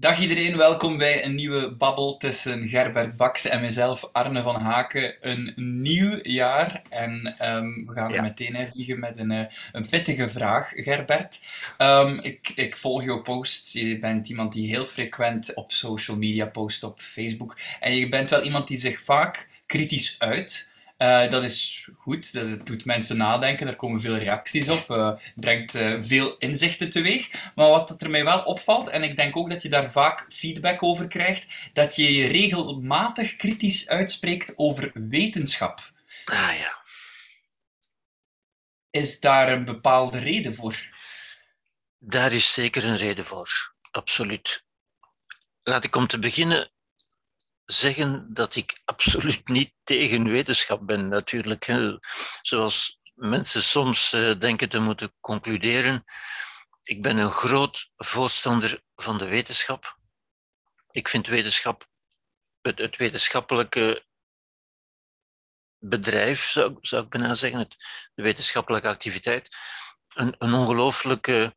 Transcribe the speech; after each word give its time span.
Dag 0.00 0.20
iedereen, 0.20 0.56
welkom 0.56 0.98
bij 0.98 1.24
een 1.24 1.34
nieuwe 1.34 1.70
babbel 1.74 2.16
tussen 2.16 2.68
Gerbert 2.68 3.16
Baks 3.16 3.46
en 3.48 3.60
mezelf, 3.60 4.08
Arne 4.12 4.42
van 4.42 4.60
Haken. 4.60 5.14
Een 5.20 5.52
nieuw 5.56 6.18
jaar 6.22 6.82
en 6.88 7.34
ehm, 7.38 7.86
we 7.86 7.92
gaan 7.92 8.12
er 8.12 8.22
meteen 8.22 8.54
in 8.54 8.70
vliegen 8.72 8.98
met 8.98 9.18
een, 9.18 9.30
eh, 9.30 9.46
een 9.72 9.88
pittige 9.90 10.30
vraag, 10.30 10.68
Gerbert. 10.74 11.40
Um, 11.78 12.18
ik, 12.20 12.52
ik 12.54 12.76
volg 12.76 13.04
jouw 13.04 13.22
posts, 13.22 13.72
je 13.72 13.98
bent 13.98 14.28
iemand 14.28 14.52
die 14.52 14.68
heel 14.68 14.84
frequent 14.84 15.54
op 15.54 15.72
social 15.72 16.16
media 16.16 16.46
post 16.46 16.82
op 16.82 17.00
Facebook 17.00 17.58
en 17.80 17.94
je 17.94 18.08
bent 18.08 18.30
wel 18.30 18.42
iemand 18.42 18.68
die 18.68 18.78
zich 18.78 19.00
vaak 19.00 19.48
kritisch 19.66 20.16
uit. 20.18 20.72
Uh, 20.98 21.30
dat 21.30 21.44
is 21.44 21.88
goed, 21.96 22.32
dat 22.32 22.66
doet 22.66 22.84
mensen 22.84 23.16
nadenken, 23.16 23.66
daar 23.66 23.76
komen 23.76 24.00
veel 24.00 24.16
reacties 24.16 24.68
op, 24.68 24.90
uh, 24.90 25.12
brengt 25.34 25.74
uh, 25.74 25.96
veel 26.00 26.36
inzichten 26.36 26.90
teweeg. 26.90 27.50
Maar 27.54 27.68
wat 27.68 28.02
er 28.02 28.10
mij 28.10 28.24
wel 28.24 28.42
opvalt, 28.42 28.88
en 28.88 29.02
ik 29.02 29.16
denk 29.16 29.36
ook 29.36 29.50
dat 29.50 29.62
je 29.62 29.68
daar 29.68 29.90
vaak 29.90 30.26
feedback 30.28 30.82
over 30.82 31.08
krijgt, 31.08 31.70
dat 31.72 31.96
je 31.96 32.12
je 32.12 32.26
regelmatig 32.26 33.36
kritisch 33.36 33.88
uitspreekt 33.88 34.52
over 34.56 34.90
wetenschap. 34.94 35.92
Ah 36.24 36.58
ja. 36.58 36.78
Is 38.90 39.20
daar 39.20 39.52
een 39.52 39.64
bepaalde 39.64 40.18
reden 40.18 40.54
voor? 40.54 40.76
Daar 41.98 42.32
is 42.32 42.52
zeker 42.52 42.84
een 42.84 42.96
reden 42.96 43.24
voor, 43.24 43.74
absoluut. 43.90 44.64
Laat 45.62 45.84
ik 45.84 45.96
om 45.96 46.06
te 46.06 46.18
beginnen 46.18 46.70
zeggen 47.72 48.34
dat 48.34 48.54
ik 48.54 48.80
absoluut 48.84 49.48
niet 49.48 49.72
tegen 49.84 50.28
wetenschap 50.28 50.86
ben, 50.86 51.08
natuurlijk. 51.08 51.64
Zoals 52.42 53.00
mensen 53.14 53.62
soms 53.62 54.12
eh, 54.12 54.38
denken 54.38 54.68
te 54.68 54.78
moeten 54.78 55.14
concluderen. 55.20 56.04
Ik 56.82 57.02
ben 57.02 57.16
een 57.16 57.30
groot 57.30 57.90
voorstander 57.96 58.82
van 58.96 59.18
de 59.18 59.28
wetenschap. 59.28 59.98
Ik 60.90 61.08
vind 61.08 61.26
wetenschap, 61.26 61.86
het, 62.60 62.96
wetenschappelijke 62.96 64.06
bedrijf, 65.78 66.44
zou, 66.44 66.76
zou 66.80 67.04
ik 67.04 67.10
bijna 67.10 67.34
zeggen, 67.34 67.58
het, 67.58 67.76
de 68.14 68.22
wetenschappelijke 68.22 68.88
activiteit, 68.88 69.56
een, 70.14 70.34
een 70.38 70.52
ongelooflijke 70.52 71.56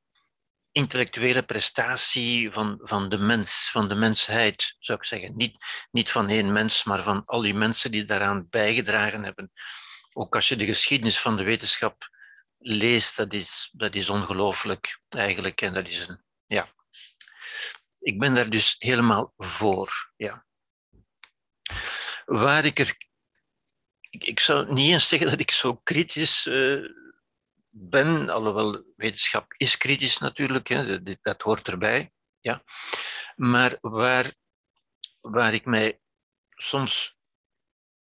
intellectuele 0.72 1.44
prestatie 1.44 2.52
van, 2.52 2.80
van 2.82 3.10
de 3.10 3.18
mens, 3.18 3.70
van 3.72 3.90
de 3.90 3.96
mensheid, 3.96 4.76
zou 4.80 4.98
ik 4.98 5.06
zeggen. 5.06 5.36
Niet, 5.36 5.66
niet 5.92 6.12
van 6.12 6.30
één 6.30 6.52
mens, 6.52 6.84
maar 6.84 7.04
van 7.04 7.26
al 7.26 7.42
die 7.42 7.54
mensen 7.54 7.92
die 7.92 8.06
daaraan 8.06 8.48
bijgedragen 8.50 9.24
hebben. 9.24 9.52
Ook 10.14 10.36
als 10.36 10.48
je 10.50 10.56
de 10.56 10.66
geschiedenis 10.66 11.20
van 11.20 11.38
de 11.38 11.44
wetenschap 11.44 12.10
leest, 12.58 13.18
dat 13.18 13.34
is, 13.34 13.70
dat 13.72 13.96
is 13.96 14.10
ongelooflijk 14.10 15.02
eigenlijk. 15.10 15.62
En 15.62 15.74
dat 15.74 15.88
is 15.88 16.08
een, 16.08 16.24
ja. 16.46 16.68
Ik 18.00 18.20
ben 18.20 18.34
daar 18.34 18.50
dus 18.50 18.76
helemaal 18.80 19.34
voor. 19.38 20.12
Ja. 20.16 20.46
Waar 22.26 22.66
ik 22.66 22.80
er. 22.80 22.96
Ik, 24.10 24.40
zou 24.40 24.74
niet 24.74 24.92
eens 24.92 25.08
zeggen 25.08 25.30
dat 25.30 25.40
ik 25.40 25.52
zo 25.52 25.76
kritisch 25.76 26.46
uh, 26.46 26.90
ben, 27.74 28.30
alhoewel 28.30 28.84
wetenschap 28.96 29.54
is 29.58 29.78
kritisch 29.78 30.18
natuurlijk, 30.18 30.68
hè, 30.68 31.02
dat 31.22 31.42
hoort 31.42 31.68
erbij. 31.68 32.12
Ja. 32.40 32.64
Maar 33.36 33.78
waar, 33.82 34.34
waar 35.20 35.54
ik 35.54 35.66
mij 35.66 36.00
soms 36.50 37.18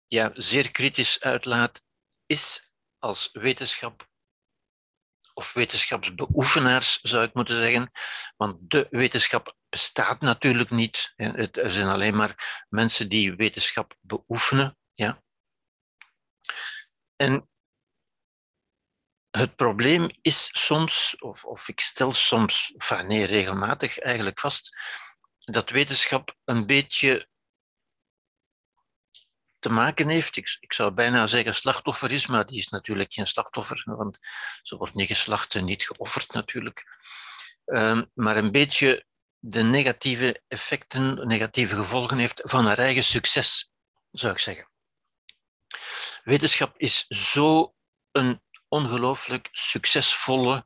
ja, 0.06 0.32
zeer 0.34 0.72
kritisch 0.72 1.22
uitlaat, 1.22 1.84
is 2.26 2.72
als 3.00 3.30
wetenschap 3.32 4.12
of 5.34 5.54
wetenschapsbeoefenaars, 5.54 7.00
zou 7.02 7.26
ik 7.26 7.34
moeten 7.34 7.56
zeggen. 7.56 7.92
Want 8.36 8.70
de 8.70 8.88
wetenschap 8.90 9.56
bestaat 9.70 10.22
natuurlijk 10.22 10.70
niet. 10.70 11.14
Er 11.16 11.72
zijn 11.72 11.88
alleen 11.88 12.16
maar 12.16 12.66
mensen 12.70 13.10
die 13.10 13.36
wetenschap 13.36 13.98
beoefenen. 14.02 14.78
Ja. 14.94 15.24
En 17.16 17.50
het 19.38 19.56
probleem 19.56 20.10
is 20.22 20.50
soms, 20.52 21.16
of, 21.20 21.46
of 21.46 21.68
ik 21.68 21.80
stel 21.80 22.12
soms, 22.12 22.74
enfin 22.78 23.08
nee, 23.08 23.26
regelmatig 23.26 24.00
eigenlijk 24.00 24.40
vast, 24.40 24.78
dat 25.40 25.70
wetenschap 25.70 26.36
een 26.44 26.66
beetje 26.66 27.28
te 29.60 29.70
maken 29.70 30.08
heeft. 30.10 30.36
Ik, 30.36 30.58
ik, 30.60 30.74
zou 30.74 30.92
bijna 30.92 31.28
zeggen 31.28 31.56
slachtoffer 31.56 32.12
is, 32.12 32.28
maar 32.28 32.46
die 32.46 32.58
is 32.58 32.68
natuurlijk 32.68 33.14
geen 33.14 33.28
slachtoffer, 33.28 33.84
want 33.86 34.18
ze 34.62 34.78
wordt 34.78 34.94
niet 34.94 35.08
geslacht 35.08 35.56
en 35.56 35.66
niet 35.66 35.86
geofferd 35.86 36.34
natuurlijk. 36.34 36.84
Um, 37.66 38.12
maar 38.14 38.38
een 38.38 38.52
beetje 38.52 39.06
de 39.40 39.64
negatieve 39.64 40.42
effecten, 40.48 41.28
negatieve 41.28 41.76
gevolgen 41.76 42.18
heeft 42.18 42.42
van 42.44 42.66
haar 42.66 42.78
eigen 42.78 43.04
succes, 43.04 43.72
zou 44.12 44.34
ik 44.34 44.40
zeggen. 44.40 44.70
Wetenschap 46.24 46.78
is 46.78 47.06
zo 47.08 47.76
een 48.12 48.42
ongelooflijk 48.74 49.50
succesvolle 49.52 50.66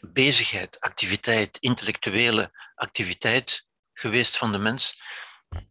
bezigheid, 0.00 0.80
activiteit, 0.80 1.58
intellectuele 1.58 2.50
activiteit 2.74 3.66
geweest 3.92 4.36
van 4.36 4.52
de 4.52 4.58
mens, 4.58 5.02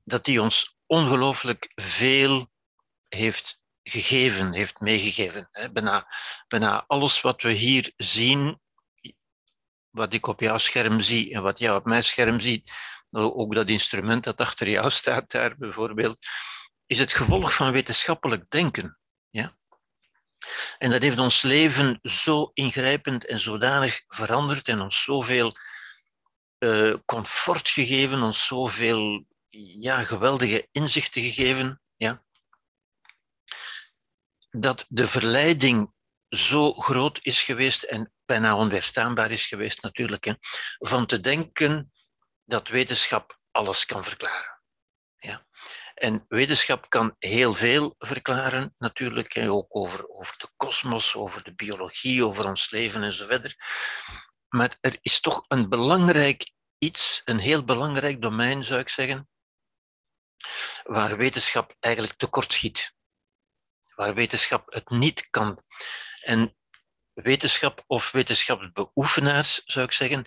dat 0.04 0.26
die 0.26 0.42
ons 0.42 0.78
ongelooflijk 0.86 1.72
veel 1.76 2.52
heeft 3.08 3.60
gegeven, 3.84 4.54
heeft 4.54 4.80
meegegeven. 4.80 5.50
Bijna, 5.74 6.08
bijna 6.48 6.84
alles 6.88 7.22
wat 7.22 7.42
we 7.42 7.52
hier 7.52 7.94
zien, 7.98 8.60
wat 9.90 10.14
ik 10.14 10.28
op 10.28 10.40
jouw 10.40 10.58
scherm 10.58 11.02
zie 11.02 11.34
en 11.34 11.42
wat 11.42 11.60
jij 11.60 11.76
op 11.76 11.86
mijn 11.86 12.04
scherm 12.04 12.40
ziet, 12.40 12.72
ook 13.12 13.54
dat 13.54 13.70
instrument 13.70 14.24
dat 14.24 14.38
achter 14.38 14.70
jou 14.70 14.92
staat 15.00 15.32
daar 15.32 15.58
bijvoorbeeld, 15.58 16.18
is 16.86 17.00
het 17.00 17.14
gevolg 17.14 17.54
van 17.56 17.72
wetenschappelijk 17.72 18.50
denken. 18.50 18.99
En 20.78 20.90
dat 20.90 21.02
heeft 21.02 21.20
ons 21.20 21.42
leven 21.42 22.00
zo 22.04 22.52
ingrijpend 22.54 23.26
en 23.26 23.40
zodanig 23.40 24.04
veranderd 24.08 24.68
en 24.68 24.82
ons 24.82 25.04
zoveel 25.04 25.56
uh, 26.60 26.94
comfort 27.06 27.70
gegeven, 27.70 28.22
ons 28.22 28.46
zoveel 28.46 29.26
ja, 29.80 30.04
geweldige 30.04 30.68
inzichten 30.72 31.22
gegeven, 31.22 31.82
ja, 31.96 32.24
dat 34.50 34.86
de 34.90 35.08
verleiding 35.08 35.94
zo 36.30 36.74
groot 36.74 37.20
is 37.22 37.42
geweest 37.42 37.84
en 37.84 38.14
bijna 38.26 38.56
onweerstaanbaar 38.56 39.32
is 39.32 39.46
geweest 39.46 39.82
natuurlijk, 39.82 40.26
hè, 40.26 40.34
van 40.78 41.06
te 41.06 41.20
denken 41.20 41.92
dat 42.46 42.68
wetenschap 42.68 43.40
alles 43.52 43.86
kan 43.86 44.04
verklaren. 44.04 44.59
En 46.00 46.26
wetenschap 46.28 46.90
kan 46.90 47.16
heel 47.18 47.54
veel 47.54 47.96
verklaren, 47.98 48.76
natuurlijk, 48.78 49.38
ook 49.48 49.76
over, 49.76 50.10
over 50.10 50.36
de 50.38 50.50
kosmos, 50.56 51.16
over 51.16 51.44
de 51.44 51.54
biologie, 51.54 52.26
over 52.26 52.46
ons 52.46 52.72
leven 52.72 53.04
en 53.04 53.14
zo 53.14 53.26
verder. 53.26 53.56
Maar 54.50 54.78
er 54.82 54.98
is 55.02 55.20
toch 55.20 55.46
een 55.48 55.70
belangrijk 55.70 56.52
iets, 56.78 57.22
een 57.26 57.40
heel 57.40 57.64
belangrijk 57.64 58.22
domein, 58.22 58.64
zou 58.64 58.80
ik 58.80 58.90
zeggen, 58.90 59.30
waar 60.84 61.18
wetenschap 61.18 61.76
eigenlijk 61.80 62.18
tekortschiet. 62.18 62.94
Waar 63.96 64.14
wetenschap 64.14 64.74
het 64.74 64.90
niet 64.90 65.30
kan. 65.30 65.64
En 66.22 66.56
wetenschap 67.14 67.84
of 67.88 68.12
wetenschapsbeoefenaars, 68.12 69.62
zou 69.66 69.86
ik 69.86 69.92
zeggen, 69.92 70.26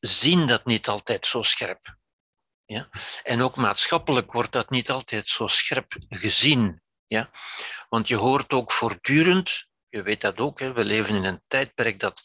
zien 0.00 0.46
dat 0.46 0.64
niet 0.64 0.88
altijd 0.88 1.26
zo 1.26 1.42
scherp. 1.42 1.97
Ja? 2.68 2.88
En 3.22 3.42
ook 3.42 3.56
maatschappelijk 3.56 4.32
wordt 4.32 4.52
dat 4.52 4.70
niet 4.70 4.90
altijd 4.90 5.28
zo 5.28 5.46
scherp 5.46 5.96
gezien. 6.08 6.82
Ja? 7.06 7.30
Want 7.88 8.08
je 8.08 8.16
hoort 8.16 8.52
ook 8.52 8.72
voortdurend, 8.72 9.66
je 9.88 10.02
weet 10.02 10.20
dat 10.20 10.38
ook, 10.38 10.60
hè, 10.60 10.72
we 10.72 10.84
leven 10.84 11.14
in 11.14 11.24
een 11.24 11.42
tijdperk 11.46 12.00
dat 12.00 12.22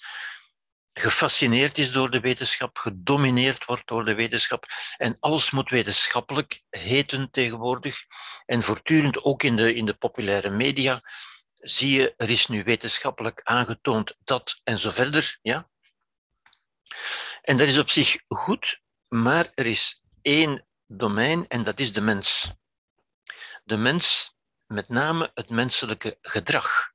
gefascineerd 0.93 1.77
is 1.77 1.91
door 1.91 2.11
de 2.11 2.19
wetenschap, 2.19 2.77
gedomineerd 2.77 3.65
wordt 3.65 3.87
door 3.87 4.05
de 4.05 4.13
wetenschap. 4.13 4.65
En 4.97 5.19
alles 5.19 5.51
moet 5.51 5.69
wetenschappelijk 5.69 6.63
heten 6.69 7.31
tegenwoordig. 7.31 8.05
En 8.45 8.63
voortdurend 8.63 9.23
ook 9.23 9.43
in 9.43 9.55
de, 9.55 9.73
in 9.73 9.85
de 9.85 9.93
populaire 9.93 10.49
media 10.49 11.01
zie 11.53 11.97
je, 11.97 12.13
er 12.17 12.29
is 12.29 12.47
nu 12.47 12.63
wetenschappelijk 12.63 13.41
aangetoond 13.43 14.15
dat 14.23 14.61
en 14.63 14.79
zo 14.79 14.89
verder. 14.89 15.39
Ja? 15.41 15.69
En 17.41 17.57
dat 17.57 17.67
is 17.67 17.77
op 17.77 17.89
zich 17.89 18.17
goed, 18.27 18.81
maar 19.07 19.51
er 19.53 19.65
is 19.65 20.02
één 20.23 20.65
domein 20.87 21.47
en 21.47 21.63
dat 21.63 21.79
is 21.79 21.93
de 21.93 22.01
mens. 22.01 22.51
De 23.63 23.77
mens, 23.77 24.35
met 24.67 24.89
name 24.89 25.31
het 25.33 25.49
menselijke 25.49 26.17
gedrag. 26.21 26.91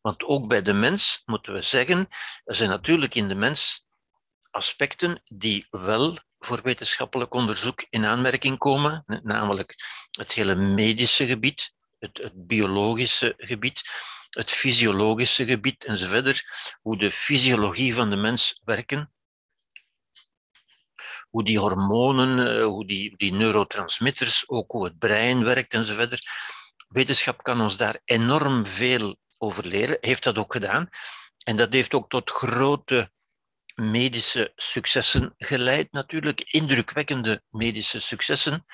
Want 0.00 0.24
ook 0.24 0.48
bij 0.48 0.62
de 0.62 0.72
mens 0.72 1.22
moeten 1.24 1.52
we 1.52 1.62
zeggen, 1.62 2.08
er 2.44 2.54
zijn 2.54 2.70
natuurlijk 2.70 3.14
in 3.14 3.28
de 3.28 3.34
mens 3.34 3.86
aspecten 4.50 5.22
die 5.24 5.66
wel 5.70 6.18
voor 6.38 6.62
wetenschappelijk 6.62 7.34
onderzoek 7.34 7.86
in 7.90 8.04
aanmerking 8.04 8.58
komen, 8.58 9.04
namelijk 9.22 9.74
het 10.10 10.32
hele 10.32 10.54
medische 10.54 11.26
gebied, 11.26 11.72
het, 11.98 12.18
het 12.18 12.46
biologische 12.46 13.34
gebied, 13.36 13.82
het 14.30 14.50
fysiologische 14.50 15.44
gebied 15.44 15.84
enzovoort, 15.84 16.44
hoe 16.80 16.98
de 16.98 17.10
fysiologie 17.10 17.94
van 17.94 18.10
de 18.10 18.16
mens 18.16 18.60
werken, 18.64 19.12
hoe 21.32 21.44
die 21.44 21.58
hormonen, 21.58 22.38
uh, 22.38 22.64
hoe 22.64 22.86
die, 22.86 23.16
die 23.16 23.32
neurotransmitters, 23.32 24.44
ook 24.48 24.70
hoe 24.70 24.84
het 24.84 24.98
brein 24.98 25.44
werkt 25.44 25.74
enzovoort. 25.74 26.30
Wetenschap 26.88 27.42
kan 27.42 27.60
ons 27.60 27.76
daar 27.76 28.00
enorm 28.04 28.66
veel 28.66 29.16
over 29.38 29.66
leren, 29.66 29.96
heeft 30.00 30.24
dat 30.24 30.38
ook 30.38 30.52
gedaan. 30.52 30.88
En 31.44 31.56
dat 31.56 31.72
heeft 31.72 31.94
ook 31.94 32.08
tot 32.08 32.30
grote 32.30 33.10
medische 33.74 34.52
successen 34.56 35.34
geleid, 35.36 35.92
natuurlijk, 35.92 36.40
indrukwekkende 36.40 37.42
medische 37.50 38.00
successen. 38.00 38.64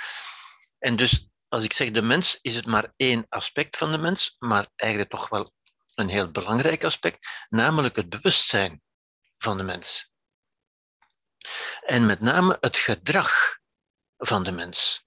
En 0.78 0.96
dus, 0.96 1.28
als 1.48 1.64
ik 1.64 1.72
zeg 1.72 1.90
de 1.90 2.02
mens, 2.02 2.38
is 2.42 2.56
het 2.56 2.66
maar 2.66 2.92
één 2.96 3.26
aspect 3.28 3.76
van 3.76 3.92
de 3.92 3.98
mens, 3.98 4.36
maar 4.38 4.66
eigenlijk 4.76 5.10
toch 5.10 5.28
wel 5.28 5.52
een 5.94 6.08
heel 6.08 6.30
belangrijk 6.30 6.84
aspect, 6.84 7.28
namelijk 7.48 7.96
het 7.96 8.08
bewustzijn 8.08 8.82
van 9.38 9.56
de 9.56 9.62
mens. 9.62 10.07
En 11.80 12.06
met 12.06 12.20
name 12.20 12.56
het 12.60 12.76
gedrag 12.76 13.58
van 14.16 14.44
de 14.44 14.52
mens. 14.52 15.06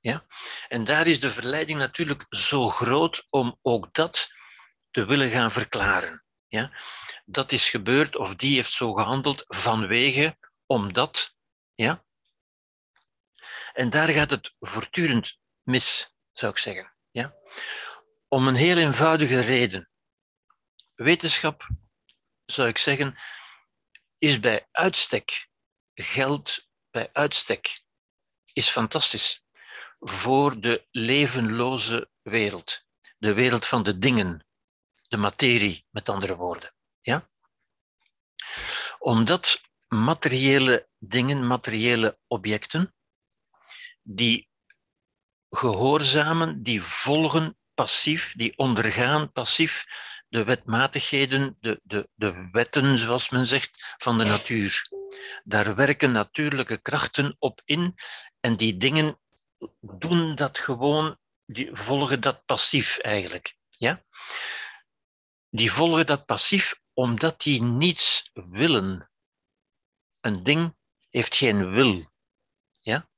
Ja? 0.00 0.26
En 0.68 0.84
daar 0.84 1.06
is 1.06 1.20
de 1.20 1.30
verleiding 1.30 1.78
natuurlijk 1.78 2.26
zo 2.28 2.70
groot 2.70 3.26
om 3.30 3.58
ook 3.62 3.94
dat 3.94 4.28
te 4.90 5.04
willen 5.04 5.30
gaan 5.30 5.52
verklaren. 5.52 6.24
Ja? 6.48 6.72
Dat 7.24 7.52
is 7.52 7.68
gebeurd 7.68 8.16
of 8.16 8.34
die 8.34 8.54
heeft 8.54 8.72
zo 8.72 8.92
gehandeld 8.92 9.44
vanwege, 9.46 10.38
omdat. 10.66 11.34
Ja? 11.74 12.04
En 13.72 13.90
daar 13.90 14.08
gaat 14.08 14.30
het 14.30 14.54
voortdurend 14.58 15.38
mis, 15.62 16.14
zou 16.32 16.52
ik 16.52 16.58
zeggen. 16.58 16.94
Ja? 17.10 17.34
Om 18.28 18.46
een 18.46 18.54
heel 18.54 18.76
eenvoudige 18.76 19.40
reden. 19.40 19.90
Wetenschap, 20.94 21.68
zou 22.44 22.68
ik 22.68 22.78
zeggen, 22.78 23.18
is 24.18 24.40
bij 24.40 24.68
uitstek, 24.70 25.48
geld 25.94 26.68
bij 26.90 27.10
uitstek, 27.12 27.82
is 28.52 28.68
fantastisch 28.68 29.42
voor 29.98 30.60
de 30.60 30.86
levenloze 30.90 32.10
wereld, 32.22 32.84
de 33.18 33.32
wereld 33.34 33.66
van 33.66 33.82
de 33.82 33.98
dingen, 33.98 34.46
de 35.08 35.16
materie, 35.16 35.86
met 35.90 36.08
andere 36.08 36.36
woorden. 36.36 36.74
Ja? 37.00 37.30
Omdat 38.98 39.60
materiële 39.88 40.88
dingen, 40.98 41.46
materiële 41.46 42.18
objecten, 42.26 42.94
die 44.02 44.48
gehoorzamen, 45.50 46.62
die 46.62 46.82
volgen 46.82 47.56
passief, 47.74 48.34
die 48.36 48.58
ondergaan 48.58 49.32
passief 49.32 49.86
de 50.32 50.44
wetmatigheden, 50.44 51.56
de, 51.60 51.80
de, 51.82 52.08
de 52.14 52.48
wetten, 52.52 52.98
zoals 52.98 53.30
men 53.30 53.46
zegt, 53.46 53.94
van 53.98 54.18
de 54.18 54.24
natuur. 54.24 54.88
Daar 55.44 55.74
werken 55.74 56.12
natuurlijke 56.12 56.78
krachten 56.78 57.36
op 57.38 57.62
in 57.64 57.94
en 58.40 58.56
die 58.56 58.76
dingen 58.76 59.20
doen 59.80 60.34
dat 60.34 60.58
gewoon, 60.58 61.18
die 61.46 61.70
volgen 61.72 62.20
dat 62.20 62.44
passief 62.44 62.98
eigenlijk. 62.98 63.56
Ja? 63.68 64.04
Die 65.50 65.72
volgen 65.72 66.06
dat 66.06 66.26
passief 66.26 66.80
omdat 66.92 67.40
die 67.40 67.62
niets 67.62 68.30
willen. 68.32 69.10
Een 70.20 70.42
ding 70.42 70.76
heeft 71.10 71.34
geen 71.34 71.70
wil. 71.70 72.10
Ja? 72.80 73.08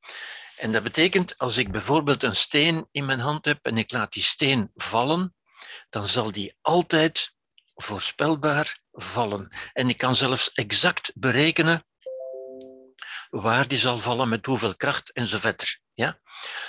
En 0.57 0.73
dat 0.73 0.83
betekent, 0.83 1.39
als 1.39 1.57
ik 1.57 1.73
bijvoorbeeld 1.73 2.23
een 2.23 2.37
steen 2.37 2.89
in 2.91 3.05
mijn 3.05 3.21
hand 3.21 3.45
heb 3.45 3.65
en 3.67 3.79
ik 3.79 3.93
laat 3.93 4.13
die 4.13 4.23
steen 4.23 4.71
vallen, 4.75 5.34
dan 5.91 6.07
zal 6.07 6.33
die 6.33 6.57
altijd 6.61 7.35
voorspelbaar 7.75 8.79
vallen. 8.93 9.57
En 9.73 9.89
ik 9.89 9.99
kan 9.99 10.15
zelfs 10.15 10.53
exact 10.53 11.13
berekenen 11.15 11.87
waar 13.31 13.69
die 13.69 13.79
zal 13.79 13.99
vallen, 13.99 14.29
met 14.29 14.47
hoeveel 14.47 14.77
kracht 14.77 15.13
enzovoort. 15.13 15.81
Ja? 15.95 16.21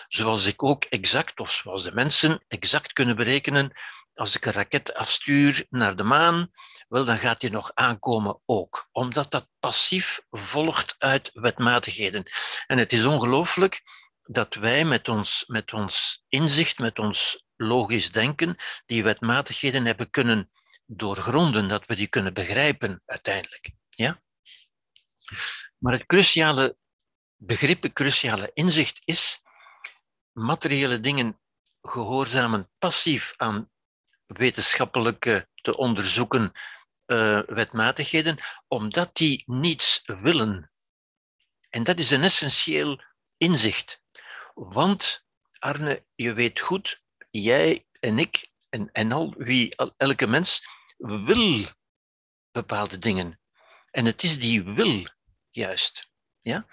Zoals 0.07 0.45
ik 0.45 0.63
ook 0.63 0.83
exact, 0.83 1.39
of 1.39 1.51
zoals 1.51 1.83
de 1.83 1.93
mensen 1.93 2.43
exact 2.47 2.93
kunnen 2.93 3.15
berekenen, 3.15 3.71
als 4.13 4.35
ik 4.35 4.45
een 4.45 4.51
raket 4.51 4.93
afstuur 4.93 5.65
naar 5.69 5.95
de 5.95 6.03
maan, 6.03 6.51
wel, 6.87 7.05
dan 7.05 7.17
gaat 7.17 7.39
die 7.39 7.51
nog 7.51 7.71
aankomen 7.73 8.41
ook. 8.45 8.89
Omdat 8.91 9.31
dat 9.31 9.47
passief 9.59 10.21
volgt 10.29 10.95
uit 10.97 11.29
wetmatigheden. 11.33 12.23
En 12.67 12.77
het 12.77 12.93
is 12.93 13.05
ongelooflijk 13.05 13.81
dat 14.23 14.53
wij 14.53 14.85
met 14.85 15.09
ons, 15.09 15.43
met 15.47 15.73
ons 15.73 16.23
inzicht, 16.29 16.79
met 16.79 16.99
ons 16.99 17.44
logisch 17.57 18.11
denken, 18.11 18.55
die 18.85 19.03
wetmatigheden 19.03 19.85
hebben 19.85 20.09
kunnen 20.09 20.51
doorgronden, 20.85 21.67
dat 21.67 21.85
we 21.85 21.95
die 21.95 22.07
kunnen 22.07 22.33
begrijpen 22.33 23.01
uiteindelijk. 23.05 23.71
Ja? 23.89 24.21
Maar 25.77 25.93
het 25.93 26.05
cruciale 26.05 26.77
begrip, 27.35 27.83
het 27.83 27.93
cruciale 27.93 28.51
inzicht 28.53 29.01
is, 29.05 29.41
materiële 30.31 30.99
dingen 30.99 31.39
gehoorzamen 31.81 32.71
passief 32.77 33.33
aan 33.37 33.71
wetenschappelijke 34.25 35.49
te 35.55 35.77
onderzoeken 35.77 36.51
uh, 37.05 37.39
wetmatigheden, 37.45 38.37
omdat 38.67 39.15
die 39.15 39.43
niets 39.45 40.01
willen. 40.05 40.71
En 41.69 41.83
dat 41.83 41.99
is 41.99 42.11
een 42.11 42.23
essentieel 42.23 43.01
inzicht. 43.37 44.03
Want, 44.53 45.25
Arne, 45.59 46.05
je 46.15 46.33
weet 46.33 46.59
goed, 46.59 47.03
jij 47.41 47.85
en 47.99 48.19
ik 48.19 48.49
en, 48.69 48.91
en 48.91 49.11
al 49.11 49.33
wie, 49.37 49.75
elke 49.97 50.27
mens 50.27 50.67
wil 50.97 51.65
bepaalde 52.51 52.97
dingen. 52.97 53.39
En 53.91 54.05
het 54.05 54.23
is 54.23 54.39
die 54.39 54.63
wil 54.63 55.07
juist. 55.51 56.09
Ja? 56.39 56.67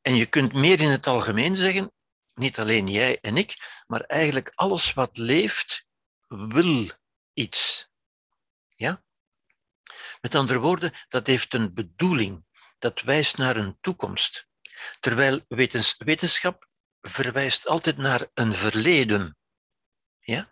En 0.00 0.16
je 0.16 0.26
kunt 0.26 0.52
meer 0.52 0.80
in 0.80 0.88
het 0.88 1.06
algemeen 1.06 1.56
zeggen, 1.56 1.92
niet 2.34 2.58
alleen 2.58 2.86
jij 2.86 3.18
en 3.20 3.36
ik, 3.36 3.82
maar 3.86 4.00
eigenlijk 4.00 4.52
alles 4.54 4.92
wat 4.92 5.16
leeft 5.16 5.86
wil 6.28 6.90
iets. 7.32 7.88
Ja? 8.74 9.04
Met 10.20 10.34
andere 10.34 10.58
woorden, 10.58 10.92
dat 11.08 11.26
heeft 11.26 11.54
een 11.54 11.74
bedoeling, 11.74 12.44
dat 12.78 13.00
wijst 13.00 13.36
naar 13.36 13.56
een 13.56 13.78
toekomst. 13.80 14.48
Terwijl 15.00 15.40
wetenschap 15.98 16.68
verwijst 17.00 17.66
altijd 17.66 17.96
naar 17.96 18.28
een 18.34 18.54
verleden. 18.54 19.37
Ja? 20.28 20.48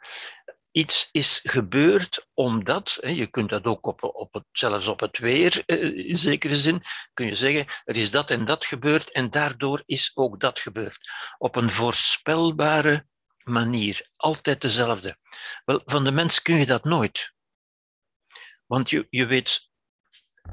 Iets 0.70 1.08
is 1.12 1.40
gebeurd 1.42 2.28
omdat, 2.34 2.98
je 3.02 3.26
kunt 3.26 3.50
dat 3.50 3.64
ook 3.64 3.86
op, 3.86 4.02
op 4.02 4.34
het, 4.34 4.44
zelfs 4.52 4.86
op 4.86 5.00
het 5.00 5.18
weer 5.18 5.62
eh, 5.66 6.08
in 6.08 6.18
zekere 6.18 6.56
zin, 6.56 6.82
kun 7.14 7.26
je 7.26 7.34
zeggen, 7.34 7.66
er 7.84 7.96
is 7.96 8.10
dat 8.10 8.30
en 8.30 8.44
dat 8.44 8.64
gebeurd 8.64 9.10
en 9.10 9.30
daardoor 9.30 9.82
is 9.86 10.10
ook 10.14 10.40
dat 10.40 10.58
gebeurd. 10.58 11.10
Op 11.38 11.56
een 11.56 11.70
voorspelbare 11.70 13.06
manier, 13.44 14.08
altijd 14.16 14.60
dezelfde. 14.60 15.16
Wel, 15.64 15.80
van 15.84 16.04
de 16.04 16.10
mens 16.12 16.42
kun 16.42 16.56
je 16.56 16.66
dat 16.66 16.84
nooit. 16.84 17.32
Want 18.66 18.90
je, 18.90 19.06
je 19.10 19.26
weet 19.26 19.68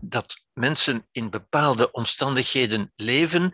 dat 0.02 0.44
mensen 0.54 1.08
in 1.12 1.30
bepaalde 1.30 1.92
omstandigheden 1.92 2.92
leven 2.96 3.54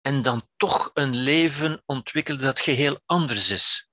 en 0.00 0.22
dan 0.22 0.48
toch 0.56 0.90
een 0.94 1.16
leven 1.16 1.82
ontwikkelen 1.86 2.40
dat 2.40 2.60
geheel 2.60 3.00
anders 3.06 3.50
is. 3.50 3.87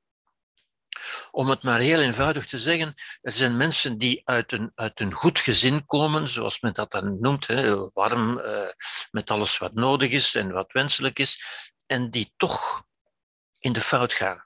Om 1.31 1.50
het 1.50 1.63
maar 1.63 1.79
heel 1.79 2.00
eenvoudig 2.01 2.45
te 2.45 2.59
zeggen, 2.59 2.93
er 3.21 3.31
zijn 3.31 3.57
mensen 3.57 3.97
die 3.97 4.21
uit 4.24 4.51
een, 4.51 4.71
uit 4.75 5.00
een 5.00 5.13
goed 5.13 5.39
gezin 5.39 5.85
komen, 5.85 6.29
zoals 6.29 6.59
men 6.59 6.74
dat 6.74 6.91
dan 6.91 7.17
noemt, 7.19 7.47
hè, 7.47 7.89
warm, 7.93 8.39
uh, 8.39 8.69
met 9.12 9.31
alles 9.31 9.57
wat 9.57 9.74
nodig 9.74 10.12
is 10.12 10.35
en 10.35 10.51
wat 10.51 10.71
wenselijk 10.71 11.19
is, 11.19 11.43
en 11.85 12.09
die 12.09 12.33
toch 12.38 12.83
in 13.59 13.74
de 13.74 13.81
fout 13.81 14.13
gaan. 14.13 14.45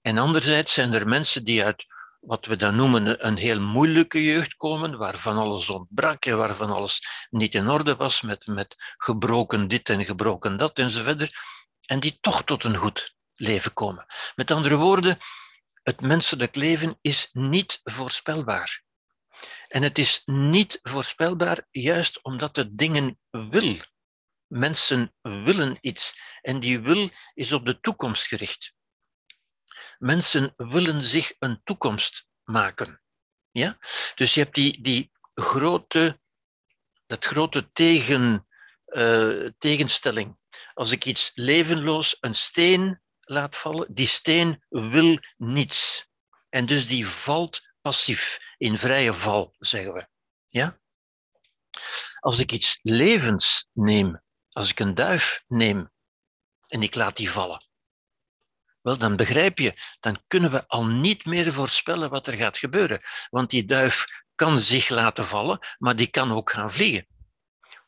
En 0.00 0.18
anderzijds 0.18 0.72
zijn 0.72 0.92
er 0.92 1.08
mensen 1.08 1.44
die 1.44 1.64
uit 1.64 1.86
wat 2.20 2.46
we 2.46 2.56
dan 2.56 2.74
noemen 2.74 3.26
een 3.26 3.36
heel 3.36 3.60
moeilijke 3.60 4.24
jeugd 4.24 4.56
komen, 4.56 4.98
waarvan 4.98 5.36
alles 5.36 5.70
ontbrak 5.70 6.24
en 6.24 6.36
waarvan 6.36 6.70
alles 6.70 7.26
niet 7.30 7.54
in 7.54 7.68
orde 7.68 7.96
was, 7.96 8.22
met, 8.22 8.46
met 8.46 8.74
gebroken 8.96 9.68
dit 9.68 9.88
en 9.88 10.04
gebroken 10.04 10.56
dat 10.56 10.78
enzovoort, 10.78 11.30
en 11.86 12.00
die 12.00 12.18
toch 12.20 12.44
tot 12.44 12.64
een 12.64 12.76
goed 12.76 13.14
leven 13.40 13.72
komen. 13.72 14.06
Met 14.34 14.50
andere 14.50 14.76
woorden, 14.76 15.18
het 15.82 16.00
menselijk 16.00 16.54
leven 16.54 16.98
is 17.00 17.28
niet 17.32 17.80
voorspelbaar. 17.82 18.82
En 19.68 19.82
het 19.82 19.98
is 19.98 20.22
niet 20.24 20.78
voorspelbaar 20.82 21.66
juist 21.70 22.22
omdat 22.22 22.56
het 22.56 22.78
dingen 22.78 23.18
wil. 23.30 23.76
Mensen 24.46 25.14
willen 25.20 25.78
iets 25.80 26.20
en 26.40 26.60
die 26.60 26.80
wil 26.80 27.10
is 27.34 27.52
op 27.52 27.66
de 27.66 27.80
toekomst 27.80 28.26
gericht. 28.26 28.74
Mensen 29.98 30.52
willen 30.56 31.02
zich 31.02 31.34
een 31.38 31.60
toekomst 31.64 32.26
maken. 32.44 33.02
Ja? 33.50 33.78
Dus 34.14 34.34
je 34.34 34.40
hebt 34.40 34.54
die, 34.54 34.82
die 34.82 35.10
grote, 35.34 36.20
dat 37.06 37.24
grote 37.24 37.68
tegen, 37.68 38.46
uh, 38.86 39.48
tegenstelling. 39.58 40.38
Als 40.74 40.90
ik 40.90 41.04
iets 41.04 41.30
levenloos, 41.34 42.16
een 42.20 42.34
steen, 42.34 43.02
laat 43.30 43.56
vallen, 43.56 43.94
die 43.94 44.06
steen 44.06 44.64
wil 44.68 45.18
niets. 45.36 46.08
En 46.48 46.66
dus 46.66 46.86
die 46.86 47.06
valt 47.06 47.60
passief, 47.80 48.38
in 48.58 48.78
vrije 48.78 49.12
val, 49.12 49.54
zeggen 49.58 49.92
we. 49.92 50.08
Ja? 50.46 50.78
Als 52.18 52.38
ik 52.38 52.52
iets 52.52 52.78
levens 52.82 53.68
neem, 53.72 54.22
als 54.52 54.70
ik 54.70 54.80
een 54.80 54.94
duif 54.94 55.44
neem 55.46 55.90
en 56.66 56.82
ik 56.82 56.94
laat 56.94 57.16
die 57.16 57.30
vallen, 57.30 57.68
wel, 58.82 58.98
dan 58.98 59.16
begrijp 59.16 59.58
je, 59.58 59.74
dan 60.00 60.22
kunnen 60.26 60.50
we 60.50 60.68
al 60.68 60.86
niet 60.86 61.24
meer 61.24 61.52
voorspellen 61.52 62.10
wat 62.10 62.26
er 62.26 62.34
gaat 62.34 62.58
gebeuren. 62.58 63.00
Want 63.30 63.50
die 63.50 63.64
duif 63.64 64.06
kan 64.34 64.58
zich 64.58 64.88
laten 64.88 65.26
vallen, 65.26 65.58
maar 65.78 65.96
die 65.96 66.06
kan 66.06 66.32
ook 66.32 66.50
gaan 66.50 66.72
vliegen. 66.72 67.06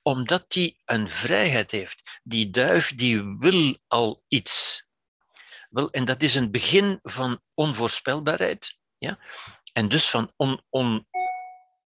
Omdat 0.03 0.51
die 0.51 0.81
een 0.85 1.09
vrijheid 1.09 1.71
heeft. 1.71 2.21
Die 2.23 2.51
duif 2.51 2.95
die 2.95 3.37
wil 3.39 3.79
al 3.87 4.25
iets. 4.29 4.87
Wel, 5.73 5.91
en 5.91 6.05
dat 6.05 6.23
is 6.23 6.35
een 6.35 6.51
begin 6.51 6.99
van 7.03 7.41
onvoorspelbaarheid. 7.55 8.79
Ja? 8.99 9.19
En 9.73 9.89
dus 9.89 10.11
van 10.11 10.33
on, 10.37 10.63
on, 10.69 11.09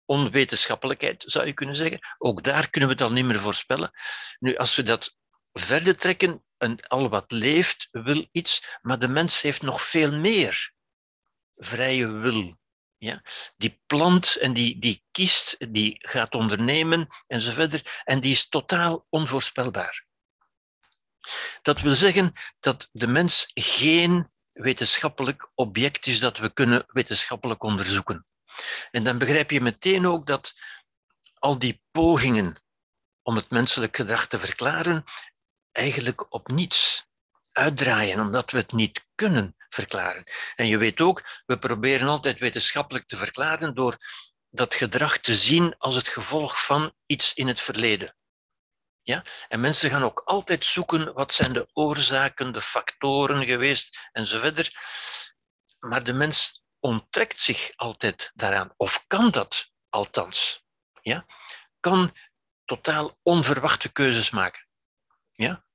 onwetenschappelijkheid, 0.06 1.24
zou 1.28 1.46
je 1.46 1.54
kunnen 1.54 1.76
zeggen. 1.76 2.00
Ook 2.18 2.44
daar 2.44 2.70
kunnen 2.70 2.90
we 2.90 2.96
het 2.96 3.04
al 3.04 3.12
niet 3.12 3.26
meer 3.26 3.40
voorspellen. 3.40 3.92
Nu, 4.40 4.56
als 4.56 4.76
we 4.76 4.84
dat 4.84 5.18
verder 5.54 5.98
trekken, 5.98 6.44
een, 6.58 6.86
al 6.88 7.10
wat 7.10 7.32
leeft 7.32 7.88
wil 7.92 8.28
iets, 8.32 8.78
maar 8.82 9.00
de 9.00 9.08
mens 9.08 9.42
heeft 9.42 9.62
nog 9.62 9.82
veel 9.82 10.18
meer 10.18 10.74
vrije 11.56 12.12
wil. 12.12 12.58
Ja? 12.98 13.24
Die 13.58 13.82
plant 13.86 14.36
en 14.36 14.54
die, 14.54 14.80
die 14.80 15.04
kiest, 15.12 15.74
die 15.74 15.96
gaat 16.00 16.36
ondernemen 16.36 17.08
enzovoort, 17.28 18.02
en 18.04 18.20
die 18.20 18.32
is 18.32 18.50
totaal 18.50 19.06
onvoorspelbaar. 19.10 20.06
Dat 21.62 21.82
wil 21.82 21.96
zeggen 21.96 22.32
dat 22.60 22.90
de 22.92 23.08
mens 23.08 23.52
geen 23.54 24.32
wetenschappelijk 24.52 25.52
object 25.56 26.08
is 26.08 26.20
dat 26.20 26.38
we 26.38 26.54
kunnen 26.54 26.86
wetenschappelijk 26.88 27.64
onderzoeken. 27.64 28.26
En 28.92 29.04
dan 29.04 29.18
begrijp 29.18 29.52
je 29.52 29.62
meteen 29.62 30.08
ook 30.08 30.26
dat 30.26 30.54
al 31.34 31.60
die 31.60 31.82
pogingen 31.92 32.64
om 33.22 33.36
het 33.36 33.50
menselijk 33.50 33.96
gedrag 33.96 34.28
te 34.28 34.40
verklaren 34.40 35.04
eigenlijk 35.72 36.34
op 36.34 36.48
niets 36.48 37.08
uitdraaien, 37.52 38.20
omdat 38.20 38.52
we 38.52 38.58
het 38.58 38.72
niet 38.72 39.06
kunnen 39.16 39.56
verklaren. 39.70 40.24
En 40.56 40.68
je 40.68 40.78
weet 40.78 41.02
ook, 41.02 41.44
we 41.46 41.60
proberen 41.60 42.08
altijd 42.08 42.40
wetenschappelijk 42.40 43.08
te 43.08 43.18
verklaren 43.18 43.76
door 43.76 43.98
dat 44.50 44.74
gedrag 44.74 45.18
te 45.18 45.36
zien 45.36 45.76
als 45.78 45.96
het 45.96 46.08
gevolg 46.08 46.66
van 46.66 46.94
iets 47.06 47.34
in 47.34 47.48
het 47.48 47.62
verleden. 47.62 48.16
Ja? 49.06 49.24
En 49.48 49.60
mensen 49.60 49.90
gaan 49.90 50.04
ook 50.04 50.20
altijd 50.20 50.66
zoeken 50.66 51.14
wat 51.14 51.34
zijn 51.34 51.54
de 51.54 51.68
oorzaken, 51.74 52.54
de 52.54 52.62
factoren 52.62 53.46
geweest 53.46 54.10
enzovoort. 54.12 54.78
Maar 55.80 56.04
de 56.04 56.14
mens 56.14 56.64
onttrekt 56.80 57.40
zich 57.40 57.72
altijd 57.76 58.32
daaraan, 58.34 58.74
of 58.78 59.04
kan 59.08 59.32
dat 59.32 59.72
althans. 59.90 60.64
Ja? 61.02 61.26
Kan 61.80 62.16
totaal 62.66 63.20
onverwachte 63.24 63.90
keuzes 63.90 64.30
maken. 64.30 64.68
Ja? 65.32 65.66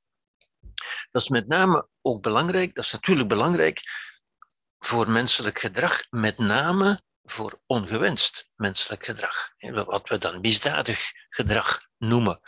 Dat 1.10 1.22
is 1.22 1.28
met 1.28 1.48
name 1.48 1.88
ook 2.02 2.22
belangrijk, 2.22 2.74
dat 2.74 2.84
is 2.84 2.92
natuurlijk 2.92 3.28
belangrijk 3.28 3.82
voor 4.78 5.10
menselijk 5.10 5.58
gedrag, 5.58 6.06
met 6.10 6.38
name 6.38 7.00
voor 7.22 7.60
ongewenst 7.66 8.50
menselijk 8.54 9.04
gedrag, 9.04 9.54
wat 9.58 10.08
we 10.08 10.18
dan 10.18 10.40
misdadig 10.40 11.10
gedrag 11.28 11.88
noemen. 11.98 12.40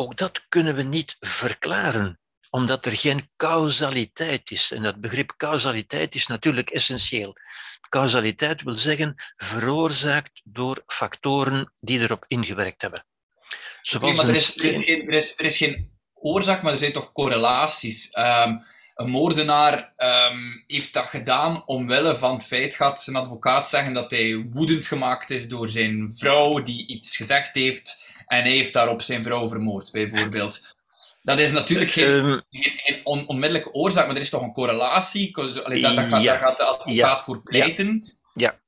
Ook 0.00 0.16
dat 0.16 0.48
kunnen 0.48 0.74
we 0.74 0.82
niet 0.82 1.16
verklaren, 1.20 2.20
omdat 2.50 2.86
er 2.86 2.96
geen 2.96 3.30
causaliteit 3.36 4.50
is. 4.50 4.72
En 4.72 4.82
dat 4.82 5.00
begrip 5.00 5.34
causaliteit 5.36 6.14
is 6.14 6.26
natuurlijk 6.26 6.70
essentieel. 6.70 7.36
Causaliteit 7.88 8.62
wil 8.62 8.74
zeggen 8.74 9.14
veroorzaakt 9.36 10.40
door 10.44 10.82
factoren 10.86 11.72
die 11.80 12.00
erop 12.00 12.24
ingewerkt 12.28 12.82
hebben. 12.82 13.06
Zoals 13.82 14.16
maar 14.16 14.28
er 14.28 14.34
is, 14.34 14.58
er, 14.58 15.08
is, 15.08 15.34
er 15.38 15.44
is 15.44 15.56
geen 15.56 15.90
oorzaak, 16.14 16.62
maar 16.62 16.72
er 16.72 16.78
zijn 16.78 16.92
toch 16.92 17.12
correlaties. 17.12 18.10
Ehm, 18.10 18.56
een 18.94 19.10
moordenaar 19.10 19.92
ehm, 19.96 20.38
heeft 20.66 20.92
dat 20.92 21.04
gedaan 21.04 21.66
omwille 21.66 22.16
van 22.16 22.34
het 22.34 22.44
feit, 22.46 22.74
gaat 22.74 23.02
zijn 23.02 23.16
advocaat 23.16 23.68
zeggen 23.68 23.92
dat 23.92 24.10
hij 24.10 24.46
woedend 24.50 24.86
gemaakt 24.86 25.30
is 25.30 25.48
door 25.48 25.68
zijn 25.68 26.12
vrouw 26.16 26.62
die 26.62 26.86
iets 26.86 27.16
gezegd 27.16 27.54
heeft 27.54 28.06
en 28.28 28.42
hij 28.42 28.52
heeft 28.52 28.72
daarop 28.72 29.02
zijn 29.02 29.22
vrouw 29.22 29.48
vermoord, 29.48 29.92
bijvoorbeeld. 29.92 30.76
Dat 31.22 31.38
is 31.38 31.52
natuurlijk 31.52 31.90
geen, 31.90 32.08
um, 32.08 32.42
geen, 32.50 33.00
onmiddellijke 33.04 33.72
oorzaak, 33.72 34.06
maar 34.06 34.14
er 34.14 34.22
is 34.22 34.30
toch 34.30 34.42
een 34.42 34.52
correlatie? 34.52 35.36
Allee, 35.36 35.82
dat, 35.82 35.92
gaat, 35.92 36.22
ja, 36.22 36.32
daar 36.32 36.38
gaat 36.38 36.56
de 36.56 36.64
advocaat 36.64 37.22
voor 37.22 37.42
pleiten. 37.42 38.16
Ja. 38.34 38.60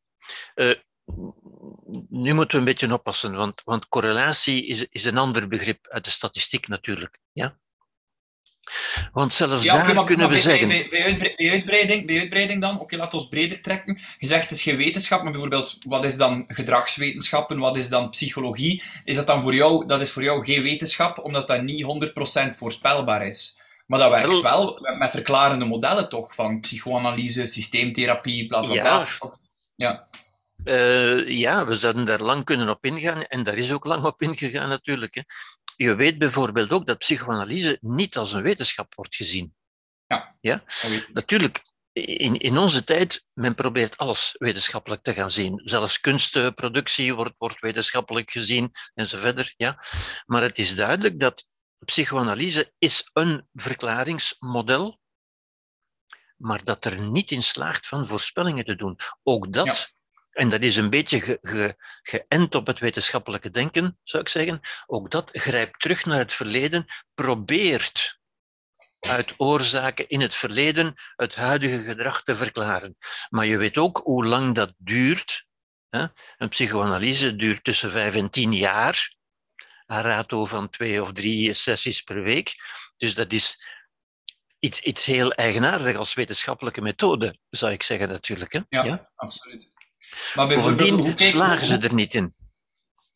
ja. 0.55 0.65
Uh, 0.65 0.75
nu 2.09 2.35
moeten 2.35 2.53
we 2.53 2.59
een 2.59 2.65
beetje 2.65 2.93
oppassen, 2.93 3.33
want, 3.33 3.63
want 3.65 3.89
correlatie 3.89 4.67
is, 4.67 4.87
is 4.91 5.05
een 5.05 5.19
ander 5.19 5.49
begrip 5.49 5.87
uit 5.89 6.05
de 6.05 6.11
statistiek 6.11 6.69
natuurlijk. 6.69 7.21
Ja? 7.33 7.59
Want 9.13 9.33
zelfs 9.33 9.65
daar 9.65 10.05
kunnen 10.05 10.29
we 10.29 10.37
zeggen. 10.37 10.69
Bij, 10.69 10.89
bij, 10.91 11.51
uitbreiding, 11.51 12.07
bij 12.07 12.19
uitbreiding 12.19 12.61
dan, 12.61 12.81
oké, 12.81 12.97
laten 12.97 13.19
we 13.19 13.29
breder 13.29 13.61
trekken. 13.61 13.99
Je 14.19 14.27
zegt 14.27 14.43
het 14.43 14.51
is 14.51 14.63
geen 14.63 14.77
wetenschap, 14.77 15.23
maar 15.23 15.33
bijvoorbeeld, 15.33 15.79
wat 15.87 16.05
is 16.05 16.17
dan 16.17 16.45
gedragswetenschappen, 16.49 17.59
wat 17.59 17.77
is 17.77 17.89
dan 17.89 18.11
psychologie? 18.11 18.83
Is 19.05 19.17
dat 19.17 19.27
dan 19.27 19.43
voor 19.43 19.55
jou, 19.55 19.87
dat 19.87 20.01
is 20.01 20.11
voor 20.11 20.23
jou 20.23 20.45
geen 20.45 20.63
wetenschap, 20.63 21.19
omdat 21.25 21.49
dat 21.49 21.63
niet 21.63 21.85
100% 22.53 22.57
voorspelbaar 22.57 23.27
is? 23.27 23.59
Maar 23.87 23.99
dat 23.99 24.11
werkt 24.11 24.41
wel 24.41 24.79
met 24.99 25.11
verklarende 25.11 25.65
modellen 25.65 26.09
toch, 26.09 26.35
van 26.35 26.61
psychoanalyse, 26.61 27.47
systeemtherapie, 27.47 28.47
bla 28.47 28.59
bla 28.61 28.73
bla. 28.73 28.83
Ja. 28.83 29.07
ja. 29.75 30.09
Uh, 30.65 31.29
ja, 31.29 31.67
we 31.67 31.77
zouden 31.77 32.05
daar 32.05 32.21
lang 32.21 32.45
kunnen 32.45 32.69
op 32.69 32.85
ingaan 32.85 33.23
en 33.23 33.43
daar 33.43 33.57
is 33.57 33.73
ook 33.73 33.85
lang 33.85 34.05
op 34.05 34.23
ingegaan 34.23 34.69
natuurlijk. 34.69 35.15
Hè. 35.15 35.23
Je 35.83 35.95
weet 35.95 36.19
bijvoorbeeld 36.19 36.71
ook 36.71 36.87
dat 36.87 36.99
psychoanalyse 36.99 37.79
niet 37.81 38.17
als 38.17 38.33
een 38.33 38.43
wetenschap 38.43 38.95
wordt 38.95 39.17
gezien. 39.17 39.55
Ja. 40.07 40.37
ja? 40.41 40.63
Natuurlijk, 41.13 41.63
in, 41.93 42.39
in 42.39 42.59
onze 42.59 42.85
tijd, 42.85 43.27
men 43.33 43.55
probeert 43.55 43.97
alles 43.97 44.35
wetenschappelijk 44.39 45.03
te 45.03 45.13
gaan 45.13 45.31
zien. 45.31 45.61
Zelfs 45.65 46.01
kunstproductie 46.01 47.15
wordt, 47.15 47.35
wordt 47.39 47.61
wetenschappelijk 47.61 48.31
gezien 48.31 48.71
enzovoort. 48.95 49.55
Ja? 49.57 49.79
Maar 50.27 50.43
het 50.43 50.59
is 50.59 50.77
duidelijk 50.77 51.21
dat 51.21 51.49
psychoanalyse 51.85 52.73
is 52.79 53.11
een 53.13 53.49
verklaringsmodel 53.53 55.01
maar 56.37 56.65
dat 56.65 56.85
er 56.85 57.01
niet 57.01 57.31
in 57.31 57.43
slaagt 57.43 57.87
van 57.87 58.07
voorspellingen 58.07 58.65
te 58.65 58.77
doen. 58.77 58.99
Ook 59.23 59.53
dat 59.53 59.93
en 60.41 60.49
dat 60.49 60.61
is 60.61 60.77
een 60.77 60.91
beetje 60.91 61.21
ge, 61.21 61.39
ge, 61.43 61.77
geënt 62.03 62.55
op 62.55 62.67
het 62.67 62.79
wetenschappelijke 62.79 63.51
denken, 63.51 63.99
zou 64.03 64.23
ik 64.23 64.29
zeggen. 64.29 64.61
Ook 64.87 65.11
dat 65.11 65.31
grijpt 65.33 65.81
terug 65.81 66.05
naar 66.05 66.19
het 66.19 66.33
verleden, 66.33 66.87
probeert 67.15 68.19
uit 69.01 69.35
oorzaken 69.37 70.09
in 70.09 70.21
het 70.21 70.35
verleden 70.35 70.95
het 71.17 71.35
huidige 71.35 71.83
gedrag 71.83 72.23
te 72.23 72.37
verklaren. 72.37 72.97
Maar 73.29 73.47
je 73.47 73.57
weet 73.57 73.79
ook 73.79 74.01
hoe 74.05 74.25
lang 74.25 74.55
dat 74.55 74.75
duurt. 74.77 75.47
Een 76.37 76.49
psychoanalyse 76.49 77.37
duurt 77.37 77.65
tussen 77.65 77.91
vijf 77.91 78.15
en 78.15 78.31
tien 78.31 78.53
jaar. 78.53 79.15
Een 79.87 80.03
rato 80.03 80.45
van 80.45 80.71
twee 80.71 81.03
of 81.03 81.13
drie 81.13 81.55
sessies 81.55 82.03
per 82.03 82.23
week. 82.23 82.55
Dus 82.97 83.15
dat 83.15 83.33
is 83.33 83.67
iets, 84.59 84.81
iets 84.81 85.07
heel 85.07 85.33
eigenaardigs 85.33 85.99
als 85.99 86.15
wetenschappelijke 86.15 86.81
methode, 86.81 87.39
zou 87.51 87.73
ik 87.73 87.83
zeggen 87.83 88.09
natuurlijk. 88.09 88.53
Hè? 88.53 88.61
Ja, 88.69 88.85
ja, 88.85 89.11
absoluut. 89.15 89.80
Maar 90.35 90.49
Bovendien 90.49 91.13
slagen 91.17 91.67
ze 91.67 91.79
er 91.79 91.95
niet 91.95 92.15
in. 92.15 92.35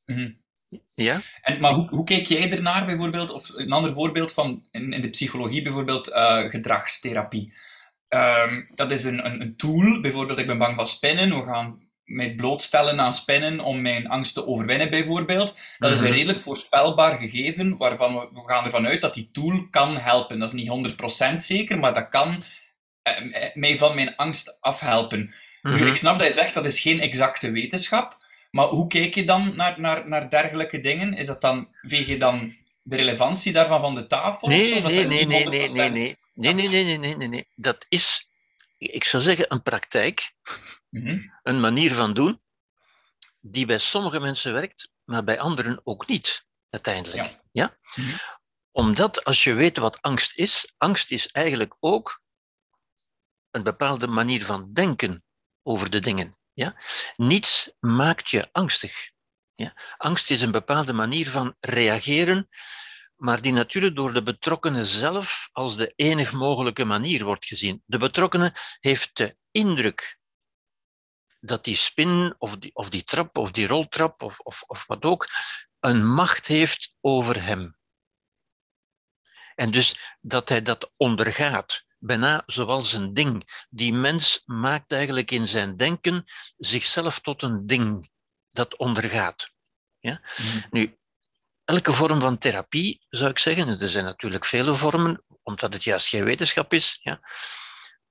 Mhm. 0.06 0.30
Ja? 0.94 1.20
En, 1.42 1.60
maar 1.60 1.72
hoe, 1.72 1.88
hoe 1.88 2.04
kijk 2.04 2.26
jij 2.26 2.52
ernaar 2.52 2.86
bijvoorbeeld, 2.86 3.30
of 3.30 3.48
een 3.54 3.72
ander 3.72 3.92
voorbeeld 3.92 4.32
van 4.32 4.66
in, 4.70 4.92
in 4.92 5.02
de 5.02 5.10
psychologie 5.10 5.62
bijvoorbeeld, 5.62 6.08
uh, 6.08 6.38
gedragstherapie. 6.38 7.54
Um, 8.08 8.70
dat 8.74 8.90
is 8.90 9.04
een, 9.04 9.26
een, 9.26 9.40
een, 9.40 9.56
tool, 9.56 10.00
bijvoorbeeld 10.00 10.38
ik 10.38 10.46
ben 10.46 10.58
bang 10.58 10.76
van 10.76 10.88
spinnen, 10.88 11.38
we 11.38 11.44
gaan 11.44 11.82
mij 12.04 12.34
blootstellen 12.34 13.00
aan 13.00 13.14
spinnen 13.14 13.60
om 13.60 13.82
mijn 13.82 14.08
angst 14.08 14.34
te 14.34 14.46
overwinnen 14.46 14.90
bijvoorbeeld. 14.90 15.58
Dat 15.78 15.92
is 15.92 15.98
een 15.98 16.04
mhm. 16.04 16.14
redelijk 16.14 16.40
voorspelbaar 16.40 17.18
gegeven, 17.18 17.76
waarvan 17.76 18.14
we, 18.14 18.28
we 18.32 18.42
gaan 18.46 18.64
ervan 18.64 18.86
uit 18.86 19.00
dat 19.00 19.14
die 19.14 19.30
tool 19.32 19.66
kan 19.70 19.96
helpen. 19.96 20.38
Dat 20.38 20.54
is 20.54 20.62
niet 20.62 20.96
100% 21.32 21.34
zeker, 21.34 21.78
maar 21.78 21.92
dat 21.92 22.08
kan 22.08 22.42
uh, 23.08 23.54
mij 23.54 23.78
van 23.78 23.94
mijn 23.94 24.16
angst 24.16 24.58
afhelpen. 24.60 25.34
Mhm. 25.72 25.86
ik 25.86 25.96
snap 25.96 26.18
dat 26.18 26.28
je 26.28 26.34
zegt 26.34 26.54
dat 26.54 26.64
is 26.64 26.80
geen 26.80 27.00
exacte 27.00 27.50
wetenschap, 27.50 28.18
maar 28.50 28.66
hoe 28.66 28.86
kijk 28.86 29.14
je 29.14 29.24
dan 29.24 29.56
naar, 29.56 29.80
naar, 29.80 30.08
naar 30.08 30.30
dergelijke 30.30 30.80
dingen? 30.80 31.14
Is 31.14 31.26
dat 31.26 31.40
dan, 31.40 31.68
veeg 31.82 32.06
je 32.06 32.18
dan 32.18 32.56
de 32.82 32.96
relevantie 32.96 33.52
daarvan 33.52 33.80
van 33.80 33.94
de 33.94 34.06
tafel? 34.06 34.48
Nee, 34.48 34.82
nee, 34.82 35.06
nee, 35.06 35.26
nee, 35.26 35.48
nee, 35.48 35.68
nee, 35.68 35.90
nee. 35.90 36.16
Nee, 36.34 36.52
nee, 36.52 36.68
nee, 36.68 36.98
nee, 36.98 37.16
nee, 37.16 37.28
nee. 37.28 37.48
Dat 37.54 37.86
is, 37.88 38.28
ik 38.78 39.04
zou 39.04 39.22
zeggen, 39.22 39.44
een 39.48 39.62
praktijk, 39.62 40.34
mhm. 40.90 41.18
een 41.42 41.60
manier 41.60 41.94
van 41.94 42.14
doen, 42.14 42.40
die 43.40 43.66
bij 43.66 43.78
sommige 43.78 44.20
mensen 44.20 44.52
werkt, 44.52 44.90
maar 45.04 45.24
bij 45.24 45.40
anderen 45.40 45.80
ook 45.84 46.08
niet, 46.08 46.46
uiteindelijk. 46.70 47.38
Ja? 47.52 47.76
Mhm. 47.94 48.16
Omdat 48.72 49.24
als 49.24 49.44
je 49.44 49.54
weet 49.54 49.76
wat 49.76 50.02
angst 50.02 50.36
is, 50.36 50.74
angst 50.78 51.10
is 51.10 51.28
eigenlijk 51.28 51.76
ook 51.80 52.22
een 53.50 53.62
bepaalde 53.62 54.06
manier 54.06 54.44
van 54.44 54.72
denken 54.72 55.23
over 55.64 55.90
de 55.90 56.00
dingen. 56.00 56.36
Ja? 56.52 56.76
Niets 57.16 57.72
maakt 57.80 58.30
je 58.30 58.48
angstig. 58.52 59.10
Ja? 59.54 59.74
Angst 59.96 60.30
is 60.30 60.42
een 60.42 60.50
bepaalde 60.50 60.92
manier 60.92 61.30
van 61.30 61.56
reageren, 61.60 62.48
maar 63.16 63.42
die 63.42 63.52
natuurlijk 63.52 63.96
door 63.96 64.12
de 64.12 64.22
betrokkenen 64.22 64.84
zelf 64.84 65.48
als 65.52 65.76
de 65.76 65.92
enig 65.96 66.32
mogelijke 66.32 66.84
manier 66.84 67.24
wordt 67.24 67.44
gezien. 67.44 67.82
De 67.86 67.98
betrokkenen 67.98 68.52
heeft 68.80 69.16
de 69.16 69.36
indruk 69.50 70.18
dat 71.40 71.64
die 71.64 71.76
spin 71.76 72.34
of 72.38 72.56
die, 72.56 72.74
of 72.74 72.90
die 72.90 73.04
trap 73.04 73.38
of 73.38 73.50
die 73.50 73.66
roltrap 73.66 74.22
of, 74.22 74.40
of, 74.40 74.62
of 74.66 74.86
wat 74.86 75.02
ook 75.02 75.28
een 75.80 76.06
macht 76.06 76.46
heeft 76.46 76.94
over 77.00 77.42
hem. 77.42 77.76
En 79.54 79.70
dus 79.70 80.16
dat 80.20 80.48
hij 80.48 80.62
dat 80.62 80.92
ondergaat, 80.96 81.84
bijna 82.06 82.42
zoals 82.46 82.92
een 82.92 83.14
ding. 83.14 83.64
Die 83.70 83.92
mens 83.92 84.42
maakt 84.44 84.92
eigenlijk 84.92 85.30
in 85.30 85.46
zijn 85.46 85.76
denken 85.76 86.24
zichzelf 86.56 87.20
tot 87.20 87.42
een 87.42 87.66
ding 87.66 88.10
dat 88.48 88.76
ondergaat. 88.76 89.50
Ja? 89.98 90.20
Mm. 90.36 90.64
Nu, 90.70 90.98
elke 91.64 91.92
vorm 91.92 92.20
van 92.20 92.38
therapie, 92.38 93.04
zou 93.08 93.30
ik 93.30 93.38
zeggen, 93.38 93.80
er 93.80 93.88
zijn 93.88 94.04
natuurlijk 94.04 94.44
vele 94.44 94.74
vormen, 94.74 95.24
omdat 95.42 95.72
het 95.72 95.84
juist 95.84 96.08
geen 96.08 96.24
wetenschap 96.24 96.72
is, 96.72 96.98
ja, 97.02 97.20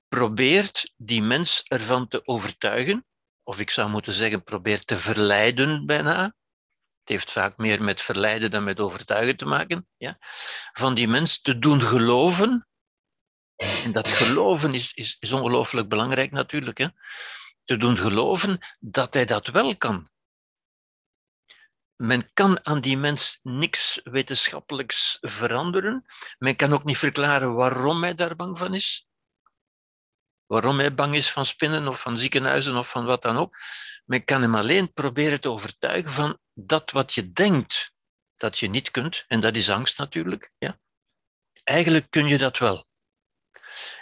probeert 0.07 0.93
die 0.97 1.21
mens 1.21 1.63
ervan 1.67 2.07
te 2.07 2.27
overtuigen, 2.27 3.05
of 3.43 3.59
ik 3.59 3.69
zou 3.69 3.89
moeten 3.89 4.13
zeggen, 4.13 4.43
probeert 4.43 4.87
te 4.87 4.97
verleiden 4.97 5.85
bijna. 5.85 6.23
Het 6.99 7.11
heeft 7.11 7.31
vaak 7.31 7.57
meer 7.57 7.83
met 7.83 8.01
verleiden 8.01 8.51
dan 8.51 8.63
met 8.63 8.79
overtuigen 8.79 9.37
te 9.37 9.45
maken. 9.45 9.87
Ja, 9.97 10.17
van 10.73 10.93
die 10.93 11.07
mens 11.07 11.41
te 11.41 11.59
doen 11.59 11.81
geloven. 11.81 12.67
En 13.83 13.91
dat 13.91 14.07
geloven 14.07 14.73
is, 14.73 14.93
is, 14.93 15.17
is 15.19 15.31
ongelooflijk 15.31 15.89
belangrijk 15.89 16.31
natuurlijk. 16.31 16.77
Hè? 16.77 16.87
Te 17.65 17.77
doen 17.77 17.97
geloven 17.97 18.59
dat 18.79 19.13
hij 19.13 19.25
dat 19.25 19.47
wel 19.47 19.77
kan 19.77 20.11
men 21.95 22.33
kan 22.33 22.65
aan 22.65 22.81
die 22.81 22.97
mens 22.97 23.39
niks 23.43 23.99
wetenschappelijks 24.03 25.17
veranderen. 25.21 26.05
Men 26.37 26.55
kan 26.55 26.73
ook 26.73 26.83
niet 26.83 26.97
verklaren 26.97 27.53
waarom 27.53 28.03
hij 28.03 28.15
daar 28.15 28.35
bang 28.35 28.57
van 28.57 28.73
is. 28.73 29.07
Waarom 30.45 30.79
hij 30.79 30.93
bang 30.93 31.15
is 31.15 31.31
van 31.31 31.45
spinnen 31.45 31.87
of 31.87 32.01
van 32.01 32.19
ziekenhuizen 32.19 32.75
of 32.75 32.89
van 32.89 33.05
wat 33.05 33.21
dan 33.21 33.37
ook. 33.37 33.57
Men 34.05 34.23
kan 34.23 34.41
hem 34.41 34.55
alleen 34.55 34.93
proberen 34.93 35.41
te 35.41 35.49
overtuigen 35.49 36.11
van 36.11 36.39
dat 36.53 36.91
wat 36.91 37.13
je 37.13 37.31
denkt 37.31 37.91
dat 38.37 38.59
je 38.59 38.69
niet 38.69 38.91
kunt, 38.91 39.25
en 39.27 39.39
dat 39.39 39.55
is 39.55 39.69
angst 39.69 39.97
natuurlijk. 39.97 40.51
Ja? 40.57 40.79
Eigenlijk 41.63 42.09
kun 42.09 42.27
je 42.27 42.37
dat 42.37 42.57
wel. 42.57 42.85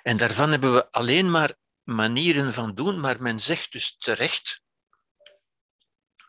En 0.03 0.17
daarvan 0.17 0.51
hebben 0.51 0.73
we 0.73 0.91
alleen 0.91 1.31
maar 1.31 1.53
manieren 1.83 2.53
van 2.53 2.75
doen, 2.75 2.99
maar 2.99 3.21
men 3.21 3.39
zegt 3.39 3.71
dus 3.71 3.95
terecht, 3.97 4.61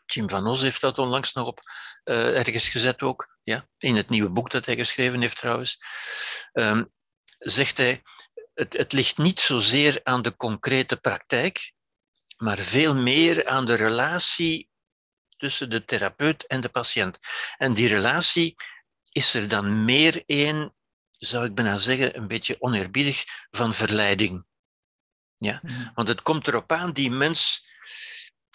Jim 0.05 0.29
van 0.29 0.47
Os 0.47 0.61
heeft 0.61 0.81
dat 0.81 0.97
onlangs 0.97 1.33
nog 1.33 1.47
op 1.47 1.61
uh, 2.03 2.37
ergens 2.37 2.69
gezet 2.69 3.01
ook, 3.01 3.37
ja, 3.43 3.67
in 3.77 3.95
het 3.95 4.09
nieuwe 4.09 4.29
boek 4.29 4.51
dat 4.51 4.65
hij 4.65 4.75
geschreven 4.75 5.21
heeft 5.21 5.37
trouwens, 5.37 5.77
um, 6.53 6.91
zegt 7.37 7.77
hij, 7.77 8.01
het, 8.53 8.73
het 8.73 8.93
ligt 8.93 9.17
niet 9.17 9.39
zozeer 9.39 9.99
aan 10.03 10.21
de 10.21 10.35
concrete 10.35 10.97
praktijk, 10.97 11.73
maar 12.37 12.57
veel 12.57 12.95
meer 12.95 13.47
aan 13.47 13.65
de 13.65 13.73
relatie 13.75 14.69
tussen 15.37 15.69
de 15.69 15.85
therapeut 15.85 16.47
en 16.47 16.61
de 16.61 16.69
patiënt. 16.69 17.19
En 17.57 17.73
die 17.73 17.87
relatie 17.87 18.55
is 19.11 19.33
er 19.33 19.49
dan 19.49 19.85
meer 19.85 20.23
één, 20.25 20.75
zou 21.25 21.45
ik 21.45 21.55
bijna 21.55 21.77
zeggen, 21.77 22.17
een 22.17 22.27
beetje 22.27 22.61
oneerbiedig, 22.61 23.23
van 23.51 23.73
verleiding. 23.73 24.45
Ja? 25.37 25.59
Mm. 25.63 25.91
Want 25.95 26.07
het 26.07 26.21
komt 26.21 26.47
erop 26.47 26.71
aan 26.71 26.93
die 26.93 27.11
mens 27.11 27.67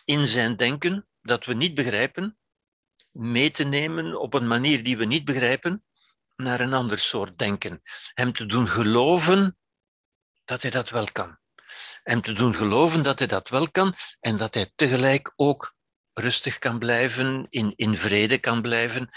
in 0.05 0.25
zijn 0.25 0.57
denken, 0.57 1.09
dat 1.23 1.45
we 1.45 1.55
niet 1.55 1.75
begrijpen, 1.75 2.39
mee 3.11 3.51
te 3.51 3.65
nemen 3.65 4.21
op 4.21 4.35
een 4.35 4.47
manier 4.47 4.85
die 4.85 4.97
we 4.97 5.05
niet 5.05 5.25
begrijpen, 5.25 5.85
naar 6.37 6.61
een 6.61 6.73
ander 6.73 6.99
soort 6.99 7.39
denken. 7.39 7.83
Hem 8.15 8.33
te 8.33 8.47
doen 8.47 8.69
geloven 8.69 9.59
dat 10.45 10.63
hij 10.63 10.71
dat 10.71 10.91
wel 10.91 11.07
kan. 11.13 11.39
Hem 12.03 12.21
te 12.21 12.33
doen 12.33 12.55
geloven 12.55 13.03
dat 13.03 13.19
hij 13.19 13.29
dat 13.29 13.49
wel 13.49 13.71
kan 13.71 13.95
en 14.21 14.37
dat 14.37 14.55
hij 14.55 14.73
tegelijk 14.75 15.33
ook 15.37 15.77
rustig 16.13 16.59
kan 16.59 16.79
blijven, 16.79 17.47
in, 17.51 17.73
in 17.77 17.97
vrede 17.97 18.39
kan 18.39 18.63
blijven. 18.63 19.11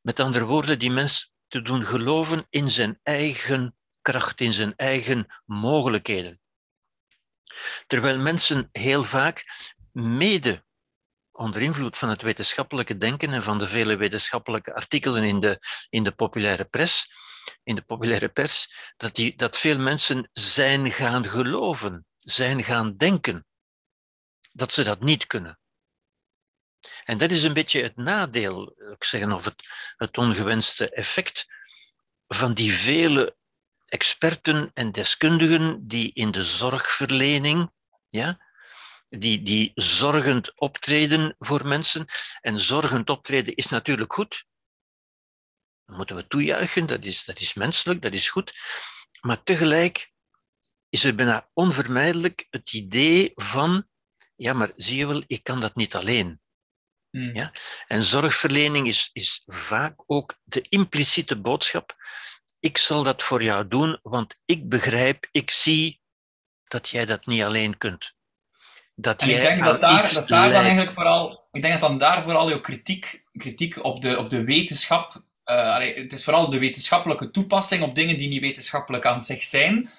Met 0.00 0.20
andere 0.20 0.44
woorden, 0.44 0.78
die 0.78 0.90
mens 0.90 1.31
te 1.52 1.62
doen 1.62 1.86
geloven 1.86 2.46
in 2.50 2.70
zijn 2.70 3.00
eigen 3.02 3.76
kracht, 4.02 4.40
in 4.40 4.52
zijn 4.52 4.72
eigen 4.76 5.26
mogelijkheden. 5.44 6.40
Terwijl 7.86 8.18
mensen 8.18 8.68
heel 8.72 9.04
vaak 9.04 9.44
mede 9.92 10.64
onder 11.30 11.62
invloed 11.62 11.96
van 11.98 12.08
het 12.08 12.22
wetenschappelijke 12.22 12.98
denken 12.98 13.32
en 13.32 13.42
van 13.42 13.58
de 13.58 13.66
vele 13.66 13.96
wetenschappelijke 13.96 14.74
artikelen 14.74 15.24
in 15.24 15.40
de, 15.40 15.58
in 15.88 16.04
de 16.04 16.12
populaire 16.12 16.64
pers, 16.64 17.12
in 17.62 17.74
de 17.74 17.82
populaire 17.82 18.28
pers, 18.28 18.74
dat, 18.96 19.14
die, 19.14 19.36
dat 19.36 19.58
veel 19.58 19.78
mensen 19.78 20.28
zijn 20.32 20.90
gaan 20.90 21.26
geloven, 21.26 22.06
zijn 22.16 22.64
gaan 22.64 22.96
denken 22.96 23.46
dat 24.52 24.72
ze 24.72 24.82
dat 24.84 25.00
niet 25.00 25.26
kunnen. 25.26 25.58
En 27.04 27.18
dat 27.18 27.30
is 27.30 27.42
een 27.42 27.52
beetje 27.52 27.82
het 27.82 27.96
nadeel, 27.96 28.74
ik 28.92 29.04
zeggen, 29.04 29.32
of 29.32 29.44
het, 29.44 29.62
het 29.96 30.18
ongewenste 30.18 30.90
effect 30.90 31.46
van 32.26 32.54
die 32.54 32.72
vele 32.72 33.36
experten 33.86 34.70
en 34.72 34.92
deskundigen 34.92 35.86
die 35.86 36.12
in 36.12 36.30
de 36.30 36.44
zorgverlening 36.44 37.70
ja, 38.08 38.38
die, 39.08 39.42
die 39.42 39.70
zorgend 39.74 40.60
optreden 40.60 41.34
voor 41.38 41.66
mensen. 41.66 42.06
En 42.40 42.58
zorgend 42.58 43.10
optreden 43.10 43.54
is 43.54 43.66
natuurlijk 43.66 44.12
goed. 44.12 44.46
Dat 45.84 45.96
moeten 45.96 46.16
we 46.16 46.26
toejuichen, 46.26 46.86
dat 46.86 47.04
is, 47.04 47.24
dat 47.24 47.40
is 47.40 47.54
menselijk, 47.54 48.02
dat 48.02 48.12
is 48.12 48.28
goed. 48.28 48.52
Maar 49.20 49.42
tegelijk 49.42 50.12
is 50.88 51.04
er 51.04 51.14
bijna 51.14 51.50
onvermijdelijk 51.52 52.46
het 52.50 52.72
idee 52.72 53.32
van, 53.34 53.88
ja, 54.36 54.52
maar 54.52 54.72
zie 54.76 54.96
je 54.96 55.06
wel, 55.06 55.22
ik 55.26 55.42
kan 55.42 55.60
dat 55.60 55.74
niet 55.74 55.94
alleen. 55.94 56.41
Hmm. 57.12 57.34
Ja? 57.34 57.52
En 57.86 58.02
zorgverlening 58.02 58.86
is, 58.86 59.10
is 59.12 59.42
vaak 59.46 60.02
ook 60.06 60.34
de 60.44 60.66
impliciete 60.68 61.40
boodschap, 61.40 61.96
ik 62.60 62.78
zal 62.78 63.02
dat 63.02 63.22
voor 63.22 63.42
jou 63.42 63.68
doen, 63.68 63.98
want 64.02 64.40
ik 64.44 64.68
begrijp, 64.68 65.28
ik 65.30 65.50
zie 65.50 66.00
dat 66.64 66.88
jij 66.88 67.04
dat 67.04 67.26
niet 67.26 67.42
alleen 67.42 67.78
kunt 67.78 68.14
dat 68.94 69.22
en 69.22 69.30
ik 69.30 69.40
denk 69.40 69.64
dat 69.64 69.80
daar, 69.80 70.12
dat 70.14 70.28
daar 70.28 70.50
dan 70.50 70.62
eigenlijk 70.62 70.94
vooral, 70.94 71.48
ik 71.52 71.62
denk 71.62 71.80
dat 71.80 71.88
dan 71.88 71.98
daar 71.98 72.22
vooral 72.22 72.48
jouw 72.48 72.60
kritiek, 72.60 73.22
kritiek 73.32 73.84
op, 73.84 74.02
de, 74.02 74.18
op 74.18 74.30
de 74.30 74.44
wetenschap, 74.44 75.22
uh, 75.44 75.78
het 75.78 76.12
is 76.12 76.24
vooral 76.24 76.50
de 76.50 76.58
wetenschappelijke 76.58 77.30
toepassing 77.30 77.82
op 77.82 77.94
dingen 77.94 78.18
die 78.18 78.28
niet 78.28 78.40
wetenschappelijk 78.40 79.06
aan 79.06 79.20
zich 79.20 79.42
zijn, 79.42 79.90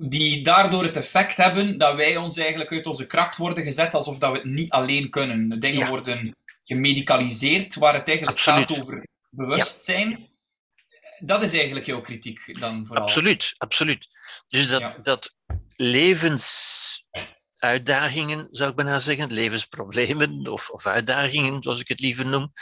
die 0.00 0.42
daardoor 0.42 0.84
het 0.84 0.96
effect 0.96 1.36
hebben 1.36 1.78
dat 1.78 1.94
wij 1.94 2.16
ons 2.16 2.36
eigenlijk 2.38 2.72
uit 2.72 2.86
onze 2.86 3.06
kracht 3.06 3.36
worden 3.36 3.64
gezet 3.64 3.94
alsof 3.94 4.18
dat 4.18 4.32
we 4.32 4.38
het 4.38 4.46
niet 4.46 4.70
alleen 4.70 5.10
kunnen. 5.10 5.48
De 5.48 5.58
dingen 5.58 5.88
worden 5.88 6.36
gemedicaliseerd, 6.64 7.74
waar 7.74 7.94
het 7.94 8.08
eigenlijk 8.08 8.38
gaat 8.38 8.70
over 8.70 9.06
bewustzijn. 9.30 10.28
Dat 11.18 11.42
is 11.42 11.52
eigenlijk 11.54 11.86
jouw 11.86 12.00
kritiek 12.00 12.60
dan 12.60 12.86
vooral. 12.86 13.04
Absoluut, 13.04 13.54
absoluut. 13.56 14.08
Dus 14.46 14.68
dat, 14.68 14.98
dat 15.02 15.34
levens 15.76 17.04
uitdagingen, 17.58 18.48
zou 18.50 18.70
ik 18.70 18.76
bijna 18.76 19.00
zeggen, 19.00 19.32
levensproblemen 19.32 20.46
of, 20.46 20.70
of 20.70 20.86
uitdagingen, 20.86 21.62
zoals 21.62 21.80
ik 21.80 21.88
het 21.88 22.00
liever 22.00 22.26
noem, 22.26 22.52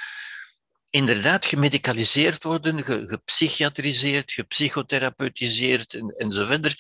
inderdaad 0.91 1.47
gemedicaliseerd 1.47 2.43
worden, 2.43 2.85
gepsychiatriseerd, 2.85 4.33
gepsychotherapeutiseerd 4.33 5.95
en, 5.95 6.09
en 6.09 6.33
zo 6.33 6.45
verder. 6.45 6.77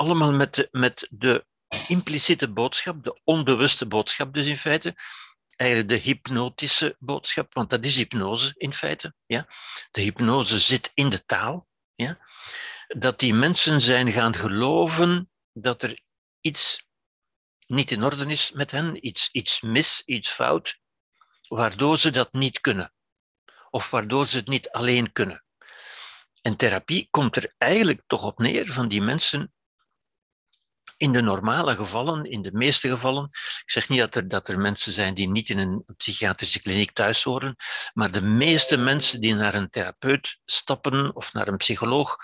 Allemaal 0.00 0.32
met 0.32 0.54
de, 0.54 0.68
met 0.70 1.06
de 1.10 1.46
impliciete 1.88 2.52
boodschap, 2.52 3.04
de 3.04 3.20
onbewuste 3.24 3.86
boodschap 3.86 4.34
dus 4.34 4.46
in 4.46 4.58
feite, 4.58 4.94
eigenlijk 5.56 5.90
de 5.90 5.96
hypnotische 5.96 6.96
boodschap, 6.98 7.54
want 7.54 7.70
dat 7.70 7.84
is 7.84 7.96
hypnose 7.96 8.54
in 8.56 8.72
feite. 8.72 9.14
Ja? 9.26 9.46
De 9.90 10.00
hypnose 10.00 10.58
zit 10.58 10.90
in 10.94 11.08
de 11.08 11.24
taal. 11.24 11.68
Ja? 11.94 12.18
Dat 12.88 13.18
die 13.18 13.34
mensen 13.34 13.80
zijn 13.80 14.12
gaan 14.12 14.34
geloven 14.36 15.30
dat 15.52 15.82
er 15.82 16.00
iets 16.40 16.86
niet 17.66 17.90
in 17.90 18.04
orde 18.04 18.26
is 18.26 18.52
met 18.52 18.70
hen, 18.70 19.06
iets, 19.06 19.28
iets 19.32 19.60
mis, 19.60 20.02
iets 20.04 20.30
fout, 20.30 20.80
waardoor 21.48 21.98
ze 21.98 22.10
dat 22.10 22.32
niet 22.32 22.60
kunnen. 22.60 22.92
Of 23.70 23.90
waardoor 23.90 24.26
ze 24.26 24.36
het 24.36 24.48
niet 24.48 24.70
alleen 24.70 25.12
kunnen. 25.12 25.44
En 26.42 26.56
therapie 26.56 27.08
komt 27.10 27.36
er 27.36 27.54
eigenlijk 27.58 28.02
toch 28.06 28.24
op 28.24 28.38
neer 28.38 28.72
van 28.72 28.88
die 28.88 29.02
mensen 29.02 29.52
in 31.00 31.12
de 31.12 31.22
normale 31.22 31.74
gevallen, 31.74 32.24
in 32.24 32.42
de 32.42 32.52
meeste 32.52 32.88
gevallen, 32.88 33.28
ik 33.32 33.70
zeg 33.70 33.88
niet 33.88 33.98
dat 33.98 34.14
er, 34.14 34.28
dat 34.28 34.48
er 34.48 34.58
mensen 34.58 34.92
zijn 34.92 35.14
die 35.14 35.28
niet 35.28 35.48
in 35.48 35.58
een 35.58 35.84
psychiatrische 35.96 36.60
kliniek 36.60 36.92
thuis 36.92 37.22
horen, 37.22 37.56
maar 37.92 38.10
de 38.10 38.22
meeste 38.22 38.76
mensen 38.76 39.20
die 39.20 39.34
naar 39.34 39.54
een 39.54 39.70
therapeut 39.70 40.38
stappen 40.44 41.16
of 41.16 41.32
naar 41.32 41.48
een 41.48 41.56
psycholoog, 41.56 42.16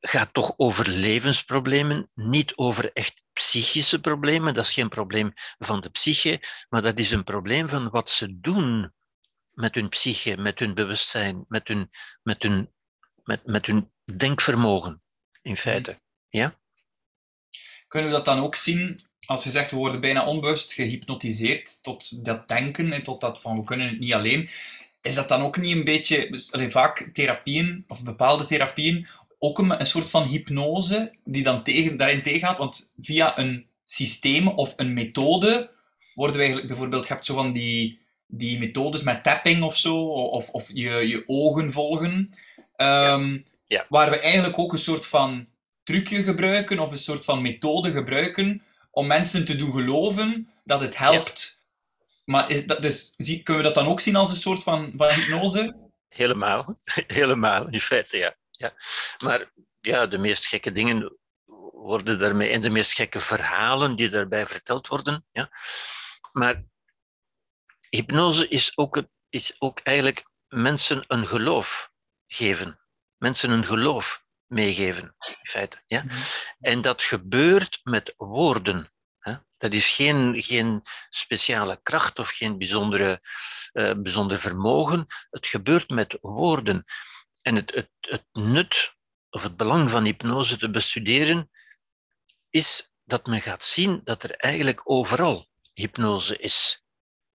gaat 0.00 0.32
toch 0.32 0.54
over 0.56 0.88
levensproblemen, 0.88 2.10
niet 2.14 2.56
over 2.56 2.92
echt 2.92 3.22
psychische 3.32 4.00
problemen. 4.00 4.54
Dat 4.54 4.64
is 4.64 4.72
geen 4.72 4.88
probleem 4.88 5.32
van 5.58 5.80
de 5.80 5.90
psyche, 5.90 6.40
maar 6.68 6.82
dat 6.82 6.98
is 6.98 7.10
een 7.10 7.24
probleem 7.24 7.68
van 7.68 7.90
wat 7.90 8.10
ze 8.10 8.40
doen 8.40 8.94
met 9.50 9.74
hun 9.74 9.88
psyche, 9.88 10.36
met 10.36 10.58
hun 10.58 10.74
bewustzijn, 10.74 11.44
met 11.48 11.68
hun, 11.68 11.90
met 12.22 12.42
hun, 12.42 12.72
met, 13.22 13.46
met 13.46 13.66
hun 13.66 13.92
denkvermogen, 14.16 15.02
in 15.42 15.56
feite. 15.56 16.00
Ja? 16.28 16.58
Kunnen 17.96 18.14
we 18.14 18.22
dat 18.24 18.34
dan 18.34 18.44
ook 18.44 18.54
zien 18.54 19.00
als 19.26 19.44
je 19.44 19.50
zegt 19.50 19.70
we 19.70 19.76
worden 19.76 20.00
bijna 20.00 20.26
onbewust 20.26 20.72
gehypnotiseerd 20.72 21.82
tot 21.82 22.24
dat 22.24 22.48
denken 22.48 22.92
en 22.92 23.02
tot 23.02 23.20
dat 23.20 23.40
van 23.40 23.56
we 23.56 23.64
kunnen 23.64 23.88
het 23.88 23.98
niet 23.98 24.14
alleen, 24.14 24.48
is 25.02 25.14
dat 25.14 25.28
dan 25.28 25.42
ook 25.42 25.56
niet 25.56 25.76
een 25.76 25.84
beetje, 25.84 26.30
dus, 26.30 26.50
vaak 26.68 27.10
therapieën 27.12 27.84
of 27.88 28.02
bepaalde 28.02 28.44
therapieën, 28.44 29.06
ook 29.38 29.58
een, 29.58 29.80
een 29.80 29.86
soort 29.86 30.10
van 30.10 30.26
hypnose 30.26 31.12
die 31.24 31.42
dan 31.42 31.62
tegen, 31.62 31.96
daarin 31.96 32.22
tegengaat? 32.22 32.58
Want 32.58 32.94
via 33.00 33.38
een 33.38 33.66
systeem 33.84 34.48
of 34.48 34.72
een 34.76 34.94
methode 34.94 35.70
worden 36.14 36.36
we 36.36 36.42
eigenlijk 36.42 36.68
bijvoorbeeld, 36.68 37.06
je 37.06 37.12
hebt 37.12 37.24
zo 37.24 37.34
van 37.34 37.52
die, 37.52 38.00
die 38.26 38.58
methodes 38.58 39.02
met 39.02 39.22
tapping 39.22 39.62
of 39.62 39.76
zo, 39.76 39.96
of, 40.08 40.50
of 40.50 40.70
je, 40.72 41.08
je 41.08 41.24
ogen 41.26 41.72
volgen, 41.72 42.34
um, 42.76 43.44
ja. 43.66 43.86
waar 43.88 44.10
we 44.10 44.20
eigenlijk 44.20 44.58
ook 44.58 44.72
een 44.72 44.78
soort 44.78 45.06
van 45.06 45.46
trucje 45.86 46.22
gebruiken 46.22 46.78
of 46.78 46.90
een 46.90 46.98
soort 46.98 47.24
van 47.24 47.42
methode 47.42 47.92
gebruiken 47.92 48.62
om 48.90 49.06
mensen 49.06 49.44
te 49.44 49.56
doen 49.56 49.72
geloven 49.72 50.50
dat 50.64 50.80
het 50.80 50.96
helpt. 50.96 51.64
Maar 52.24 52.50
is 52.50 52.66
dat, 52.66 52.82
dus, 52.82 53.14
kunnen 53.16 53.56
we 53.56 53.62
dat 53.62 53.74
dan 53.74 53.86
ook 53.86 54.00
zien 54.00 54.16
als 54.16 54.30
een 54.30 54.36
soort 54.36 54.62
van, 54.62 54.92
van 54.96 55.08
hypnose? 55.08 55.76
Helemaal, 56.08 56.76
helemaal, 57.18 57.68
in 57.68 57.80
feite, 57.80 58.16
ja. 58.16 58.34
ja. 58.50 58.74
Maar 59.24 59.52
ja, 59.80 60.06
de 60.06 60.18
meest 60.18 60.46
gekke 60.46 60.72
dingen 60.72 61.16
worden 61.72 62.18
daarmee, 62.18 62.50
en 62.50 62.60
de 62.60 62.70
meest 62.70 62.92
gekke 62.92 63.20
verhalen 63.20 63.96
die 63.96 64.08
daarbij 64.08 64.46
verteld 64.46 64.88
worden. 64.88 65.24
Ja. 65.30 65.50
Maar 66.32 66.64
hypnose 67.90 68.48
is 68.48 68.72
ook, 68.78 69.02
is 69.28 69.54
ook 69.58 69.80
eigenlijk 69.82 70.26
mensen 70.48 71.04
een 71.06 71.26
geloof 71.26 71.90
geven. 72.26 72.80
Mensen 73.16 73.50
een 73.50 73.66
geloof 73.66 74.25
meegeven, 74.46 75.16
in 75.18 75.36
feite. 75.42 75.82
Ja? 75.86 76.02
Mhm. 76.02 76.16
En 76.60 76.80
dat 76.80 77.02
gebeurt 77.02 77.80
met 77.82 78.14
woorden. 78.16 78.92
Hè? 79.18 79.34
Dat 79.56 79.72
is 79.72 79.88
geen, 79.88 80.42
geen 80.42 80.82
speciale 81.08 81.80
kracht 81.82 82.18
of 82.18 82.28
geen 82.28 82.58
bijzondere, 82.58 83.20
uh, 83.72 83.92
bijzonder 83.96 84.38
vermogen. 84.38 85.06
Het 85.30 85.46
gebeurt 85.46 85.90
met 85.90 86.18
woorden. 86.20 86.84
En 87.42 87.54
het, 87.54 87.74
het, 87.74 87.90
het 88.00 88.26
nut 88.32 88.94
of 89.30 89.42
het 89.42 89.56
belang 89.56 89.90
van 89.90 90.04
hypnose 90.04 90.56
te 90.56 90.70
bestuderen 90.70 91.50
is 92.50 92.90
dat 93.04 93.26
men 93.26 93.40
gaat 93.40 93.64
zien 93.64 94.00
dat 94.04 94.22
er 94.22 94.30
eigenlijk 94.30 94.90
overal 94.90 95.48
hypnose 95.74 96.36
is. 96.36 96.84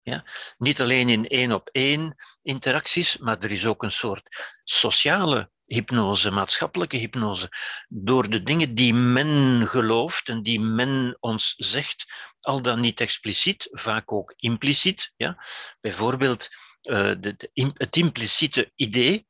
Ja? 0.02 0.24
Niet 0.58 0.80
alleen 0.80 1.08
in 1.08 1.28
één 1.28 1.52
op 1.52 1.68
één 1.72 2.14
interacties, 2.42 3.16
maar 3.16 3.38
er 3.38 3.50
is 3.50 3.66
ook 3.66 3.82
een 3.82 3.92
soort 3.92 4.60
sociale 4.64 5.50
hypnose, 5.68 6.30
maatschappelijke 6.30 6.96
hypnose, 6.96 7.48
door 7.88 8.30
de 8.30 8.42
dingen 8.42 8.74
die 8.74 8.94
men 8.94 9.66
gelooft 9.66 10.28
en 10.28 10.42
die 10.42 10.60
men 10.60 11.16
ons 11.20 11.54
zegt, 11.56 12.12
al 12.40 12.62
dan 12.62 12.80
niet 12.80 13.00
expliciet, 13.00 13.68
vaak 13.70 14.12
ook 14.12 14.34
impliciet. 14.36 15.12
Ja? 15.16 15.44
Bijvoorbeeld 15.80 16.48
uh, 16.82 17.12
de, 17.20 17.50
het 17.74 17.96
impliciete 17.96 18.72
idee 18.74 19.26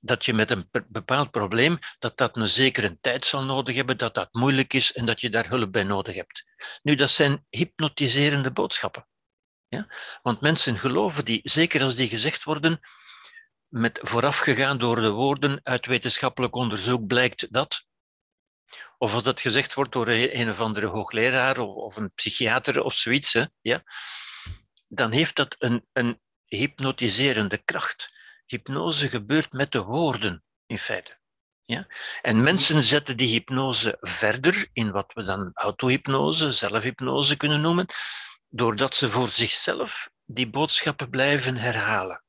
dat 0.00 0.24
je 0.24 0.34
met 0.34 0.50
een 0.50 0.68
bepaald 0.88 1.30
probleem, 1.30 1.78
dat 1.98 2.16
dat 2.16 2.36
een 2.36 2.48
zekere 2.48 2.98
tijd 3.00 3.24
zal 3.24 3.44
nodig 3.44 3.74
hebben, 3.74 3.98
dat 3.98 4.14
dat 4.14 4.28
moeilijk 4.32 4.74
is 4.74 4.92
en 4.92 5.06
dat 5.06 5.20
je 5.20 5.30
daar 5.30 5.48
hulp 5.48 5.72
bij 5.72 5.84
nodig 5.84 6.14
hebt. 6.14 6.44
Nu, 6.82 6.94
dat 6.94 7.10
zijn 7.10 7.46
hypnotiserende 7.50 8.52
boodschappen. 8.52 9.06
Ja? 9.68 9.86
Want 10.22 10.40
mensen 10.40 10.78
geloven 10.78 11.24
die, 11.24 11.40
zeker 11.42 11.82
als 11.82 11.94
die 11.96 12.08
gezegd 12.08 12.44
worden, 12.44 12.80
met 13.74 14.00
voorafgegaan 14.02 14.78
door 14.78 15.00
de 15.00 15.10
woorden 15.10 15.60
uit 15.62 15.86
wetenschappelijk 15.86 16.54
onderzoek 16.54 17.06
blijkt 17.06 17.52
dat. 17.52 17.86
Of 18.98 19.14
als 19.14 19.22
dat 19.22 19.40
gezegd 19.40 19.74
wordt 19.74 19.92
door 19.92 20.08
een 20.08 20.50
of 20.50 20.60
andere 20.60 20.86
hoogleraar 20.86 21.58
of, 21.58 21.96
een 21.96 22.12
psychiater 22.14 22.82
of 22.82 22.94
zoiets, 22.94 23.32
hè, 23.32 23.44
ja, 23.60 23.82
dan 24.88 25.12
heeft 25.12 25.36
dat 25.36 25.56
een, 25.58 25.86
een 25.92 26.20
hypnotiserende 26.42 27.58
kracht. 27.58 28.10
Hypnose 28.46 29.08
gebeurt 29.08 29.52
met 29.52 29.72
de 29.72 29.82
woorden, 29.82 30.44
in 30.66 30.78
feite. 30.78 31.18
Ja? 31.62 31.86
En 32.22 32.42
mensen 32.42 32.82
zetten 32.82 33.16
die 33.16 33.28
hypnose 33.28 33.96
verder 34.00 34.68
in 34.72 34.90
wat 34.90 35.12
we 35.14 35.22
dan 35.22 35.50
autohypnose, 35.54 36.52
zelfhypnose 36.52 37.36
kunnen 37.36 37.60
noemen, 37.60 37.86
doordat 38.48 38.94
ze 38.94 39.10
voor 39.10 39.28
zichzelf 39.28 40.10
die 40.24 40.50
boodschappen 40.50 41.10
blijven 41.10 41.56
herhalen. 41.56 42.23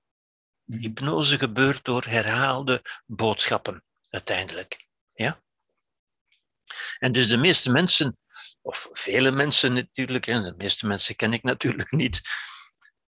Hypnose 0.66 1.38
gebeurt 1.38 1.84
door 1.84 2.04
herhaalde 2.04 2.82
boodschappen, 3.06 3.84
uiteindelijk. 4.10 4.86
Ja? 5.14 5.44
En 7.00 7.12
dus 7.12 7.28
de 7.28 7.38
meeste 7.38 7.72
mensen, 7.72 8.18
of 8.62 8.90
vele 8.92 9.32
mensen 9.32 9.74
natuurlijk, 9.74 10.28
en 10.28 10.44
de 10.44 10.54
meeste 10.58 10.88
mensen 10.88 11.16
ken 11.16 11.34
ik 11.34 11.44
natuurlijk 11.44 11.92
niet, 11.92 12.22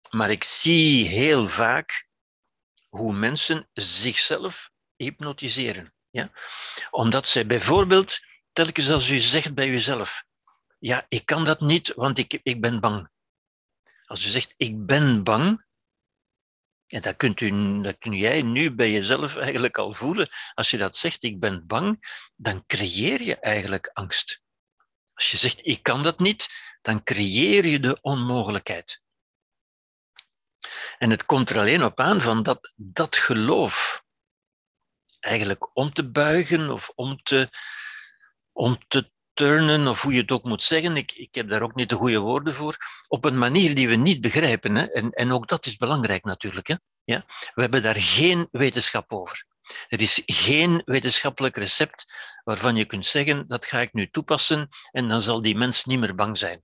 maar 0.09 0.31
ik 0.31 0.43
zie 0.43 1.07
heel 1.07 1.49
vaak 1.49 2.07
hoe 2.89 3.13
mensen 3.13 3.69
zichzelf 3.73 4.69
hypnotiseren. 4.95 5.93
Ja? 6.09 6.31
Omdat 6.89 7.27
zij 7.27 7.45
bijvoorbeeld, 7.45 8.19
telkens 8.51 8.89
als 8.89 9.09
u 9.09 9.19
zegt 9.19 9.53
bij 9.53 9.69
uzelf, 9.69 10.23
ja, 10.79 11.05
ik 11.09 11.25
kan 11.25 11.45
dat 11.45 11.61
niet, 11.61 11.93
want 11.93 12.17
ik, 12.17 12.39
ik 12.43 12.61
ben 12.61 12.79
bang. 12.79 13.09
Als 14.05 14.25
u 14.25 14.29
zegt, 14.29 14.53
ik 14.57 14.85
ben 14.85 15.23
bang, 15.23 15.65
en 16.93 17.01
dat, 17.01 17.15
kunt 17.15 17.41
u, 17.41 17.81
dat 17.81 17.97
kun 17.97 18.13
jij 18.13 18.41
nu 18.41 18.71
bij 18.71 18.91
jezelf 18.91 19.35
eigenlijk 19.35 19.77
al 19.77 19.93
voelen. 19.93 20.29
Als 20.53 20.71
je 20.71 20.77
dat 20.77 20.95
zegt, 20.95 21.23
ik 21.23 21.39
ben 21.39 21.67
bang, 21.67 22.19
dan 22.35 22.65
creëer 22.65 23.21
je 23.21 23.35
eigenlijk 23.35 23.89
angst. 23.93 24.41
Als 25.13 25.31
je 25.31 25.37
zegt, 25.37 25.67
ik 25.67 25.83
kan 25.83 26.03
dat 26.03 26.19
niet, 26.19 26.49
dan 26.81 27.03
creëer 27.03 27.65
je 27.65 27.79
de 27.79 28.01
onmogelijkheid. 28.01 29.01
En 30.97 31.09
het 31.09 31.25
komt 31.25 31.49
er 31.49 31.57
alleen 31.57 31.83
op 31.83 31.99
aan 31.99 32.21
van 32.21 32.43
dat, 32.43 32.73
dat 32.75 33.15
geloof 33.15 34.03
eigenlijk 35.19 35.75
om 35.75 35.93
te 35.93 36.09
buigen 36.11 36.69
of 36.69 36.91
om 36.95 37.23
te, 37.23 37.49
om 38.51 38.87
te 38.87 39.12
turnen, 39.33 39.87
of 39.87 40.01
hoe 40.01 40.13
je 40.13 40.21
het 40.21 40.31
ook 40.31 40.43
moet 40.43 40.63
zeggen, 40.63 40.97
ik, 40.97 41.11
ik 41.11 41.35
heb 41.35 41.49
daar 41.49 41.61
ook 41.61 41.75
niet 41.75 41.89
de 41.89 41.95
goede 41.95 42.19
woorden 42.19 42.53
voor, 42.53 42.77
op 43.07 43.25
een 43.25 43.37
manier 43.37 43.75
die 43.75 43.87
we 43.87 43.95
niet 43.95 44.21
begrijpen. 44.21 44.75
Hè? 44.75 44.85
En, 44.85 45.11
en 45.11 45.31
ook 45.31 45.47
dat 45.47 45.65
is 45.65 45.77
belangrijk 45.77 46.23
natuurlijk. 46.23 46.67
Hè? 46.67 46.75
Ja? 47.03 47.23
We 47.53 47.61
hebben 47.61 47.83
daar 47.83 47.95
geen 47.95 48.47
wetenschap 48.51 49.13
over. 49.13 49.45
Er 49.87 50.01
is 50.01 50.21
geen 50.25 50.81
wetenschappelijk 50.85 51.57
recept 51.57 52.13
waarvan 52.43 52.75
je 52.75 52.85
kunt 52.85 53.05
zeggen, 53.05 53.47
dat 53.47 53.65
ga 53.65 53.79
ik 53.79 53.93
nu 53.93 54.09
toepassen 54.09 54.69
en 54.91 55.07
dan 55.07 55.21
zal 55.21 55.41
die 55.41 55.55
mens 55.55 55.85
niet 55.85 55.99
meer 55.99 56.15
bang 56.15 56.37
zijn. 56.37 56.63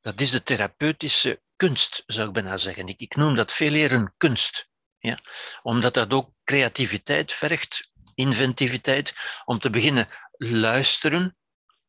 Dat 0.00 0.20
is 0.20 0.30
de 0.30 0.42
therapeutische 0.42 1.42
kunst, 1.56 2.02
zou 2.06 2.26
ik 2.26 2.34
bijna 2.34 2.56
zeggen. 2.56 2.88
Ik, 2.88 3.00
ik 3.00 3.16
noem 3.16 3.34
dat 3.34 3.52
veel 3.52 3.72
eer 3.72 3.92
een 3.92 4.12
kunst. 4.16 4.68
Ja? 4.98 5.18
Omdat 5.62 5.94
dat 5.94 6.12
ook 6.12 6.30
creativiteit 6.44 7.32
vergt, 7.32 7.90
inventiviteit, 8.18 9.14
om 9.44 9.58
te 9.58 9.70
beginnen 9.70 10.08
luisteren 10.36 11.36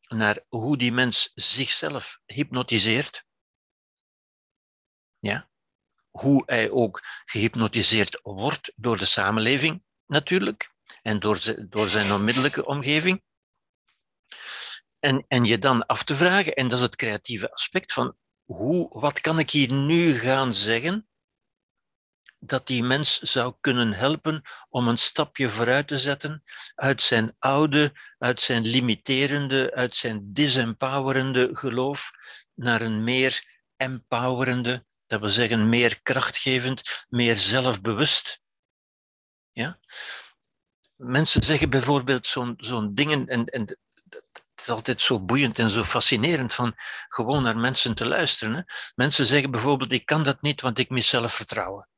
naar 0.07 0.39
hoe 0.47 0.77
die 0.77 0.91
mens 0.91 1.31
zichzelf 1.35 2.19
hypnotiseert. 2.25 3.25
Ja? 5.19 5.49
Hoe 6.09 6.43
hij 6.45 6.69
ook 6.69 7.01
gehypnotiseerd 7.25 8.19
wordt 8.21 8.71
door 8.75 8.97
de 8.97 9.05
samenleving, 9.05 9.83
natuurlijk, 10.05 10.73
en 11.01 11.19
door, 11.19 11.67
door 11.69 11.89
zijn 11.89 12.11
onmiddellijke 12.11 12.65
omgeving. 12.65 13.23
En, 14.99 15.25
en 15.27 15.45
je 15.45 15.57
dan 15.57 15.85
af 15.85 16.03
te 16.03 16.15
vragen, 16.15 16.53
en 16.53 16.67
dat 16.67 16.79
is 16.79 16.85
het 16.85 16.95
creatieve 16.95 17.51
aspect 17.51 17.93
van 17.93 18.17
hoe, 18.43 18.99
wat 18.99 19.21
kan 19.21 19.39
ik 19.39 19.49
hier 19.49 19.71
nu 19.71 20.13
gaan 20.13 20.53
zeggen 20.53 21.08
dat 22.39 22.67
die 22.67 22.83
mens 22.83 23.19
zou 23.19 23.53
kunnen 23.59 23.93
helpen 23.93 24.41
om 24.69 24.87
een 24.87 24.97
stapje 24.97 25.49
vooruit 25.49 25.87
te 25.87 25.97
zetten 25.97 26.43
uit 26.75 27.01
zijn 27.01 27.35
oude, 27.39 27.93
uit 28.17 28.41
zijn 28.41 28.67
limiterende, 28.67 29.73
uit 29.73 29.95
zijn 29.95 30.33
disempowerende 30.33 31.49
geloof 31.51 32.11
naar 32.53 32.81
een 32.81 33.03
meer 33.03 33.43
empowerende, 33.77 34.85
dat 35.07 35.19
wil 35.19 35.29
zeggen 35.29 35.69
meer 35.69 36.01
krachtgevend, 36.01 37.05
meer 37.09 37.37
zelfbewust. 37.37 38.41
Ja? 39.51 39.79
Mensen 40.95 41.43
zeggen 41.43 41.69
bijvoorbeeld 41.69 42.27
zo'n 42.27 42.53
zo'n 42.57 42.93
dingen, 42.93 43.27
en, 43.27 43.45
en 43.45 43.61
het 43.61 44.29
is 44.55 44.69
altijd 44.69 45.01
zo 45.01 45.19
boeiend 45.19 45.59
en 45.59 45.69
zo 45.69 45.83
fascinerend 45.83 46.53
van 46.53 46.75
gewoon 47.09 47.43
naar 47.43 47.57
mensen 47.57 47.95
te 47.95 48.05
luisteren. 48.05 48.55
Hè? 48.55 48.61
Mensen 48.95 49.25
zeggen 49.25 49.51
bijvoorbeeld, 49.51 49.91
ik 49.91 50.05
kan 50.05 50.23
dat 50.23 50.41
niet, 50.41 50.61
want 50.61 50.79
ik 50.79 50.89
mis 50.89 51.07
zelfvertrouwen. 51.07 51.88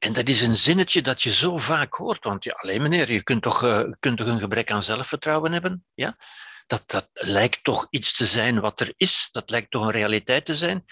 En 0.00 0.12
dat 0.12 0.28
is 0.28 0.42
een 0.42 0.56
zinnetje 0.56 1.02
dat 1.02 1.22
je 1.22 1.30
zo 1.30 1.58
vaak 1.58 1.94
hoort, 1.94 2.24
want 2.24 2.44
ja, 2.44 2.52
alleen 2.52 2.82
meneer, 2.82 3.12
je 3.12 3.22
kunt 3.22 3.42
toch, 3.42 3.62
uh, 3.62 3.92
kunt 3.98 4.18
toch 4.18 4.26
een 4.26 4.40
gebrek 4.40 4.70
aan 4.70 4.82
zelfvertrouwen 4.82 5.52
hebben? 5.52 5.86
Ja? 5.94 6.16
Dat, 6.66 6.82
dat 6.86 7.08
lijkt 7.12 7.64
toch 7.64 7.86
iets 7.90 8.16
te 8.16 8.26
zijn 8.26 8.60
wat 8.60 8.80
er 8.80 8.92
is, 8.96 9.28
dat 9.32 9.50
lijkt 9.50 9.70
toch 9.70 9.82
een 9.82 9.90
realiteit 9.90 10.44
te 10.44 10.56
zijn. 10.56 10.84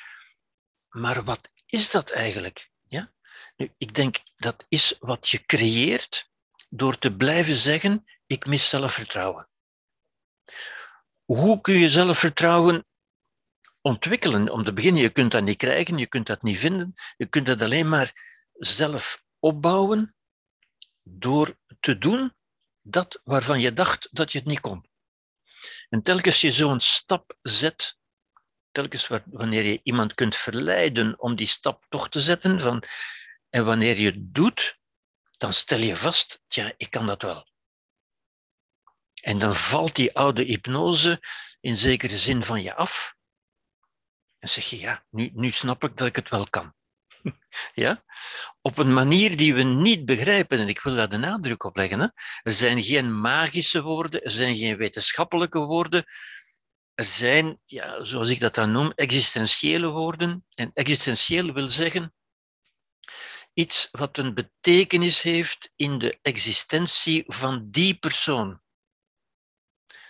Maar 0.89 1.25
wat 1.25 1.51
is 1.67 1.91
dat 1.91 2.11
eigenlijk? 2.11 2.71
Ja? 2.89 3.13
Nu, 3.57 3.75
ik 3.79 3.95
denk 3.95 4.17
dat 4.37 4.65
is 4.69 4.97
wat 5.01 5.29
je 5.29 5.47
creëert 5.47 6.31
door 6.69 6.99
te 6.99 7.17
blijven 7.17 7.57
zeggen: 7.57 8.05
ik 8.27 8.47
mis 8.47 8.69
zelfvertrouwen. 8.69 9.49
Hoe 11.25 11.61
kun 11.61 11.75
je 11.75 11.91
zelfvertrouwen 11.91 12.87
ontwikkelen? 13.81 14.51
Om 14.51 14.65
te 14.65 14.73
beginnen, 14.73 15.03
je 15.03 15.11
kunt 15.11 15.33
dat 15.33 15.43
niet 15.43 15.57
krijgen, 15.57 15.99
je 15.99 16.07
kunt 16.07 16.27
dat 16.27 16.43
niet 16.43 16.59
vinden, 16.59 16.95
je 17.17 17.27
kunt 17.27 17.47
dat 17.47 17.63
alleen 17.63 17.89
maar 17.89 18.28
zelf 18.59 19.25
opbouwen 19.39 20.17
door 21.03 21.59
te 21.81 21.99
doen 21.99 22.35
dat 22.83 23.21
waarvan 23.25 23.61
je 23.61 23.73
dacht 23.73 24.09
dat 24.11 24.33
je 24.33 24.39
het 24.39 24.47
niet 24.47 24.61
kon. 24.61 24.87
En 25.89 26.03
telkens 26.03 26.41
je 26.41 26.53
zo'n 26.53 26.81
stap 26.81 27.37
zet, 27.43 27.99
telkens 28.71 29.09
wanneer 29.25 29.65
je 29.65 29.81
iemand 29.83 30.15
kunt 30.15 30.37
verleiden 30.37 31.21
om 31.21 31.37
die 31.37 31.47
stap 31.47 31.87
toch 31.89 32.09
te 32.09 32.21
zetten, 32.21 32.61
van, 32.61 32.83
en 33.49 33.65
wanneer 33.65 33.99
je 33.99 34.11
het 34.11 34.35
doet, 34.35 34.79
dan 35.31 35.53
stel 35.53 35.79
je 35.79 35.97
vast, 35.97 36.43
tja, 36.47 36.73
ik 36.77 36.91
kan 36.91 37.07
dat 37.07 37.23
wel. 37.23 37.47
En 39.23 39.39
dan 39.39 39.55
valt 39.55 39.97
die 39.97 40.17
oude 40.17 40.43
hypnose 40.43 41.23
in 41.61 41.77
zekere 41.77 42.19
zin 42.19 42.43
van 42.43 42.63
je 42.63 42.75
af. 42.75 43.17
En 44.39 44.49
zeg 44.49 44.65
je, 44.65 44.79
ja, 44.79 45.05
nu, 45.11 45.31
nu 45.35 45.51
snap 45.51 45.85
ik 45.85 45.97
dat 45.97 46.07
ik 46.07 46.17
het 46.17 46.29
wel 46.29 46.49
kan. 46.49 46.75
ja? 47.75 48.05
Op 48.61 48.79
een 48.79 48.93
manier 48.93 49.37
die 49.37 49.55
we 49.55 49.63
niet 49.63 50.05
begrijpen, 50.05 50.59
en 50.59 50.69
ik 50.69 50.81
wil 50.81 50.95
daar 50.95 51.09
de 51.09 51.17
nadruk 51.17 51.65
op 51.65 51.77
leggen. 51.77 52.01
Hè? 52.01 52.07
Er 52.43 52.53
zijn 52.53 52.83
geen 52.83 53.21
magische 53.21 53.83
woorden, 53.83 54.23
er 54.23 54.31
zijn 54.31 54.57
geen 54.57 54.77
wetenschappelijke 54.77 55.59
woorden. 55.59 56.05
Er 56.95 57.05
zijn, 57.05 57.61
ja, 57.65 58.05
zoals 58.05 58.29
ik 58.29 58.41
dat 58.41 58.55
dan 58.55 58.73
noem, 58.73 58.93
existentiële 58.95 59.89
woorden. 59.89 60.45
En 60.55 60.71
existentieel 60.75 61.53
wil 61.53 61.69
zeggen 61.69 62.13
iets 63.59 63.89
wat 63.91 64.19
een 64.19 64.35
betekenis 64.35 65.23
heeft 65.23 65.73
in 65.77 65.99
de 65.99 66.19
existentie 66.23 67.25
van 67.27 67.71
die 67.71 67.99
persoon. 67.99 68.61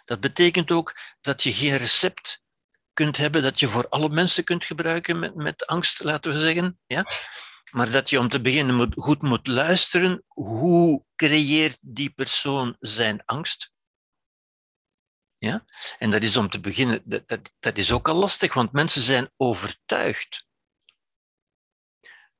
Dat 0.04 0.20
betekent 0.20 0.70
ook 0.70 0.96
dat 1.20 1.42
je 1.42 1.52
geen 1.52 1.76
recept 1.76 2.42
kunt 2.98 3.16
hebben 3.16 3.42
dat 3.42 3.60
je 3.60 3.68
voor 3.68 3.88
alle 3.88 4.08
mensen 4.08 4.44
kunt 4.44 4.64
gebruiken 4.64 5.18
met, 5.18 5.34
met 5.34 5.66
angst, 5.66 6.02
laten 6.04 6.32
we 6.32 6.40
zeggen. 6.40 6.80
Ja? 6.86 7.04
Maar 7.70 7.90
dat 7.90 8.10
je 8.10 8.18
om 8.18 8.28
te 8.28 8.40
beginnen 8.40 8.92
goed 8.94 9.22
moet 9.22 9.46
luisteren. 9.46 10.24
Hoe 10.28 11.04
creëert 11.16 11.78
die 11.80 12.10
persoon 12.10 12.76
zijn 12.80 13.24
angst? 13.24 13.72
Ja? 15.36 15.64
En 15.98 16.10
dat 16.10 16.22
is 16.22 16.36
om 16.36 16.48
te 16.48 16.60
beginnen, 16.60 17.02
dat, 17.04 17.52
dat 17.58 17.76
is 17.76 17.92
ook 17.92 18.08
al 18.08 18.14
lastig, 18.14 18.54
want 18.54 18.72
mensen 18.72 19.02
zijn 19.02 19.30
overtuigd 19.36 20.46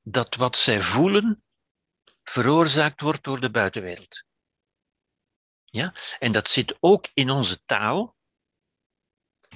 dat 0.01 0.35
wat 0.35 0.57
zij 0.57 0.81
voelen 0.81 1.43
veroorzaakt 2.23 3.01
wordt 3.01 3.23
door 3.23 3.39
de 3.39 3.51
buitenwereld. 3.51 4.23
Ja? 5.65 5.93
En 6.19 6.31
dat 6.31 6.49
zit 6.49 6.77
ook 6.79 7.09
in 7.13 7.29
onze 7.29 7.63
taal. 7.65 8.17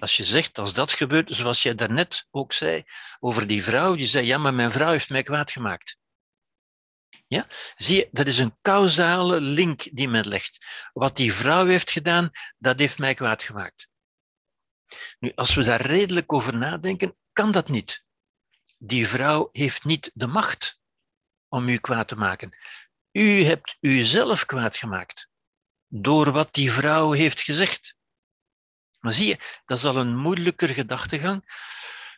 Als 0.03 0.17
je 0.17 0.23
zegt, 0.23 0.57
als 0.57 0.73
dat 0.73 0.93
gebeurt, 0.93 1.35
zoals 1.35 1.63
jij 1.63 1.75
daarnet 1.75 2.27
ook 2.31 2.53
zei 2.53 2.83
over 3.19 3.47
die 3.47 3.63
vrouw, 3.63 3.95
die 3.95 4.07
zei, 4.07 4.25
ja, 4.25 4.37
maar 4.37 4.53
mijn 4.53 4.71
vrouw 4.71 4.91
heeft 4.91 5.09
mij 5.09 5.23
kwaad 5.23 5.51
gemaakt. 5.51 5.97
Ja? 7.27 7.47
Zie 7.75 7.95
je, 7.95 8.09
dat 8.11 8.27
is 8.27 8.37
een 8.37 8.57
causale 8.61 9.41
link 9.41 9.87
die 9.91 10.07
men 10.07 10.27
legt. 10.27 10.65
Wat 10.93 11.15
die 11.15 11.33
vrouw 11.33 11.65
heeft 11.65 11.91
gedaan, 11.91 12.29
dat 12.57 12.79
heeft 12.79 12.97
mij 12.97 13.13
kwaad 13.13 13.43
gemaakt. 13.43 13.87
Nu, 15.19 15.31
als 15.35 15.55
we 15.55 15.63
daar 15.63 15.81
redelijk 15.81 16.33
over 16.33 16.57
nadenken, 16.57 17.17
kan 17.33 17.51
dat 17.51 17.69
niet. 17.69 18.03
Die 18.77 19.07
vrouw 19.07 19.49
heeft 19.51 19.83
niet 19.83 20.11
de 20.13 20.27
macht 20.27 20.79
om 21.47 21.69
u 21.69 21.77
kwaad 21.77 22.07
te 22.07 22.15
maken. 22.15 22.57
U 23.11 23.43
hebt 23.43 23.77
uzelf 23.79 24.45
kwaad 24.45 24.77
gemaakt 24.77 25.29
door 25.87 26.31
wat 26.31 26.53
die 26.53 26.71
vrouw 26.71 27.11
heeft 27.11 27.41
gezegd. 27.41 27.95
Maar 29.03 29.13
zie 29.13 29.27
je, 29.27 29.61
dat 29.65 29.77
is 29.77 29.85
al 29.85 29.95
een 29.95 30.17
moeilijker 30.17 30.69
gedachtegang. 30.69 31.43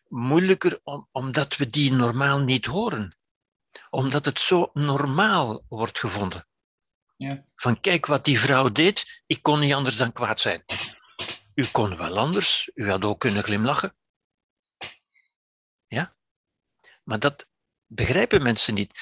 Moeilijker 0.07 0.79
omdat 1.11 1.55
we 1.57 1.69
die 1.69 1.91
normaal 1.91 2.39
niet 2.39 2.65
horen. 2.65 3.17
Omdat 3.89 4.25
het 4.25 4.39
zo 4.39 4.69
normaal 4.73 5.65
wordt 5.67 5.99
gevonden. 5.99 6.47
Ja. 7.17 7.43
Van 7.55 7.79
kijk 7.79 8.05
wat 8.05 8.25
die 8.25 8.39
vrouw 8.39 8.69
deed, 8.69 9.23
ik 9.25 9.41
kon 9.41 9.59
niet 9.59 9.73
anders 9.73 9.97
dan 9.97 10.11
kwaad 10.11 10.39
zijn. 10.39 10.63
U 11.55 11.65
kon 11.65 11.97
wel 11.97 12.17
anders, 12.17 12.69
u 12.73 12.89
had 12.89 13.03
ook 13.03 13.19
kunnen 13.19 13.43
glimlachen. 13.43 13.95
Ja? 15.87 16.15
Maar 17.03 17.19
dat 17.19 17.47
begrijpen 17.85 18.41
mensen 18.43 18.73
niet. 18.73 18.99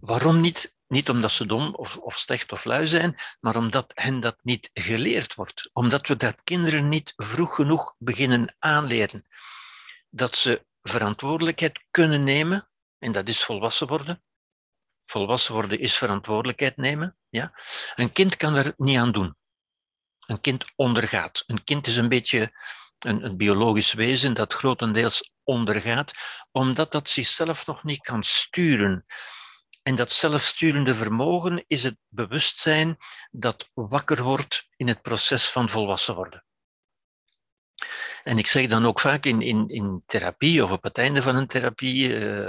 Waarom 0.00 0.40
niet 0.40 0.76
niet 0.92 1.08
omdat 1.08 1.30
ze 1.30 1.46
dom 1.46 1.74
of, 1.74 1.96
of 1.96 2.18
slecht 2.18 2.52
of 2.52 2.64
lui 2.64 2.86
zijn, 2.86 3.16
maar 3.40 3.56
omdat 3.56 3.92
hen 3.94 4.20
dat 4.20 4.36
niet 4.42 4.70
geleerd 4.72 5.34
wordt. 5.34 5.70
Omdat 5.72 6.08
we 6.08 6.16
dat 6.16 6.42
kinderen 6.44 6.88
niet 6.88 7.12
vroeg 7.16 7.54
genoeg 7.54 7.94
beginnen 7.98 8.56
aanleren. 8.58 9.26
Dat 10.10 10.36
ze 10.36 10.66
verantwoordelijkheid 10.82 11.84
kunnen 11.90 12.24
nemen, 12.24 12.68
en 12.98 13.12
dat 13.12 13.28
is 13.28 13.44
volwassen 13.44 13.86
worden. 13.86 14.22
Volwassen 15.06 15.54
worden 15.54 15.78
is 15.78 15.94
verantwoordelijkheid 15.94 16.76
nemen. 16.76 17.16
Ja? 17.28 17.52
Een 17.94 18.12
kind 18.12 18.36
kan 18.36 18.54
er 18.54 18.74
niet 18.76 18.98
aan 18.98 19.12
doen. 19.12 19.36
Een 20.20 20.40
kind 20.40 20.64
ondergaat. 20.76 21.44
Een 21.46 21.64
kind 21.64 21.86
is 21.86 21.96
een 21.96 22.08
beetje 22.08 22.52
een, 22.98 23.24
een 23.24 23.36
biologisch 23.36 23.92
wezen 23.92 24.34
dat 24.34 24.52
grotendeels 24.52 25.32
ondergaat, 25.42 26.12
omdat 26.50 26.92
dat 26.92 27.08
zichzelf 27.08 27.66
nog 27.66 27.84
niet 27.84 28.00
kan 28.00 28.24
sturen. 28.24 29.06
En 29.82 29.94
dat 29.94 30.12
zelfsturende 30.12 30.94
vermogen 30.94 31.64
is 31.66 31.82
het 31.82 31.96
bewustzijn 32.08 32.96
dat 33.30 33.70
wakker 33.74 34.22
wordt 34.22 34.66
in 34.76 34.88
het 34.88 35.02
proces 35.02 35.48
van 35.48 35.68
volwassen 35.68 36.14
worden. 36.14 36.44
En 38.22 38.38
ik 38.38 38.46
zeg 38.46 38.66
dan 38.66 38.86
ook 38.86 39.00
vaak 39.00 39.24
in, 39.24 39.40
in, 39.42 39.68
in 39.68 40.02
therapie 40.06 40.64
of 40.64 40.70
op 40.70 40.82
het 40.82 40.98
einde 40.98 41.22
van 41.22 41.36
een 41.36 41.46
therapie, 41.46 42.08
uh, 42.08 42.46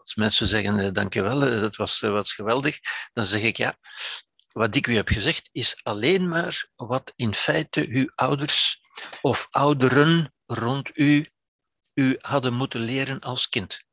als 0.00 0.14
mensen 0.14 0.46
zeggen 0.46 0.78
uh, 0.78 0.88
dankjewel, 0.92 1.46
uh, 1.46 1.60
dat 1.60 1.76
was, 1.76 2.00
was 2.00 2.32
geweldig, 2.32 2.78
dan 3.12 3.24
zeg 3.24 3.42
ik 3.42 3.56
ja, 3.56 3.76
wat 4.52 4.74
ik 4.74 4.86
u 4.86 4.94
heb 4.94 5.08
gezegd 5.08 5.48
is 5.52 5.80
alleen 5.82 6.28
maar 6.28 6.70
wat 6.76 7.12
in 7.16 7.34
feite 7.34 7.86
uw 7.88 8.10
ouders 8.14 8.82
of 9.20 9.48
ouderen 9.50 10.34
rond 10.46 10.90
u 10.94 11.32
u 11.94 12.18
hadden 12.20 12.54
moeten 12.54 12.80
leren 12.80 13.20
als 13.20 13.48
kind. 13.48 13.84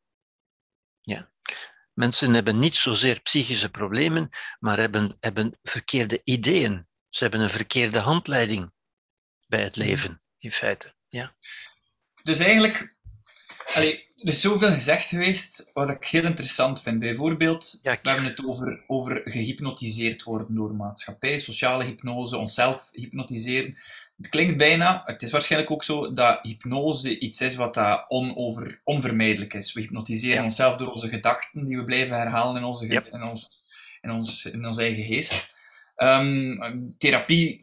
Mensen 2.00 2.34
hebben 2.34 2.60
niet 2.60 2.76
zozeer 2.76 3.22
psychische 3.22 3.70
problemen, 3.70 4.30
maar 4.60 4.78
hebben, 4.78 5.18
hebben 5.20 5.58
verkeerde 5.64 6.22
ideeën. 6.24 6.88
Ze 7.10 7.24
hebben 7.24 7.40
een 7.42 7.50
verkeerde 7.50 8.00
handleiding 8.00 8.72
bij 9.48 9.62
het 9.62 9.76
leven, 9.76 10.22
in 10.38 10.52
feite. 10.52 10.94
Ja. 11.08 11.36
Dus 12.24 12.40
eigenlijk, 12.40 12.96
allee, 13.66 14.14
er 14.16 14.28
is 14.28 14.42
zoveel 14.42 14.74
gezegd 14.74 15.10
geweest 15.10 15.70
wat 15.74 15.90
ik 15.90 16.06
heel 16.06 16.24
interessant 16.24 16.82
vind. 16.82 17.00
Bijvoorbeeld, 17.00 17.80
we 17.84 17.90
hebben 18.02 18.26
het 18.26 18.46
over, 18.46 18.84
over 18.88 19.22
gehypnotiseerd 19.24 20.24
worden 20.24 20.56
door 20.56 20.76
maatschappij, 20.76 21.40
sociale 21.40 21.84
hypnose, 21.84 22.38
onszelf 22.38 22.90
hypnotiseren. 22.92 23.78
Het 24.20 24.30
klinkt 24.30 24.58
bijna, 24.58 25.02
het 25.06 25.22
is 25.22 25.32
waarschijnlijk 25.32 25.72
ook 25.72 25.84
zo, 25.84 26.14
dat 26.14 26.40
hypnose 26.42 27.20
iets 27.20 27.42
is 27.42 27.56
wat 27.56 27.74
dat 27.74 28.06
onover, 28.08 28.82
onvermijdelijk 28.84 29.54
is. 29.54 29.74
We 29.74 29.82
hypnotiseren 29.82 30.44
onszelf 30.44 30.76
door 30.76 30.92
onze 30.92 31.08
gedachten 31.08 31.66
die 31.66 31.78
we 31.78 31.84
blijven 31.84 32.18
herhalen 32.18 32.56
in, 32.56 32.64
onze, 32.64 32.88
in, 33.12 33.24
ons, 33.24 33.62
in, 34.02 34.12
ons, 34.12 34.46
in 34.46 34.66
ons 34.66 34.78
eigen 34.78 35.04
geest. 35.04 35.54
Ehm, 35.96 36.56
therapie, 36.98 37.60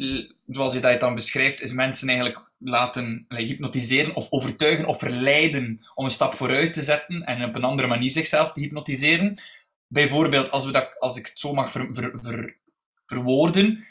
zoals 0.46 0.74
je 0.74 0.80
dat 0.80 1.00
dan 1.00 1.14
beschrijft, 1.14 1.60
is 1.60 1.72
mensen 1.72 2.08
eigenlijk 2.08 2.50
laten 2.58 3.26
hypnotiseren 3.28 4.14
of 4.14 4.26
overtuigen 4.30 4.86
of 4.86 4.98
verleiden 4.98 5.78
om 5.94 6.04
een 6.04 6.10
stap 6.10 6.34
vooruit 6.34 6.72
te 6.72 6.82
zetten 6.82 7.24
en 7.24 7.44
op 7.44 7.54
een 7.54 7.64
andere 7.64 7.88
manier 7.88 8.10
zichzelf 8.10 8.52
te 8.52 8.60
hypnotiseren. 8.60 9.38
Bijvoorbeeld, 9.86 10.50
als, 10.50 10.64
we 10.64 10.72
dat, 10.72 11.00
als 11.00 11.16
ik 11.16 11.26
het 11.26 11.38
zo 11.38 11.52
mag 11.52 11.70
ver, 11.70 11.88
ver, 11.92 12.56
verwoorden, 13.06 13.86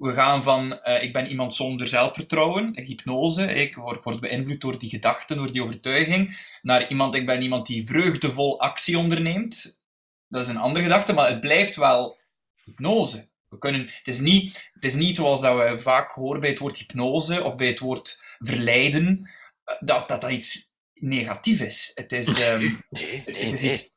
we 0.00 0.12
gaan 0.12 0.42
van 0.42 0.80
uh, 0.84 1.02
ik 1.02 1.12
ben 1.12 1.26
iemand 1.26 1.54
zonder 1.54 1.88
zelfvertrouwen, 1.88 2.80
hypnose, 2.84 3.42
ik 3.54 3.74
word, 3.74 4.04
word 4.04 4.20
beïnvloed 4.20 4.60
door 4.60 4.78
die 4.78 4.90
gedachten, 4.90 5.36
door 5.36 5.52
die 5.52 5.62
overtuiging, 5.62 6.38
naar 6.62 6.88
iemand, 6.88 7.14
ik 7.14 7.26
ben 7.26 7.42
iemand 7.42 7.66
die 7.66 7.86
vreugdevol 7.86 8.60
actie 8.60 8.98
onderneemt. 8.98 9.80
Dat 10.28 10.42
is 10.42 10.48
een 10.48 10.56
andere 10.56 10.84
gedachte, 10.84 11.12
maar 11.12 11.28
het 11.28 11.40
blijft 11.40 11.76
wel 11.76 12.18
hypnose. 12.64 13.28
We 13.48 13.58
kunnen, 13.58 13.80
het, 13.80 14.08
is 14.08 14.20
niet, 14.20 14.70
het 14.72 14.84
is 14.84 14.94
niet 14.94 15.16
zoals 15.16 15.40
dat 15.40 15.56
we 15.56 15.80
vaak 15.80 16.10
horen 16.10 16.40
bij 16.40 16.50
het 16.50 16.58
woord 16.58 16.76
hypnose 16.76 17.42
of 17.42 17.56
bij 17.56 17.66
het 17.66 17.78
woord 17.78 18.22
verleiden, 18.38 19.30
eh, 19.64 19.74
dat 19.80 20.08
dat, 20.08 20.20
dat 20.20 20.30
iets 20.30 20.72
negatief 20.94 21.60
is. 21.60 21.90
Het 21.94 22.12
is, 22.12 22.40
um, 22.40 22.60
nee, 22.90 23.22
nee, 23.26 23.52
nee. 23.52 23.90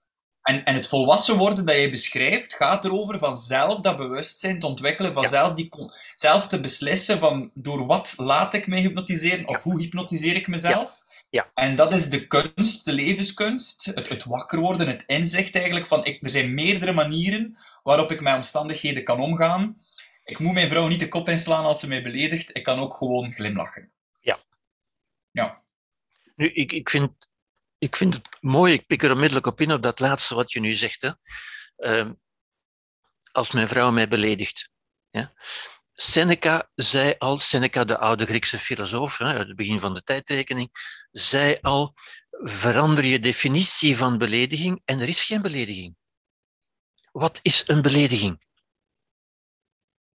En, 0.43 0.63
en 0.63 0.75
het 0.75 0.87
volwassen 0.87 1.37
worden 1.37 1.65
dat 1.65 1.75
je 1.75 1.89
beschrijft, 1.89 2.53
gaat 2.53 2.85
erover 2.85 3.19
van 3.19 3.37
zelf 3.37 3.79
dat 3.79 3.97
bewustzijn 3.97 4.59
te 4.59 4.67
ontwikkelen, 4.67 5.13
van 5.13 5.27
zelf, 5.27 5.53
die, 5.53 5.69
zelf 6.15 6.47
te 6.47 6.59
beslissen 6.59 7.19
van 7.19 7.51
door 7.53 7.85
wat 7.85 8.13
laat 8.17 8.53
ik 8.53 8.67
mij 8.67 8.79
hypnotiseren 8.79 9.47
of 9.47 9.63
hoe 9.63 9.81
hypnotiseer 9.81 10.35
ik 10.35 10.47
mezelf. 10.47 11.03
Ja. 11.29 11.47
En 11.53 11.75
dat 11.75 11.93
is 11.93 12.09
de 12.09 12.27
kunst, 12.27 12.85
de 12.85 12.93
levenskunst, 12.93 13.85
het, 13.85 14.09
het 14.09 14.23
wakker 14.23 14.59
worden, 14.59 14.87
het 14.87 15.03
inzicht 15.07 15.55
eigenlijk 15.55 15.87
van 15.87 16.05
ik, 16.05 16.23
er 16.23 16.31
zijn 16.31 16.53
meerdere 16.53 16.93
manieren 16.93 17.57
waarop 17.83 18.11
ik 18.11 18.21
met 18.21 18.35
omstandigheden 18.35 19.03
kan 19.03 19.19
omgaan. 19.19 19.81
Ik 20.23 20.39
moet 20.39 20.53
mijn 20.53 20.69
vrouw 20.69 20.87
niet 20.87 20.99
de 20.99 21.07
kop 21.07 21.29
inslaan 21.29 21.65
als 21.65 21.79
ze 21.79 21.87
mij 21.87 22.03
beledigt, 22.03 22.57
ik 22.57 22.63
kan 22.63 22.79
ook 22.79 22.93
gewoon 22.93 23.33
glimlachen. 23.33 23.91
Ja. 24.19 24.37
Ja. 25.31 25.61
Nu, 26.35 26.51
ik, 26.53 26.71
ik, 26.71 26.89
vind, 26.89 27.31
ik 27.83 27.95
vind 27.95 28.13
het 28.13 28.37
mooi, 28.41 28.73
ik 28.73 28.85
pik 28.85 29.03
er 29.03 29.11
onmiddellijk 29.11 29.45
op 29.45 29.61
in 29.61 29.73
op 29.73 29.81
dat 29.81 29.99
laatste 29.99 30.35
wat 30.35 30.51
je 30.51 30.59
nu 30.59 30.73
zegt. 30.73 31.01
Hè. 31.01 31.11
Ehm, 31.75 32.13
als 33.31 33.51
mijn 33.51 33.67
vrouw 33.67 33.91
mij 33.91 34.07
beledigt. 34.07 34.69
Ja. 35.09 35.33
Seneca 35.93 36.69
zei 36.75 37.15
al, 37.17 37.39
Seneca, 37.39 37.83
de 37.83 37.97
oude 37.97 38.25
Griekse 38.25 38.59
filosoof 38.59 39.17
hè, 39.17 39.25
uit 39.25 39.47
het 39.47 39.55
begin 39.55 39.79
van 39.79 39.93
de 39.93 40.03
tijdrekening, 40.03 40.69
zei 41.11 41.57
al: 41.61 41.93
verander 42.29 43.05
je 43.05 43.19
definitie 43.19 43.97
van 43.97 44.17
belediging 44.17 44.81
en 44.85 44.99
er 44.99 45.07
is 45.07 45.23
geen 45.23 45.41
belediging. 45.41 45.95
Wat 47.11 47.39
is 47.41 47.63
een 47.67 47.81
belediging? 47.81 48.45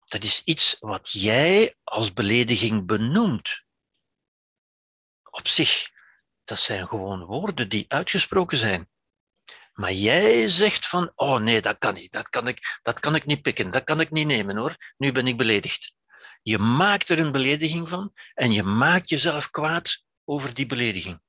Dat 0.05 0.23
is 0.23 0.41
iets 0.43 0.77
wat 0.79 1.11
jij 1.11 1.75
als 1.83 2.13
belediging 2.13 2.85
benoemt. 2.85 3.63
Op 5.23 5.47
zich, 5.47 5.93
dat 6.45 6.59
zijn 6.59 6.87
gewoon 6.87 7.23
woorden 7.23 7.69
die 7.69 7.85
uitgesproken 7.87 8.57
zijn. 8.57 8.89
Maar 9.73 9.93
jij 9.93 10.47
zegt 10.47 10.87
van, 10.87 11.11
oh 11.15 11.39
nee, 11.39 11.61
dat 11.61 11.77
kan 11.77 11.93
niet, 11.93 12.11
dat 12.11 12.29
kan, 12.29 12.47
ik, 12.47 12.79
dat 12.81 12.99
kan 12.99 13.15
ik 13.15 13.25
niet 13.25 13.41
pikken, 13.41 13.71
dat 13.71 13.83
kan 13.83 13.99
ik 13.99 14.11
niet 14.11 14.27
nemen 14.27 14.57
hoor, 14.57 14.93
nu 14.97 15.11
ben 15.11 15.27
ik 15.27 15.37
beledigd. 15.37 15.95
Je 16.41 16.57
maakt 16.57 17.09
er 17.09 17.19
een 17.19 17.31
belediging 17.31 17.89
van 17.89 18.13
en 18.33 18.51
je 18.51 18.63
maakt 18.63 19.09
jezelf 19.09 19.49
kwaad 19.49 20.03
over 20.23 20.53
die 20.53 20.65
belediging. 20.65 21.21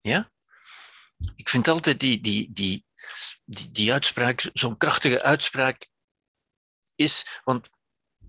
Ja? 0.00 0.32
Ik 1.34 1.48
vind 1.48 1.68
altijd 1.68 2.00
die, 2.00 2.20
die, 2.20 2.52
die, 2.52 2.86
die, 3.44 3.70
die 3.70 3.92
uitspraak, 3.92 4.50
zo'n 4.52 4.76
krachtige 4.76 5.22
uitspraak 5.22 5.88
is, 6.94 7.40
want 7.44 7.68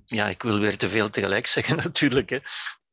ja, 0.06 0.28
ik 0.28 0.42
wil 0.42 0.60
weer 0.60 0.78
te 0.78 0.90
veel 0.90 1.10
tegelijk 1.10 1.48
zeggen 1.48 1.76
natuurlijk, 1.86 2.30
hè, 2.30 2.40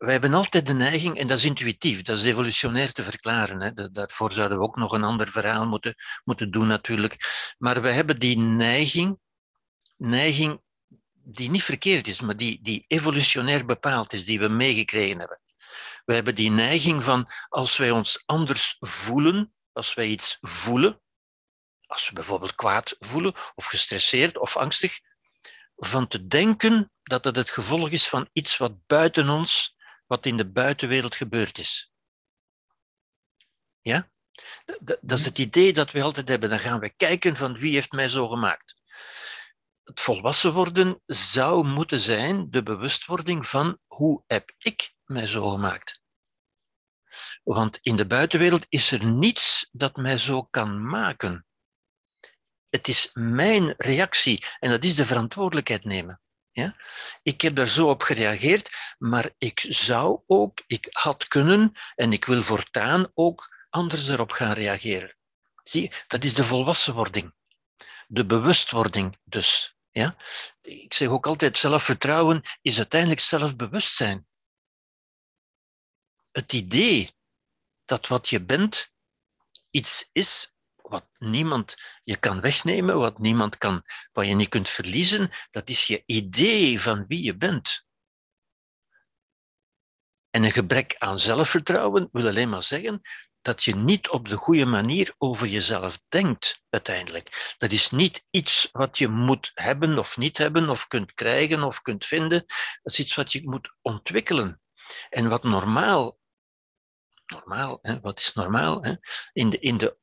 wij 0.02 0.12
hebben 0.12 0.34
altijd 0.34 0.66
de 0.66 0.72
neiging, 0.72 1.18
en 1.18 1.26
dat 1.26 1.38
is 1.38 1.44
intuïtief, 1.44 2.02
dat 2.02 2.18
is 2.18 2.24
evolutionair 2.24 2.92
te 2.92 3.02
verklaren. 3.02 3.60
Hè. 3.60 3.90
Daarvoor 3.92 4.32
zouden 4.32 4.58
we 4.58 4.64
ook 4.64 4.76
nog 4.76 4.92
een 4.92 5.04
ander 5.04 5.28
verhaal 5.28 5.68
moeten, 5.68 5.94
moeten 6.24 6.50
doen 6.50 6.66
natuurlijk. 6.66 7.16
Maar 7.58 7.82
we 7.82 7.88
hebben 7.88 8.18
die 8.18 8.38
neiging, 8.38 9.18
neiging 9.96 10.60
die 11.12 11.50
niet 11.50 11.62
verkeerd 11.62 12.08
is, 12.08 12.20
maar 12.20 12.36
die, 12.36 12.58
die 12.62 12.84
evolutionair 12.88 13.66
bepaald 13.66 14.12
is, 14.12 14.24
die 14.24 14.38
we 14.38 14.48
meegekregen 14.48 15.18
hebben. 15.18 15.40
We 16.04 16.14
hebben 16.14 16.34
die 16.34 16.50
neiging 16.50 17.04
van 17.04 17.30
als 17.48 17.76
wij 17.76 17.90
ons 17.90 18.22
anders 18.26 18.76
voelen, 18.80 19.54
als 19.72 19.94
wij 19.94 20.06
iets 20.06 20.38
voelen, 20.40 21.00
als 21.86 22.08
we 22.08 22.14
bijvoorbeeld 22.14 22.54
kwaad 22.54 22.96
voelen, 22.98 23.34
of 23.54 23.64
gestresseerd 23.64 24.38
of 24.38 24.56
angstig, 24.56 25.00
van 25.76 26.08
te 26.08 26.26
denken 26.26 26.92
dat 27.02 27.24
het 27.24 27.36
het 27.36 27.50
gevolg 27.50 27.90
is 27.90 28.08
van 28.08 28.28
iets 28.32 28.56
wat 28.56 28.86
buiten 28.86 29.28
ons 29.28 29.80
wat 30.12 30.26
in 30.26 30.36
de 30.36 30.50
buitenwereld 30.50 31.16
gebeurd 31.16 31.58
is. 31.58 31.92
Ja? 33.80 34.08
Dat, 34.80 35.18
is 35.18 35.24
het 35.24 35.38
idee 35.38 35.72
dat 35.72 35.90
we 35.92 36.02
altijd 36.02 36.28
hebben. 36.28 36.50
Dan 36.50 36.58
gaan 36.58 36.80
we 36.80 36.94
kijken 36.96 37.36
van 37.36 37.58
wie 37.58 37.72
heeft 37.72 37.92
mij 37.92 38.08
zo 38.08 38.28
gemaakt. 38.28 38.76
Het 39.82 40.00
volwassen 40.00 40.52
worden 40.52 41.02
zou 41.06 41.66
moeten 41.66 42.00
zijn 42.00 42.50
de 42.50 42.62
bewustwording 42.62 43.46
van 43.46 43.78
hoe 43.86 44.22
heb 44.26 44.54
ik 44.58 44.94
mij 45.04 45.26
zo 45.26 45.50
gemaakt. 45.50 46.00
Want 47.42 47.78
in 47.82 47.96
de 47.96 48.06
buitenwereld 48.06 48.66
is 48.68 48.92
er 48.92 49.04
niets 49.04 49.68
dat 49.70 49.96
mij 49.96 50.18
zo 50.18 50.42
kan 50.42 50.86
maken. 50.86 51.46
Het 52.68 52.88
is 52.88 53.10
mijn 53.12 53.74
reactie 53.76 54.44
en 54.58 54.70
dat 54.70 54.84
is 54.84 54.94
de 54.94 55.06
verantwoordelijkheid 55.06 55.84
nemen. 55.84 56.21
Ja? 56.52 56.76
Ik 57.22 57.40
heb 57.40 57.56
daar 57.56 57.68
zo 57.68 57.88
op 57.88 58.02
gereageerd, 58.02 58.94
maar 58.98 59.30
ik 59.38 59.64
zou 59.68 60.22
ook, 60.26 60.62
ik 60.66 60.88
had 60.90 61.28
kunnen 61.28 61.72
en 61.94 62.12
ik 62.12 62.24
wil 62.24 62.42
voortaan 62.42 63.10
ook 63.14 63.66
anders 63.70 64.08
erop 64.08 64.30
gaan 64.30 64.52
reageren. 64.52 65.16
Zie, 65.64 65.92
dat 66.06 66.24
is 66.24 66.34
de 66.34 66.44
volwassenwording. 66.44 67.34
De 68.06 68.26
bewustwording 68.26 69.18
dus. 69.24 69.76
Ja? 69.90 70.16
Ik 70.60 70.94
zeg 70.94 71.08
ook 71.08 71.26
altijd, 71.26 71.58
zelfvertrouwen 71.58 72.42
is 72.62 72.76
uiteindelijk 72.76 73.20
zelfbewustzijn. 73.20 74.26
Het 76.30 76.52
idee 76.52 77.16
dat 77.84 78.06
wat 78.06 78.28
je 78.28 78.40
bent 78.44 78.92
iets 79.70 80.08
is 80.12 80.54
wat 80.92 81.08
niemand 81.18 81.74
je 82.04 82.16
kan 82.16 82.40
wegnemen, 82.40 82.98
wat 82.98 83.18
niemand 83.18 83.58
kan, 83.58 83.82
wat 84.12 84.26
je 84.26 84.34
niet 84.34 84.48
kunt 84.48 84.68
verliezen, 84.68 85.30
dat 85.50 85.68
is 85.68 85.86
je 85.86 86.02
idee 86.06 86.80
van 86.80 87.04
wie 87.06 87.22
je 87.22 87.36
bent. 87.36 87.86
En 90.30 90.42
een 90.42 90.52
gebrek 90.52 90.94
aan 90.98 91.18
zelfvertrouwen 91.18 92.08
wil 92.12 92.26
alleen 92.26 92.48
maar 92.48 92.62
zeggen 92.62 93.00
dat 93.40 93.64
je 93.64 93.74
niet 93.74 94.08
op 94.08 94.28
de 94.28 94.36
goede 94.36 94.64
manier 94.64 95.14
over 95.18 95.46
jezelf 95.46 96.00
denkt, 96.08 96.62
uiteindelijk. 96.70 97.54
Dat 97.58 97.70
is 97.70 97.90
niet 97.90 98.26
iets 98.30 98.68
wat 98.72 98.98
je 98.98 99.08
moet 99.08 99.50
hebben 99.54 99.98
of 99.98 100.16
niet 100.16 100.38
hebben, 100.38 100.68
of 100.68 100.86
kunt 100.86 101.14
krijgen 101.14 101.62
of 101.62 101.82
kunt 101.82 102.04
vinden. 102.04 102.44
Dat 102.82 102.92
is 102.92 102.98
iets 102.98 103.14
wat 103.14 103.32
je 103.32 103.48
moet 103.48 103.74
ontwikkelen. 103.82 104.60
En 105.10 105.28
wat 105.28 105.42
normaal, 105.42 106.18
normaal, 107.26 107.78
hè, 107.82 108.00
wat 108.00 108.18
is 108.18 108.32
normaal? 108.32 108.82
Hè? 108.82 108.94
In, 109.32 109.50
de, 109.50 109.58
in 109.58 109.78
de 109.78 110.00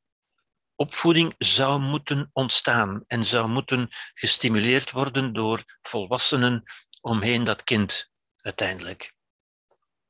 opvoeding 0.80 1.34
zou 1.38 1.80
moeten 1.80 2.30
ontstaan 2.32 3.04
en 3.06 3.24
zou 3.24 3.48
moeten 3.48 3.88
gestimuleerd 4.14 4.90
worden 4.90 5.32
door 5.32 5.64
volwassenen 5.82 6.62
omheen 7.00 7.44
dat 7.44 7.64
kind 7.64 8.10
uiteindelijk. 8.36 9.14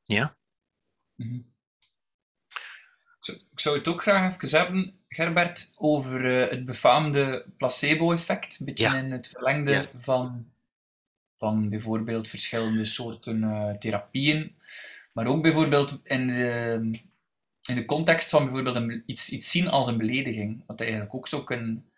Ja? 0.04 0.36
Mhm. 1.14 1.40
Ik 3.50 3.60
zou 3.60 3.78
het 3.78 3.88
ook 3.88 4.02
graag 4.02 4.36
even 4.36 4.58
hebben, 4.58 5.00
Gerbert, 5.08 5.72
over 5.76 6.24
uh, 6.24 6.50
het 6.50 6.64
befaamde 6.64 7.46
placebo-effect. 7.56 8.60
Een 8.60 8.66
beetje 8.66 8.96
in 8.96 9.12
het 9.12 9.28
verlengde 9.28 9.90
van, 9.96 10.52
van 11.36 11.68
bijvoorbeeld 11.68 12.28
verschillende 12.28 12.84
soorten 12.84 13.42
uh, 13.42 13.70
therapieën. 13.70 14.56
Maar 15.12 15.26
ook 15.26 15.42
bijvoorbeeld 15.42 16.00
in 16.04 16.26
de, 16.26 17.00
in 17.68 17.74
de 17.74 17.84
context 17.84 18.30
van 18.30 18.44
bijvoorbeeld 18.44 18.76
een, 18.76 19.02
iets, 19.06 19.30
iets 19.30 19.50
zien 19.50 19.68
als 19.68 19.86
een 19.86 19.98
belediging, 19.98 20.62
wat 20.66 20.78
je 20.78 20.84
eigenlijk 20.84 21.14
ook 21.14 21.28
zou 21.28 21.44
kunnen, 21.44 21.92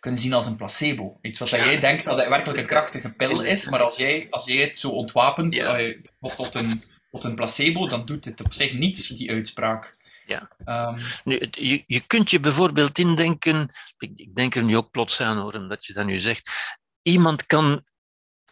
kunnen 0.00 0.20
zien 0.20 0.32
als 0.32 0.46
een 0.46 0.56
placebo. 0.56 1.18
Iets 1.22 1.38
wat 1.38 1.48
jij 1.48 1.80
denkt 1.80 2.04
dat 2.04 2.18
het 2.18 2.28
werkelijk 2.28 2.58
een 2.58 2.66
krachtige 2.66 3.12
pil 3.12 3.42
is, 3.42 3.68
maar 3.68 3.82
als 3.82 3.96
jij, 3.96 4.26
als 4.30 4.44
jij 4.44 4.56
het 4.56 4.78
zo 4.78 4.90
ontwapent 4.90 5.54
tot, 6.36 6.54
een, 6.54 6.84
tot 7.10 7.24
een 7.24 7.34
placebo, 7.34 7.88
dan 7.88 8.04
doet 8.04 8.24
het 8.24 8.44
op 8.44 8.52
zich 8.52 8.72
niets, 8.72 9.08
die 9.08 9.30
uitspraak. 9.30 9.96
Ja. 10.26 10.50
Um, 10.66 10.98
nu, 11.24 11.48
je, 11.50 11.84
je 11.86 12.00
kunt 12.06 12.30
je 12.30 12.40
bijvoorbeeld 12.40 12.98
indenken, 12.98 13.70
ik, 13.98 14.10
ik 14.16 14.34
denk 14.34 14.54
er 14.54 14.64
nu 14.64 14.76
ook 14.76 14.90
plots 14.90 15.20
aan 15.20 15.36
hoor, 15.36 15.54
omdat 15.54 15.84
je 15.84 15.92
dat 15.92 16.06
nu 16.06 16.18
zegt, 16.18 16.50
iemand 17.02 17.46
kan, 17.46 17.84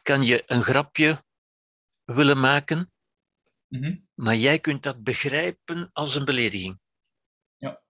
kan 0.03 0.23
je 0.23 0.43
een 0.47 0.63
grapje 0.63 1.25
willen 2.05 2.41
maken, 2.41 2.93
Mhm. 3.73 3.95
Maar 4.23 4.37
jij 4.37 4.59
kunt 4.59 4.83
dat 4.83 5.03
begrijpen 5.03 5.91
als 5.93 6.15
een 6.15 6.25
belediging. 6.25 6.81
Ja. 7.57 7.83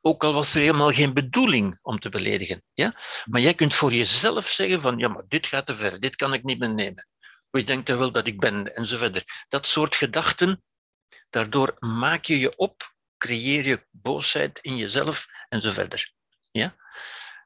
Ook 0.00 0.24
al 0.24 0.32
was 0.32 0.54
er 0.54 0.60
helemaal 0.60 0.90
geen 0.90 1.14
bedoeling 1.14 1.78
om 1.82 1.98
te 1.98 2.08
beledigen. 2.08 2.62
Ja? 2.72 2.94
Maar 3.24 3.40
jij 3.40 3.54
kunt 3.54 3.74
voor 3.74 3.92
jezelf 3.92 4.48
zeggen 4.48 4.80
van, 4.80 4.98
ja, 4.98 5.08
maar 5.08 5.22
dit 5.28 5.46
gaat 5.46 5.66
te 5.66 5.76
ver, 5.76 6.00
dit 6.00 6.16
kan 6.16 6.34
ik 6.34 6.42
niet 6.42 6.58
meer 6.58 6.74
nemen. 6.74 7.08
Wie 7.50 7.64
denkt 7.64 7.88
er 7.88 7.98
wel 7.98 8.12
dat 8.12 8.26
ik 8.26 8.40
ben, 8.40 8.74
en 8.74 8.86
zo 8.86 8.96
verder. 8.96 9.44
Dat 9.48 9.66
soort 9.66 9.96
gedachten, 9.96 10.62
daardoor 11.30 11.76
maak 11.78 12.24
je 12.24 12.38
je 12.38 12.56
op, 12.56 12.94
creëer 13.16 13.66
je 13.66 13.86
boosheid 13.90 14.58
in 14.58 14.76
jezelf, 14.76 15.26
en 15.48 15.62
zo 15.62 15.70
verder. 15.70 16.12
Ja? 16.50 16.76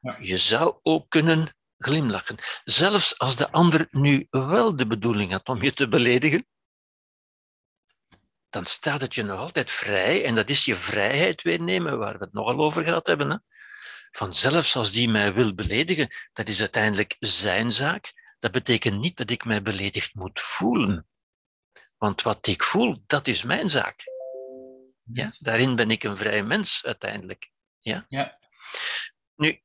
ja. 0.01 0.17
Je 0.19 0.37
zou 0.37 0.79
ook 0.81 1.09
kunnen 1.09 1.55
glimlachen. 1.77 2.35
Zelfs 2.63 3.19
als 3.19 3.35
de 3.35 3.51
ander 3.51 3.87
nu 3.89 4.27
wel 4.29 4.75
de 4.75 4.87
bedoeling 4.87 5.31
had 5.31 5.47
om 5.47 5.61
je 5.61 5.73
te 5.73 5.87
beledigen, 5.87 6.45
dan 8.51 8.65
staat 8.65 9.01
het 9.01 9.15
je 9.15 9.23
nog 9.23 9.39
altijd 9.39 9.71
vrij, 9.71 10.25
en 10.25 10.35
dat 10.35 10.49
is 10.49 10.65
je 10.65 10.75
vrijheid 10.75 11.41
weer 11.41 11.61
nemen, 11.61 11.97
waar 11.97 12.17
we 12.17 12.23
het 12.23 12.33
nogal 12.33 12.59
over 12.59 12.83
gehad 12.83 13.07
hebben. 13.07 13.29
Hè? 13.29 13.37
Van 14.11 14.33
zelfs 14.33 14.75
als 14.75 14.91
die 14.91 15.09
mij 15.09 15.33
wil 15.33 15.53
beledigen, 15.53 16.15
dat 16.33 16.47
is 16.47 16.59
uiteindelijk 16.59 17.15
zijn 17.19 17.71
zaak. 17.71 18.13
Dat 18.39 18.51
betekent 18.51 18.99
niet 18.99 19.17
dat 19.17 19.29
ik 19.29 19.45
mij 19.45 19.61
beledigd 19.61 20.13
moet 20.13 20.41
voelen. 20.41 21.07
Want 21.97 22.21
wat 22.21 22.47
ik 22.47 22.63
voel, 22.63 23.03
dat 23.05 23.27
is 23.27 23.43
mijn 23.43 23.69
zaak. 23.69 24.03
Ja, 25.03 25.35
daarin 25.39 25.75
ben 25.75 25.91
ik 25.91 26.03
een 26.03 26.17
vrij 26.17 26.43
mens 26.43 26.85
uiteindelijk. 26.85 27.51
Ja? 27.79 28.05
Ja. 28.07 28.39
Nu, 29.35 29.61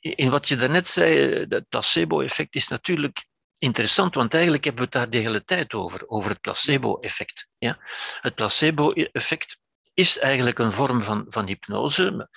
in 0.00 0.30
wat 0.30 0.48
je 0.48 0.56
daarnet 0.56 0.88
zei, 0.88 1.46
dat 1.46 1.68
placebo-effect 1.68 2.54
is 2.54 2.68
natuurlijk 2.68 3.26
interessant, 3.58 4.14
want 4.14 4.34
eigenlijk 4.34 4.64
hebben 4.64 4.82
we 4.82 4.88
het 4.90 4.98
daar 4.98 5.20
de 5.20 5.28
hele 5.28 5.44
tijd 5.44 5.74
over, 5.74 6.08
over 6.08 6.30
het 6.30 6.40
placebo-effect. 6.40 7.48
Ja? 7.58 7.78
Het 8.20 8.34
placebo-effect 8.34 9.58
is 9.94 10.18
eigenlijk 10.18 10.58
een 10.58 10.72
vorm 10.72 11.02
van, 11.02 11.24
van 11.28 11.46
hypnose, 11.46 12.28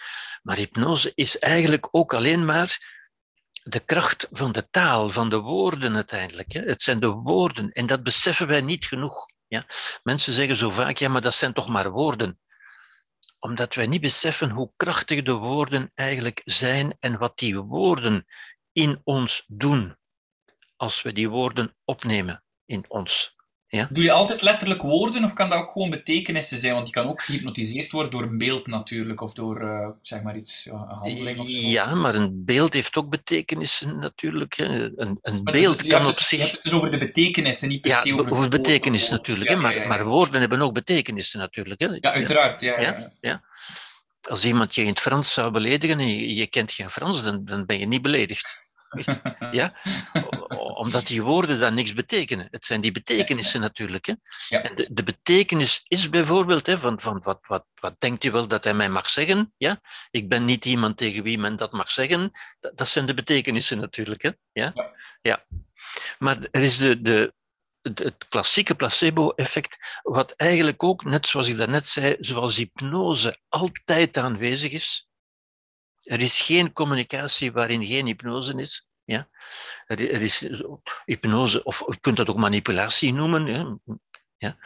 maar 0.42 0.56
hypnose 0.56 1.12
is 1.16 1.40
eigenlijk 1.40 1.88
ook 1.92 2.14
alleen 2.14 2.46
maar 2.46 2.96
de 3.64 3.80
kracht 3.80 4.28
van 4.32 4.52
de 4.52 4.70
taal, 4.70 5.10
van 5.10 5.30
de 5.30 5.40
woorden 5.40 5.96
uiteindelijk. 5.96 6.52
Hè. 6.52 6.62
Het 6.62 6.82
zijn 6.82 7.00
de 7.00 7.10
woorden 7.10 7.72
en 7.72 7.86
dat 7.86 8.04
beseffen 8.04 8.48
wij 8.48 8.62
niet 8.62 8.86
genoeg. 8.86 9.26
Ja? 9.48 9.66
Mensen 10.04 10.34
zeggen 10.34 10.56
zo 10.56 10.70
vaak, 10.70 10.98
ja, 10.98 11.10
maar 11.10 11.22
dat 11.22 11.34
zijn 11.34 11.54
toch 11.54 11.68
maar 11.68 11.92
woorden. 11.92 12.40
Omdat 13.40 13.76
wij 13.76 13.88
niet 13.88 14.02
beseffen 14.02 14.50
hoe 14.50 14.72
krachtig 14.76 15.24
de 15.24 15.32
woorden 15.32 15.92
eigenlijk 15.94 16.42
zijn 16.46 16.98
en 17.00 17.18
wat 17.18 17.38
die 17.38 17.58
woorden 17.58 18.26
in 18.72 19.02
ons 19.04 19.44
doen 19.48 19.97
als 20.78 21.02
we 21.02 21.14
die 21.14 21.30
woorden 21.30 21.76
opnemen 21.86 22.44
in 22.66 22.86
ons. 22.88 23.36
Ja? 23.70 23.88
Doe 23.92 24.04
je 24.04 24.12
altijd 24.12 24.42
letterlijk 24.42 24.82
woorden 24.82 25.24
of 25.24 25.34
kan 25.34 25.50
dat 25.50 25.60
ook 25.60 25.72
gewoon 25.72 25.90
betekenissen 25.90 26.58
zijn? 26.58 26.74
Want 26.74 26.88
je 26.88 26.94
kan 26.94 27.08
ook 27.08 27.22
gehypnotiseerd 27.22 27.92
worden 27.92 28.12
door 28.12 28.22
een 28.22 28.38
beeld 28.38 28.68
natuurlijk, 28.68 29.22
of 29.22 29.34
door 29.34 29.62
uh, 29.62 29.90
zeg 30.02 30.22
maar 30.22 30.38
iets, 30.38 30.64
ja, 30.64 30.72
een 30.72 30.98
handeling 30.98 31.40
of 31.40 31.50
zo. 31.50 31.68
Ja, 31.68 31.96
maar 31.96 32.16
een 32.16 32.46
beeld 32.46 32.74
heeft 32.74 32.96
ook 32.96 33.10
betekenissen 33.10 34.00
natuurlijk. 34.00 34.54
Hè. 34.54 34.66
Een, 35.00 35.18
een 35.22 35.44
dus 35.44 35.54
beeld 35.54 35.88
kan 35.88 36.06
op 36.06 36.20
zich. 36.20 36.38
Je 36.38 36.44
hebt 36.44 36.52
het 36.52 36.64
dus 36.64 36.74
over 36.74 36.92
de 36.92 36.98
betekenissen, 36.98 37.68
niet 37.68 37.82
per 37.82 37.96
se 37.96 38.14
over, 38.14 38.32
over 38.32 38.50
betekenissen 38.50 39.16
natuurlijk. 39.16 39.50
Hè, 39.50 39.56
maar, 39.56 39.88
maar, 39.88 40.06
woorden 40.06 40.40
hebben 40.40 40.62
ook 40.62 40.74
betekenissen 40.74 41.40
natuurlijk. 41.40 41.80
Hè. 41.80 41.88
Ja, 41.88 42.14
uiteraard. 42.14 42.62
Ja, 42.62 42.80
ja, 42.80 43.12
ja. 43.20 43.44
Als 44.22 44.46
iemand 44.46 44.76
je 44.76 44.82
in 44.82 44.88
het 44.88 45.00
Frans 45.00 45.34
zou 45.34 45.52
beledigen 45.52 46.00
en 46.00 46.08
je, 46.08 46.36
je 46.36 46.48
kent 46.48 46.72
geen 46.72 46.92
Frans, 46.92 47.24
dan, 47.24 47.46
dan 47.46 47.66
ben 47.66 47.80
je 47.80 47.88
niet 47.88 48.02
beledigd. 48.02 48.67
Ja? 49.52 49.74
Omdat 50.84 51.08
die 51.08 51.24
woorden 51.24 51.60
dan 51.60 51.74
niks 51.74 51.94
betekenen. 51.94 52.48
Het 52.52 52.66
zijn 52.66 52.82
die 52.82 52.92
betekenissen 52.92 53.62
natuurlijk. 53.62 54.06
Hè? 54.06 54.14
Ja. 54.48 54.62
En 54.64 54.76
de, 54.76 54.88
de, 54.90 55.04
betekenis 55.04 55.84
is 55.88 56.10
bijvoorbeeld 56.10 56.66
hè, 56.66 56.78
van, 56.78 57.02
van 57.02 57.22
wat, 57.24 57.40
wat, 57.48 57.66
wat 57.80 57.96
denkt 58.00 58.24
u 58.24 58.32
wel 58.32 58.48
dat 58.48 58.64
hij 58.64 58.74
mij 58.74 58.90
mag 58.90 59.10
zeggen? 59.10 59.54
Ja? 59.58 59.80
Ik 60.12 60.30
ben 60.30 60.46
niet 60.46 60.66
iemand 60.66 60.98
tegen 60.98 61.24
wie 61.24 61.40
men 61.40 61.56
dat 61.56 61.72
mag 61.72 61.92
zeggen. 61.92 62.32
Dat, 62.60 62.78
dat 62.78 62.88
zijn 62.88 63.06
de 63.06 63.14
betekenissen 63.14 63.80
natuurlijk. 63.80 64.22
Hè? 64.22 64.32
Ja? 64.52 64.72
ja? 64.74 64.92
Ja. 65.22 65.46
Maar 66.20 66.38
er 66.52 66.62
is 66.62 66.78
de, 66.78 67.02
de, 67.02 67.34
het 67.82 68.28
klassieke 68.30 68.76
placebo-effect, 68.76 69.78
wat 70.02 70.32
eigenlijk 70.32 70.84
ook, 70.84 71.04
net 71.04 71.26
zoals 71.26 71.48
ik 71.48 71.58
daarnet 71.58 71.88
zei, 71.88 72.16
zoals 72.20 72.56
hypnose 72.56 73.38
altijd 73.50 74.18
aanwezig 74.18 74.72
is, 74.72 75.07
er 76.02 76.20
is 76.20 76.42
geen 76.42 76.74
communicatie 76.74 77.52
waarin 77.52 77.86
geen 77.86 78.06
hypnose 78.06 78.54
is. 78.54 78.88
Ja? 79.04 79.28
Er, 79.86 80.22
is 80.22 80.50
hypnose, 81.06 81.64
of 81.64 81.84
je 81.88 82.00
kunt 82.00 82.18
dat 82.18 82.30
ook 82.30 82.38
manipulatie 82.38 83.14
noemen. 83.14 83.82
Ja? 84.38 84.58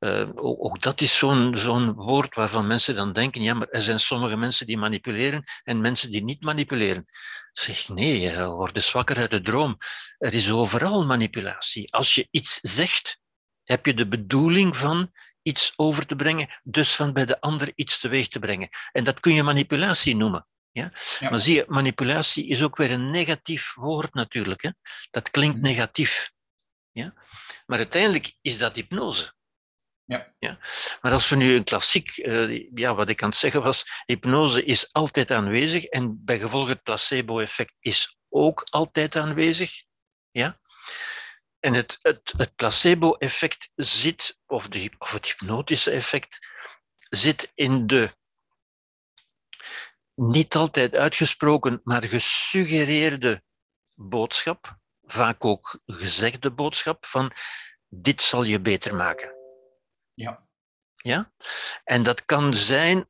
Uh, 0.00 0.28
ook, 0.34 0.82
dat 0.82 1.00
is 1.00 1.16
zo'n 1.16 1.92
woord 1.92 2.34
waarvan 2.34 2.66
mensen 2.66 2.94
dan 2.94 3.12
denken, 3.12 3.42
ja, 3.42 3.54
maar 3.54 3.68
er 3.68 3.82
zijn 3.82 4.00
sommige 4.00 4.36
mensen 4.36 4.66
die 4.66 4.78
manipuleren 4.78 5.44
en 5.62 5.80
mensen 5.80 6.10
die 6.10 6.24
niet 6.24 6.42
manipuleren. 6.42 7.06
Zeg, 7.52 7.88
nee, 7.88 8.20
je 8.20 8.46
wordt 8.46 8.82
zwakker 8.82 9.16
uit 9.16 9.30
de 9.30 9.40
droom. 9.40 9.76
Er 10.18 10.34
is 10.34 10.50
overal 10.50 11.06
manipulatie. 11.06 11.92
Als 11.92 12.14
je 12.14 12.28
iets 12.30 12.58
zegt, 12.60 13.20
heb 13.64 13.86
je 13.86 13.94
de 13.94 14.08
bedoeling 14.08 14.76
van 14.76 15.10
iets 15.42 15.72
over 15.76 16.06
te 16.06 16.16
brengen, 16.16 16.60
dus 16.62 16.94
van 16.94 17.12
bij 17.12 17.26
de 17.26 17.40
ander 17.40 17.72
iets 17.74 17.98
teweeg 17.98 18.28
te 18.28 18.38
brengen. 18.38 18.68
En 18.92 19.04
dat 19.04 19.20
kun 19.20 19.32
je 19.32 19.42
manipulatie 19.42 20.16
noemen. 20.16 20.46
Ja? 20.72 20.92
Maar 21.20 21.40
zie 21.40 21.54
je, 21.54 21.64
manipulatie 21.68 22.46
is 22.46 22.62
ook 22.62 22.76
weer 22.76 22.90
een 22.90 23.10
negatief 23.10 23.74
woord 23.74 24.14
natuurlijk. 24.14 24.62
Hè? 24.62 24.70
Dat 25.10 25.30
klinkt 25.30 25.56
mhm. 25.56 25.64
negatief. 25.64 26.30
Ja? 26.90 27.14
Maar 27.66 27.78
uiteindelijk 27.78 28.34
is 28.40 28.58
dat 28.58 28.74
hypnose. 28.74 29.32
Ja. 30.04 30.34
Ja? 30.38 30.58
Maar 31.00 31.12
als 31.12 31.28
we 31.28 31.36
nu 31.36 31.54
een 31.54 31.64
klassiek, 31.64 32.16
uh, 32.16 32.68
ja, 32.74 32.94
wat 32.94 33.08
ik 33.08 33.22
aan 33.22 33.28
het 33.28 33.38
zeggen 33.38 33.62
was, 33.62 33.84
hypnose 34.06 34.64
is 34.64 34.92
altijd 34.92 35.30
aanwezig 35.30 35.84
en 35.84 36.24
bij 36.24 36.38
gevolg 36.38 36.68
het 36.68 36.82
placebo-effect 36.82 37.74
is 37.80 38.18
ook 38.28 38.66
altijd 38.70 39.16
aanwezig. 39.16 39.82
Ja? 40.30 40.60
En 41.58 41.74
het, 41.74 41.98
het, 42.02 42.32
het 42.36 42.54
placebo-effect 42.54 43.70
zit, 43.74 44.38
of, 44.46 44.68
de, 44.68 44.90
of 44.98 45.12
het 45.12 45.26
hypnotische 45.26 45.90
effect, 45.90 46.38
zit 47.08 47.52
in 47.54 47.86
de 47.86 48.18
niet 50.20 50.54
altijd 50.54 50.94
uitgesproken, 50.94 51.80
maar 51.84 52.02
gesuggereerde 52.02 53.42
boodschap, 53.94 54.78
vaak 55.02 55.44
ook 55.44 55.80
gezegde 55.86 56.50
boodschap 56.50 57.06
van 57.06 57.32
dit 57.88 58.22
zal 58.22 58.42
je 58.42 58.60
beter 58.60 58.94
maken. 58.94 59.34
Ja. 60.14 60.48
Ja? 60.96 61.32
En 61.84 62.02
dat 62.02 62.24
kan 62.24 62.54
zijn 62.54 63.08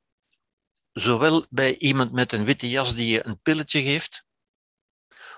zowel 0.92 1.46
bij 1.48 1.76
iemand 1.76 2.12
met 2.12 2.32
een 2.32 2.44
witte 2.44 2.70
jas 2.70 2.94
die 2.94 3.10
je 3.10 3.26
een 3.26 3.40
pilletje 3.40 3.82
geeft, 3.82 4.24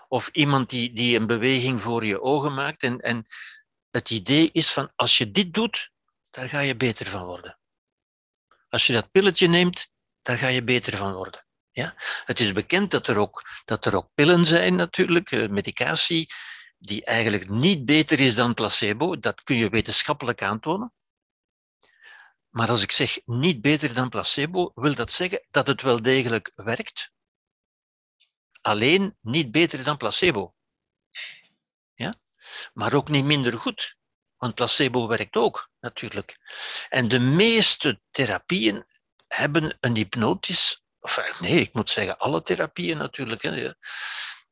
of 0.08 0.28
iemand 0.28 0.70
die, 0.70 0.92
die 0.92 1.18
een 1.18 1.26
beweging 1.26 1.80
voor 1.80 2.04
je 2.04 2.20
ogen 2.20 2.54
maakt. 2.54 2.82
En, 2.82 3.00
en 3.00 3.26
het 3.90 4.10
idee 4.10 4.50
is 4.52 4.72
van 4.72 4.92
als 4.96 5.18
je 5.18 5.30
dit 5.30 5.54
doet, 5.54 5.90
daar 6.30 6.48
ga 6.48 6.60
je 6.60 6.76
beter 6.76 7.06
van 7.06 7.24
worden. 7.24 7.58
Als 8.68 8.86
je 8.86 8.92
dat 8.92 9.10
pilletje 9.10 9.48
neemt, 9.48 9.92
daar 10.22 10.38
ga 10.38 10.46
je 10.46 10.64
beter 10.64 10.96
van 10.96 11.12
worden. 11.12 11.46
Ja? 11.72 11.94
Het 12.24 12.40
is 12.40 12.52
bekend 12.52 12.90
dat 12.90 13.06
er, 13.06 13.18
ook, 13.18 13.42
dat 13.64 13.86
er 13.86 13.96
ook 13.96 14.08
pillen 14.14 14.46
zijn, 14.46 14.74
natuurlijk, 14.74 15.30
eh, 15.30 15.48
medicatie, 15.48 16.32
die 16.78 17.04
eigenlijk 17.04 17.48
niet 17.48 17.84
beter 17.84 18.20
is 18.20 18.34
dan 18.34 18.54
placebo. 18.54 19.18
Dat 19.18 19.42
kun 19.42 19.56
je 19.56 19.68
wetenschappelijk 19.68 20.42
aantonen. 20.42 20.92
Maar 22.48 22.68
als 22.68 22.82
ik 22.82 22.92
zeg 22.92 23.20
niet 23.24 23.60
beter 23.60 23.94
dan 23.94 24.08
placebo, 24.08 24.70
wil 24.74 24.94
dat 24.94 25.12
zeggen 25.12 25.46
dat 25.50 25.66
het 25.66 25.82
wel 25.82 26.02
degelijk 26.02 26.52
werkt. 26.54 27.10
Alleen 28.60 29.16
niet 29.20 29.50
beter 29.50 29.84
dan 29.84 29.96
placebo. 29.96 30.54
Ja? 31.94 32.14
Maar 32.72 32.92
ook 32.92 33.08
niet 33.08 33.24
minder 33.24 33.58
goed. 33.58 33.96
Want 34.36 34.54
placebo 34.54 35.08
werkt 35.08 35.36
ook, 35.36 35.70
natuurlijk. 35.80 36.38
En 36.88 37.08
de 37.08 37.20
meeste 37.20 38.00
therapieën 38.10 38.86
hebben 39.26 39.76
een 39.80 39.96
hypnotisch 39.96 40.81
Enfin, 41.02 41.34
nee, 41.40 41.60
ik 41.60 41.74
moet 41.74 41.90
zeggen, 41.90 42.18
alle 42.18 42.42
therapieën 42.42 42.98
natuurlijk. 42.98 43.42
Hè. 43.42 43.72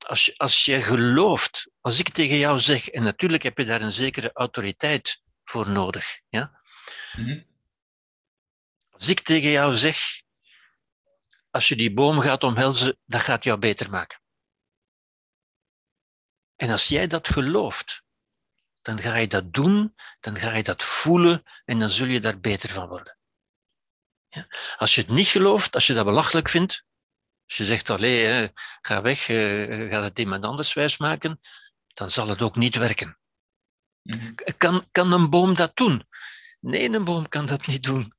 Als, 0.07 0.27
je, 0.27 0.35
als 0.37 0.65
je 0.65 0.83
gelooft, 0.83 1.71
als 1.81 1.99
ik 1.99 2.09
tegen 2.09 2.37
jou 2.37 2.61
zeg, 2.61 2.89
en 2.89 3.03
natuurlijk 3.03 3.43
heb 3.43 3.59
je 3.59 3.65
daar 3.65 3.81
een 3.81 3.93
zekere 3.93 4.33
autoriteit 4.33 5.23
voor 5.45 5.69
nodig. 5.69 6.21
Ja? 6.29 6.61
Mhm. 7.13 7.43
Als 8.91 9.09
ik 9.09 9.21
tegen 9.21 9.51
jou 9.51 9.75
zeg, 9.75 10.23
als 11.51 11.69
je 11.69 11.77
die 11.77 11.95
boom 11.95 12.21
gaat 12.21 12.45
omhelzen, 12.45 12.99
dat 13.05 13.21
gaat 13.21 13.45
jou 13.45 13.59
beter 13.59 13.91
maken. 13.91 14.21
En 16.57 16.71
als 16.71 16.89
jij 16.89 17.07
dat 17.07 17.29
gelooft, 17.29 18.03
dan 18.83 19.01
ga 19.01 19.17
je 19.17 19.27
dat 19.27 19.53
doen, 19.53 19.95
dan 20.21 20.37
ga 20.37 20.57
je 20.57 20.63
dat 20.63 20.85
voelen 20.85 21.43
en 21.65 21.79
dan 21.79 21.89
zul 21.89 22.07
je 22.07 22.21
daar 22.21 22.41
beter 22.41 22.69
van 22.69 22.89
worden. 22.89 23.19
Ja? 24.31 24.47
Als 24.76 24.95
je 24.95 25.01
het 25.01 25.11
niet 25.11 25.26
gelooft, 25.26 25.74
als 25.74 25.87
je 25.87 25.95
dat 25.95 26.05
belachelijk 26.05 26.49
vindt, 26.49 26.85
als 27.47 27.57
je 27.57 27.64
zegt, 27.64 27.91
allee, 27.91 28.51
ga 28.81 29.03
weg, 29.03 29.28
uh, 29.28 29.91
ga 29.91 30.03
het 30.03 30.18
iemand 30.18 30.45
anders 30.45 30.72
wijs 30.72 30.97
maken, 30.97 31.41
dan 31.87 32.11
zal 32.11 32.28
het 32.28 32.43
ook 32.43 32.57
niet 32.57 32.76
werken. 32.76 33.18
Mhm. 34.03 34.35
kan, 34.57 34.89
kan 34.91 35.12
een 35.12 35.31
boom 35.31 35.55
dat 35.55 35.76
doen? 35.76 36.07
Nee, 36.61 36.93
een 36.93 37.05
boom 37.05 37.28
kan 37.28 37.47
dat 37.47 37.66
niet 37.66 37.83
doen. 37.83 38.14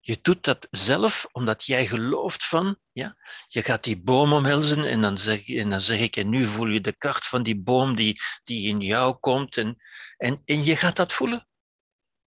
Je 0.00 0.18
doet 0.22 0.44
dat 0.44 0.68
zelf 0.70 1.26
omdat 1.32 1.64
jij 1.64 1.86
gelooft 1.86 2.46
van, 2.46 2.78
ja, 2.92 3.16
je 3.48 3.62
gaat 3.62 3.84
die 3.84 4.00
boom 4.00 4.32
omhelzen 4.32 4.84
en 4.84 5.00
dan 5.00 5.18
zeg, 5.18 5.48
en 5.48 5.70
dan 5.70 5.80
zeg 5.80 6.00
ik, 6.00 6.16
en 6.16 6.28
nu 6.28 6.44
voel 6.44 6.66
je 6.66 6.80
de 6.80 6.96
kracht 6.96 7.26
van 7.26 7.42
die 7.42 7.60
boom 7.60 7.96
die, 7.96 8.20
die 8.44 8.68
in 8.68 8.80
jou 8.80 9.14
komt 9.14 9.56
en, 9.56 9.82
en, 10.16 10.42
en 10.44 10.64
je 10.64 10.76
gaat 10.76 10.96
dat 10.96 11.12
voelen. 11.12 11.48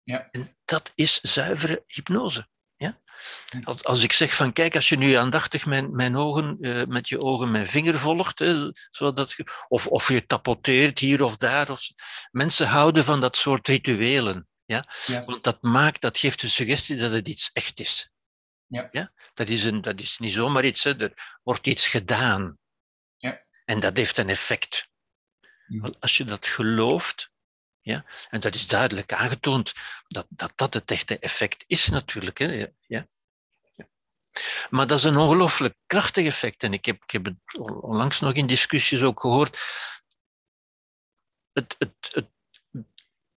Ja. 0.02 0.28
En 0.30 0.56
dat 0.64 0.92
is 0.94 1.20
zuivere 1.20 1.84
hypnose. 1.86 2.48
Als, 3.64 3.84
als 3.84 4.02
ik 4.02 4.12
zeg 4.12 4.34
van 4.34 4.52
kijk, 4.52 4.74
als 4.74 4.88
je 4.88 4.96
nu 4.96 5.12
aandachtig 5.12 5.66
mijn, 5.66 5.94
mijn 5.94 6.16
ogen, 6.16 6.56
uh, 6.60 6.82
met 6.84 7.08
je 7.08 7.20
ogen 7.20 7.50
mijn 7.50 7.66
vinger 7.66 7.98
volgt, 7.98 8.38
hè, 8.38 8.72
zodat, 8.90 9.36
of, 9.68 9.86
of 9.86 10.08
je 10.08 10.26
tapoteert 10.26 10.98
hier 10.98 11.22
of 11.22 11.36
daar. 11.36 11.70
Of, 11.70 11.80
mensen 12.30 12.68
houden 12.68 13.04
van 13.04 13.20
dat 13.20 13.36
soort 13.36 13.68
rituelen. 13.68 14.48
Ja? 14.64 14.88
ja? 15.06 15.24
Want 15.24 15.44
dat 15.44 15.62
maakt, 15.62 16.00
dat 16.00 16.18
geeft 16.18 16.40
de 16.40 16.48
suggestie 16.48 16.96
dat 16.96 17.12
het 17.12 17.28
iets 17.28 17.50
echt 17.52 17.80
is. 17.80 18.10
Ja. 18.66 18.88
Ja? 18.92 19.12
Dat, 19.34 19.48
is 19.48 19.64
een, 19.64 19.82
dat 19.82 20.00
is 20.00 20.18
niet 20.18 20.32
zomaar 20.32 20.64
iets, 20.64 20.84
hè. 20.84 21.00
er 21.00 21.38
wordt 21.42 21.66
iets 21.66 21.88
gedaan. 21.88 22.58
Ja. 23.16 23.40
En 23.64 23.80
dat 23.80 23.96
heeft 23.96 24.18
een 24.18 24.28
effect. 24.28 24.88
Ja. 25.66 25.90
Als 26.00 26.16
je 26.16 26.24
dat 26.24 26.46
gelooft, 26.46 27.30
ja? 27.90 28.04
En 28.28 28.40
dat 28.40 28.54
is 28.54 28.66
duidelijk 28.66 29.12
aangetoond 29.12 29.72
dat, 30.06 30.26
dat 30.28 30.52
dat 30.56 30.74
het 30.74 30.90
echte 30.90 31.18
effect 31.18 31.64
is 31.66 31.88
natuurlijk. 31.88 32.38
Hè? 32.38 32.52
Ja? 32.52 32.66
ja. 32.86 33.06
Maar 34.70 34.86
dat 34.86 34.98
is 34.98 35.04
een 35.04 35.16
ongelooflijk 35.16 35.74
krachtig 35.86 36.26
effect. 36.26 36.62
En 36.62 36.72
ik 36.72 36.84
heb, 36.84 37.02
ik 37.02 37.10
heb 37.10 37.24
het 37.24 37.58
onlangs 37.82 38.20
nog 38.20 38.32
in 38.32 38.46
discussies 38.46 39.02
ook 39.02 39.20
gehoord. 39.20 39.60
Het, 41.52 41.74
het, 41.78 41.94
het, 42.00 42.28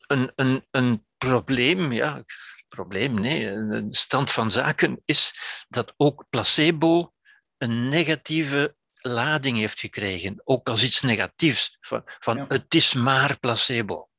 een, 0.07 0.31
een, 0.35 0.67
een 0.71 1.05
probleem, 1.17 1.91
ja, 1.91 2.23
probleem, 2.67 3.13
nee, 3.13 3.47
een 3.49 3.93
stand 3.93 4.31
van 4.31 4.51
zaken 4.51 5.01
is 5.05 5.33
dat 5.69 5.93
ook 5.97 6.25
placebo 6.29 7.13
een 7.57 7.87
negatieve 7.87 8.75
lading 8.93 9.57
heeft 9.57 9.79
gekregen, 9.79 10.41
ook 10.43 10.69
als 10.69 10.83
iets 10.83 11.01
negatiefs, 11.01 11.77
van, 11.81 12.03
van 12.19 12.45
het 12.47 12.75
is 12.75 12.93
maar 12.93 13.39
placebo. 13.39 14.09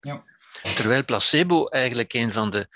Ja. 0.00 0.24
Terwijl 0.62 1.04
placebo 1.04 1.66
eigenlijk 1.66 2.12
een 2.12 2.32
van 2.32 2.50
de, 2.50 2.68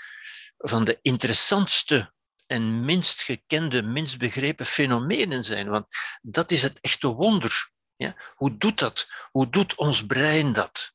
van 0.58 0.84
de 0.84 0.98
interessantste 1.02 2.12
en 2.46 2.84
minst 2.84 3.22
gekende, 3.22 3.82
minst 3.82 4.18
begrepen 4.18 4.66
fenomenen 4.66 5.44
zijn. 5.44 5.68
Want 5.68 5.86
dat 6.22 6.50
is 6.50 6.62
het 6.62 6.80
echte 6.80 7.08
wonder. 7.08 7.70
Ja? 7.96 8.16
Hoe 8.34 8.56
doet 8.56 8.78
dat? 8.78 9.08
Hoe 9.30 9.50
doet 9.50 9.74
ons 9.74 10.06
brein 10.06 10.52
dat? 10.52 10.92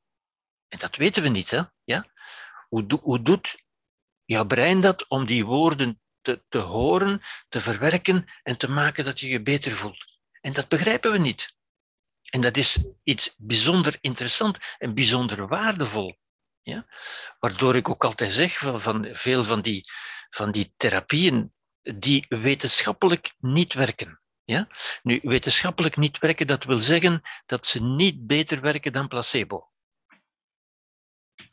En 0.68 0.80
dat 0.80 0.96
weten 0.96 1.24
we 1.24 1.30
niet. 1.30 1.50
Hè? 1.50 1.62
Ja? 1.84 2.06
Hoe, 2.68 3.00
hoe 3.02 3.22
doet 3.22 3.64
jouw 4.26 4.46
brein 4.46 4.82
dat 4.82 5.08
om 5.08 5.26
die 5.26 5.46
woorden 5.46 6.02
te, 6.22 6.44
te 6.50 6.58
horen, 6.58 7.22
te 7.50 7.60
verwerken 7.60 8.26
en 8.44 8.58
te 8.58 8.70
maken 8.70 9.06
dat 9.06 9.20
je 9.20 9.28
je 9.28 9.42
beter 9.42 9.72
voelt? 9.72 10.06
En 10.42 10.54
dat 10.54 10.68
begrijpen 10.68 11.12
we 11.12 11.18
niet. 11.18 11.58
En 12.30 12.42
dat 12.42 12.58
is 12.58 12.84
iets 13.04 13.34
bijzonder 13.38 13.98
interessant 14.02 14.58
en 14.78 14.94
bijzonder 14.94 15.48
waardevol. 15.48 16.18
Ja? 16.62 16.86
Waardoor 17.40 17.76
ik 17.76 17.90
ook 17.90 18.04
altijd 18.04 18.34
zeg 18.34 18.58
van, 18.58 18.82
van 18.82 19.08
veel 19.12 19.44
van 19.44 19.62
die, 19.62 19.84
van 20.30 20.52
die 20.52 20.74
therapieën 20.78 21.54
die 21.82 22.26
wetenschappelijk 22.28 23.34
niet 23.38 23.74
werken. 23.74 24.22
Ja? 24.44 24.68
Nu, 25.04 25.20
wetenschappelijk 25.24 25.98
niet 25.98 26.20
werken, 26.20 26.48
dat 26.48 26.64
wil 26.64 26.80
zeggen 26.80 27.22
dat 27.46 27.68
ze 27.68 27.84
niet 27.84 28.28
beter 28.28 28.62
werken 28.62 28.92
dan 28.92 29.08
placebo. 29.08 29.70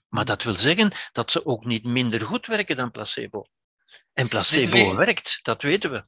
Maar 0.08 0.24
dat 0.24 0.42
wil 0.42 0.54
zeggen 0.54 0.92
dat 1.12 1.30
ze 1.30 1.46
ook 1.46 1.64
niet 1.64 1.84
minder 1.84 2.20
goed 2.20 2.46
werken 2.46 2.76
dan 2.76 2.90
placebo. 2.90 3.46
En 4.12 4.28
placebo 4.28 4.94
werkt, 4.96 5.38
dat 5.42 5.62
weten 5.62 5.90
we. 5.90 6.06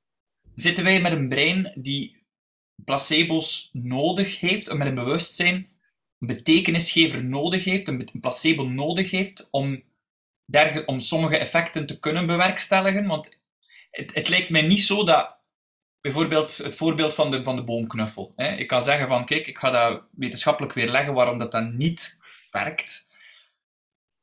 Zitten 0.55 0.85
wij 0.85 1.01
met 1.01 1.13
een 1.13 1.29
brein 1.29 1.73
die 1.75 2.18
placebo's 2.85 3.71
nodig 3.73 4.41
heeft, 4.41 4.73
met 4.73 4.87
een 4.87 4.95
bewustzijn, 4.95 5.55
een 6.19 6.27
betekenisgever 6.27 7.25
nodig 7.25 7.65
heeft, 7.65 7.89
een 7.89 8.11
placebo 8.21 8.65
nodig 8.65 9.11
heeft 9.11 9.49
om, 9.51 9.83
derge, 10.45 10.85
om 10.85 11.01
sommige 11.01 11.37
effecten 11.37 11.87
te 11.87 11.99
kunnen 11.99 12.27
bewerkstelligen? 12.27 13.07
Want 13.07 13.39
het, 13.91 14.15
het 14.15 14.29
lijkt 14.29 14.51
mij 14.51 14.63
niet 14.63 14.83
zo 14.83 15.05
dat 15.05 15.37
bijvoorbeeld 16.01 16.57
het 16.57 16.77
voorbeeld 16.77 17.15
van 17.15 17.31
de, 17.31 17.45
van 17.45 17.57
de 17.57 17.65
boomknuffel. 17.65 18.33
Hè. 18.37 18.57
Ik 18.57 18.67
kan 18.67 18.83
zeggen 18.83 19.09
van, 19.09 19.27
kijk, 19.27 19.47
ik 19.47 19.59
ga 19.59 19.71
dat 19.71 20.03
wetenschappelijk 20.11 20.73
weer 20.73 20.91
leggen 20.91 21.15
waarom 21.15 21.39
dat 21.39 21.53
dan 21.53 21.77
niet 21.77 22.19
werkt. 22.51 23.08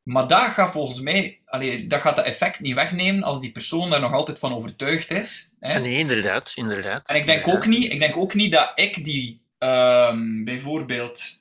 Maar 0.06 0.28
dat 0.28 0.42
gaat 0.42 0.72
volgens 0.72 1.00
mij, 1.00 1.40
allee, 1.46 1.88
dat 1.88 2.02
gaat 2.02 2.16
dat 2.16 2.26
effect 2.26 2.60
niet 2.60 2.74
wegnemen 2.74 3.24
als 3.24 3.40
die 3.40 3.52
persoon 3.52 3.90
daar 3.90 4.00
nog 4.00 4.14
altijd 4.14 4.40
van 4.40 4.54
overtuigd 4.54 5.12
is. 5.12 5.54
Hè. 5.60 5.80
Nee, 5.80 5.98
inderdaad, 5.98 6.52
inderdaad. 6.56 7.08
En 7.08 7.16
ik 7.16 7.26
denk, 7.26 7.48
Ook, 7.48 7.66
niet, 7.66 7.92
ik 7.92 8.00
denk 8.00 8.18
ook 8.18 8.34
niet 8.34 8.52
dat 8.52 8.72
ik 8.76 9.04
die 9.04 9.42
um, 9.60 10.44
bijvoorbeeld. 10.44 11.40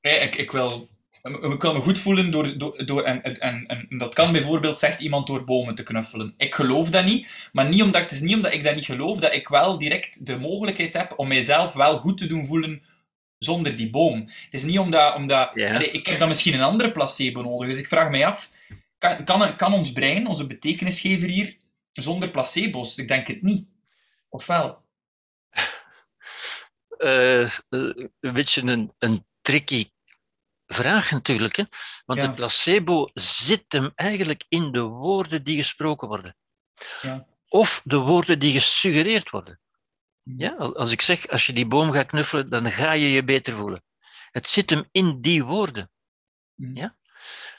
ik, 0.00 0.36
ik 0.36 0.50
wil 0.50 0.88
ik 1.22 1.62
wil 1.62 1.74
me 1.74 1.80
goed 1.80 1.98
voelen 1.98 2.30
door, 2.30 2.58
door, 2.58 2.86
door 2.86 3.02
en, 3.02 3.22
en, 3.22 3.66
en, 3.66 3.98
dat 3.98 4.14
kan 4.14 4.32
bijvoorbeeld, 4.32 4.78
zegt 4.78 5.00
iemand, 5.00 5.26
door 5.26 5.44
bomen 5.44 5.74
te 5.74 5.82
knuffelen. 5.82 6.34
Ik 6.36 6.54
geloof 6.54 6.90
dat 6.90 7.04
niet, 7.04 7.28
maar 7.52 7.68
niet 7.68 7.82
omdat, 7.82 8.02
het 8.02 8.12
is 8.12 8.20
niet 8.20 8.34
omdat 8.34 8.52
ik 8.52 8.64
dat 8.64 8.74
niet 8.74 8.84
geloof, 8.84 9.18
dat 9.18 9.32
ik 9.32 9.48
wel 9.48 9.78
direct 9.78 10.26
de 10.26 10.38
mogelijkheid 10.38 10.92
heb 10.92 11.12
om 11.16 11.28
mijzelf 11.28 11.72
wel 11.72 11.98
goed 11.98 12.18
te 12.18 12.26
doen 12.26 12.46
voelen 12.46 12.82
zonder 13.44 13.76
die 13.76 13.90
boom. 13.90 14.30
Het 14.44 14.54
is 14.54 14.62
niet 14.62 14.78
omdat, 14.78 15.14
omdat 15.14 15.50
ik 15.92 16.06
heb 16.06 16.18
dan 16.18 16.28
misschien 16.28 16.54
een 16.54 16.62
andere 16.62 16.92
placebo 16.92 17.42
nodig, 17.42 17.68
dus 17.68 17.78
ik 17.78 17.88
vraag 17.88 18.10
mij 18.10 18.26
af, 18.26 18.50
kan, 18.98 19.24
kan, 19.24 19.56
kan 19.56 19.72
ons 19.72 19.92
brein, 19.92 20.26
onze 20.26 20.46
betekenisgever 20.46 21.28
hier, 21.28 21.56
zonder 21.92 22.30
placebo's? 22.30 22.98
Ik 22.98 23.08
denk 23.08 23.26
het 23.26 23.42
niet. 23.42 23.66
Of 24.28 24.46
wel? 24.46 24.82
Uh, 26.98 27.50
een 28.20 28.32
beetje 28.32 28.62
een, 28.62 28.92
een 28.98 29.26
tricky 29.40 29.88
vraag 30.66 31.10
natuurlijk. 31.10 31.56
Hè? 31.56 31.64
Want 32.04 32.20
ja. 32.20 32.26
de 32.26 32.34
placebo 32.34 33.10
zit 33.14 33.64
hem 33.68 33.92
eigenlijk 33.94 34.44
in 34.48 34.72
de 34.72 34.82
woorden 34.82 35.44
die 35.44 35.56
gesproken 35.56 36.08
worden. 36.08 36.36
Ja. 37.02 37.26
Of 37.48 37.80
de 37.84 37.96
woorden 37.96 38.38
die 38.38 38.52
gesuggereerd 38.52 39.30
worden. 39.30 39.60
Ja, 40.24 40.54
als 40.54 40.90
ik 40.90 41.00
zeg, 41.00 41.28
als 41.28 41.46
je 41.46 41.52
die 41.52 41.66
boom 41.66 41.92
gaat 41.92 42.06
knuffelen, 42.06 42.50
dan 42.50 42.70
ga 42.70 42.92
je 42.92 43.10
je 43.10 43.24
beter 43.24 43.56
voelen. 43.56 43.84
Het 44.30 44.48
zit 44.48 44.70
hem 44.70 44.88
in 44.90 45.20
die 45.20 45.44
woorden. 45.44 45.90
Hmm. 46.54 46.76
Ja? 46.76 46.96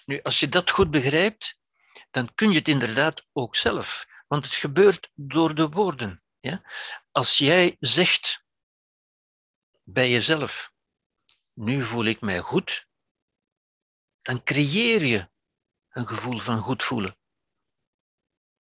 Nu, 0.05 0.22
als 0.22 0.39
je 0.39 0.49
dat 0.49 0.72
goed 0.72 0.91
begrijpt, 0.91 1.59
dan 2.11 2.36
kun 2.36 2.51
je 2.51 2.57
het 2.57 2.68
inderdaad 2.68 3.26
ook 3.34 3.55
zelf. 3.55 4.05
Want 4.28 4.45
het 4.45 4.53
gebeurt 4.53 5.09
door 5.13 5.55
de 5.55 5.70
woorden. 5.70 6.24
Ja? 6.39 6.61
Als 7.11 7.38
jij 7.38 7.76
zegt 7.80 8.45
bij 9.84 10.09
jezelf, 10.09 10.72
nu 11.53 11.84
voel 11.84 12.05
ik 12.05 12.22
mij 12.22 12.39
goed, 12.39 12.88
dan 14.22 14.43
creëer 14.43 15.03
je 15.03 15.30
een 15.89 16.07
gevoel 16.07 16.39
van 16.39 16.61
goed 16.61 16.84
voelen. 16.84 17.18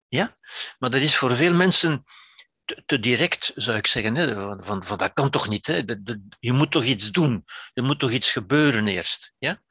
Ja? 0.07 0.37
Maar 0.79 0.89
dat 0.89 1.01
is 1.01 1.17
voor 1.17 1.35
veel 1.35 1.53
mensen 1.53 2.05
te, 2.65 2.83
te 2.85 2.99
direct, 2.99 3.51
zou 3.55 3.77
ik 3.77 3.87
zeggen. 3.87 4.15
Hè? 4.15 4.33
Van, 4.33 4.63
van, 4.63 4.83
van, 4.83 4.97
dat 4.97 5.13
kan 5.13 5.29
toch 5.29 5.47
niet? 5.47 5.67
Hè? 5.67 5.81
je 6.39 6.51
moet 6.51 6.71
toch 6.71 6.83
iets 6.83 7.11
doen. 7.11 7.45
Er 7.73 7.83
moet 7.83 7.99
toch 7.99 8.11
iets 8.11 8.31
gebeuren 8.31 8.87
eerst. 8.87 9.33
Ja? 9.37 9.61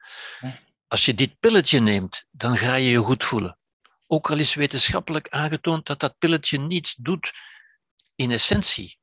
Als 0.87 1.05
je 1.05 1.13
dit 1.13 1.39
pilletje 1.39 1.79
neemt, 1.79 2.25
dan 2.31 2.57
ga 2.57 2.75
je 2.75 2.89
je 2.89 2.97
goed 2.97 3.25
voelen. 3.25 3.57
Ook 4.07 4.29
al 4.29 4.37
is 4.37 4.53
wetenschappelijk 4.53 5.29
aangetoond 5.29 5.85
dat 5.85 5.99
dat 5.99 6.17
pilletje 6.17 6.59
niets 6.59 6.95
doet 6.95 7.33
in 8.15 8.31
essentie. 8.31 8.99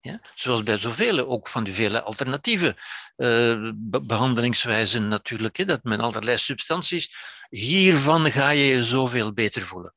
Ja? 0.00 0.20
Zoals 0.34 0.62
bij 0.62 0.78
zoveel, 0.78 1.26
ook 1.26 1.48
van 1.48 1.64
die 1.64 1.74
vele 1.74 2.02
alternatieve 2.02 2.76
uh, 3.16 3.70
behandelingswijzen 4.02 5.08
natuurlijk, 5.08 5.56
hè, 5.56 5.64
dat 5.64 5.82
men 5.82 6.00
allerlei 6.00 6.38
substanties, 6.38 7.14
hiervan 7.48 8.30
ga 8.30 8.50
je 8.50 8.64
je 8.64 8.84
zoveel 8.84 9.32
beter 9.32 9.62
voelen. 9.62 9.94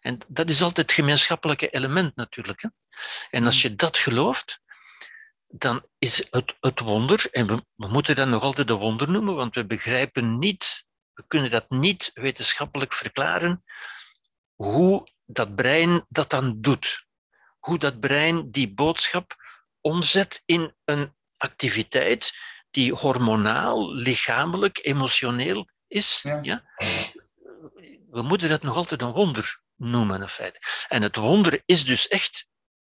En 0.00 0.18
dat 0.28 0.48
is 0.48 0.62
altijd 0.62 0.86
het 0.86 0.98
gemeenschappelijke 0.98 1.68
element 1.68 2.16
natuurlijk. 2.16 2.62
Hè? 2.62 2.68
En 3.30 3.46
als 3.46 3.62
mm. 3.62 3.70
je 3.70 3.76
dat 3.76 3.98
gelooft, 3.98 4.60
dan 5.46 5.86
is 5.98 6.26
het, 6.30 6.56
het 6.60 6.80
wonder, 6.80 7.28
en 7.30 7.46
we, 7.46 7.64
we 7.74 7.88
moeten 7.88 8.16
dat 8.16 8.28
nog 8.28 8.42
altijd 8.42 8.70
een 8.70 8.76
wonder 8.76 9.10
noemen, 9.10 9.34
want 9.34 9.54
we 9.54 9.66
begrijpen 9.66 10.38
niet, 10.38 10.86
we 11.12 11.24
kunnen 11.26 11.50
dat 11.50 11.70
niet 11.70 12.10
wetenschappelijk 12.14 12.92
verklaren, 12.92 13.64
hoe 14.54 15.08
dat 15.24 15.54
brein 15.54 16.06
dat 16.08 16.30
dan 16.30 16.60
doet 16.60 17.06
hoe 17.62 17.78
dat 17.78 18.00
brein 18.00 18.50
die 18.50 18.74
boodschap 18.74 19.36
omzet 19.80 20.42
in 20.44 20.74
een 20.84 21.14
activiteit 21.36 22.32
die 22.70 22.94
hormonaal, 22.94 23.94
lichamelijk, 23.94 24.78
emotioneel 24.82 25.68
is. 25.86 26.20
Ja. 26.42 26.64
We 28.10 28.22
moeten 28.22 28.48
dat 28.48 28.62
nog 28.62 28.76
altijd 28.76 29.02
een 29.02 29.12
wonder 29.12 29.60
noemen, 29.82 30.22
in 30.22 30.28
feite. 30.28 30.60
En 30.88 31.02
het 31.02 31.16
wonder 31.16 31.62
is 31.66 31.84
dus 31.84 32.08
echt 32.08 32.48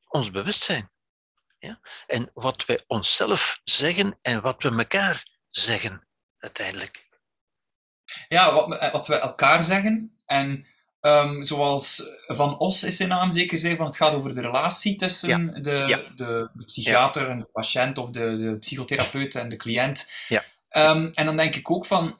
ons 0.07 0.31
bewustzijn. 0.31 0.91
Ja? 1.59 1.79
En 2.07 2.29
wat 2.33 2.65
wij 2.65 2.83
onszelf 2.87 3.59
zeggen 3.63 4.17
en 4.21 4.41
wat 4.41 4.63
we 4.63 4.69
elkaar 4.69 5.25
zeggen, 5.49 6.07
uiteindelijk. 6.37 7.09
Ja, 8.27 8.53
wat, 8.53 8.91
wat 8.91 9.07
we 9.07 9.15
elkaar 9.15 9.63
zeggen 9.63 10.21
en 10.25 10.65
Um, 11.03 11.45
zoals 11.45 12.03
Van 12.27 12.59
Os 12.59 12.83
is 12.83 12.97
zijn 12.97 13.09
naam 13.09 13.31
zeker 13.31 13.59
zei, 13.59 13.75
van 13.75 13.85
het 13.85 13.95
gaat 13.95 14.13
over 14.13 14.35
de 14.35 14.41
relatie 14.41 14.95
tussen 14.95 15.53
De, 15.53 15.61
De, 15.61 16.09
de, 16.15 16.63
psychiater 16.65 17.29
en 17.29 17.39
de 17.39 17.45
patiënt, 17.45 17.97
of 17.97 18.09
de, 18.09 18.37
de 18.37 18.57
psychotherapeut 18.59 19.35
en 19.35 19.49
de 19.49 19.55
cliënt. 19.55 20.11
Ja. 20.27 20.43
Um, 20.71 21.11
en 21.13 21.25
dan 21.25 21.37
denk 21.37 21.55
ik 21.55 21.71
ook 21.71 21.85
van, 21.85 22.17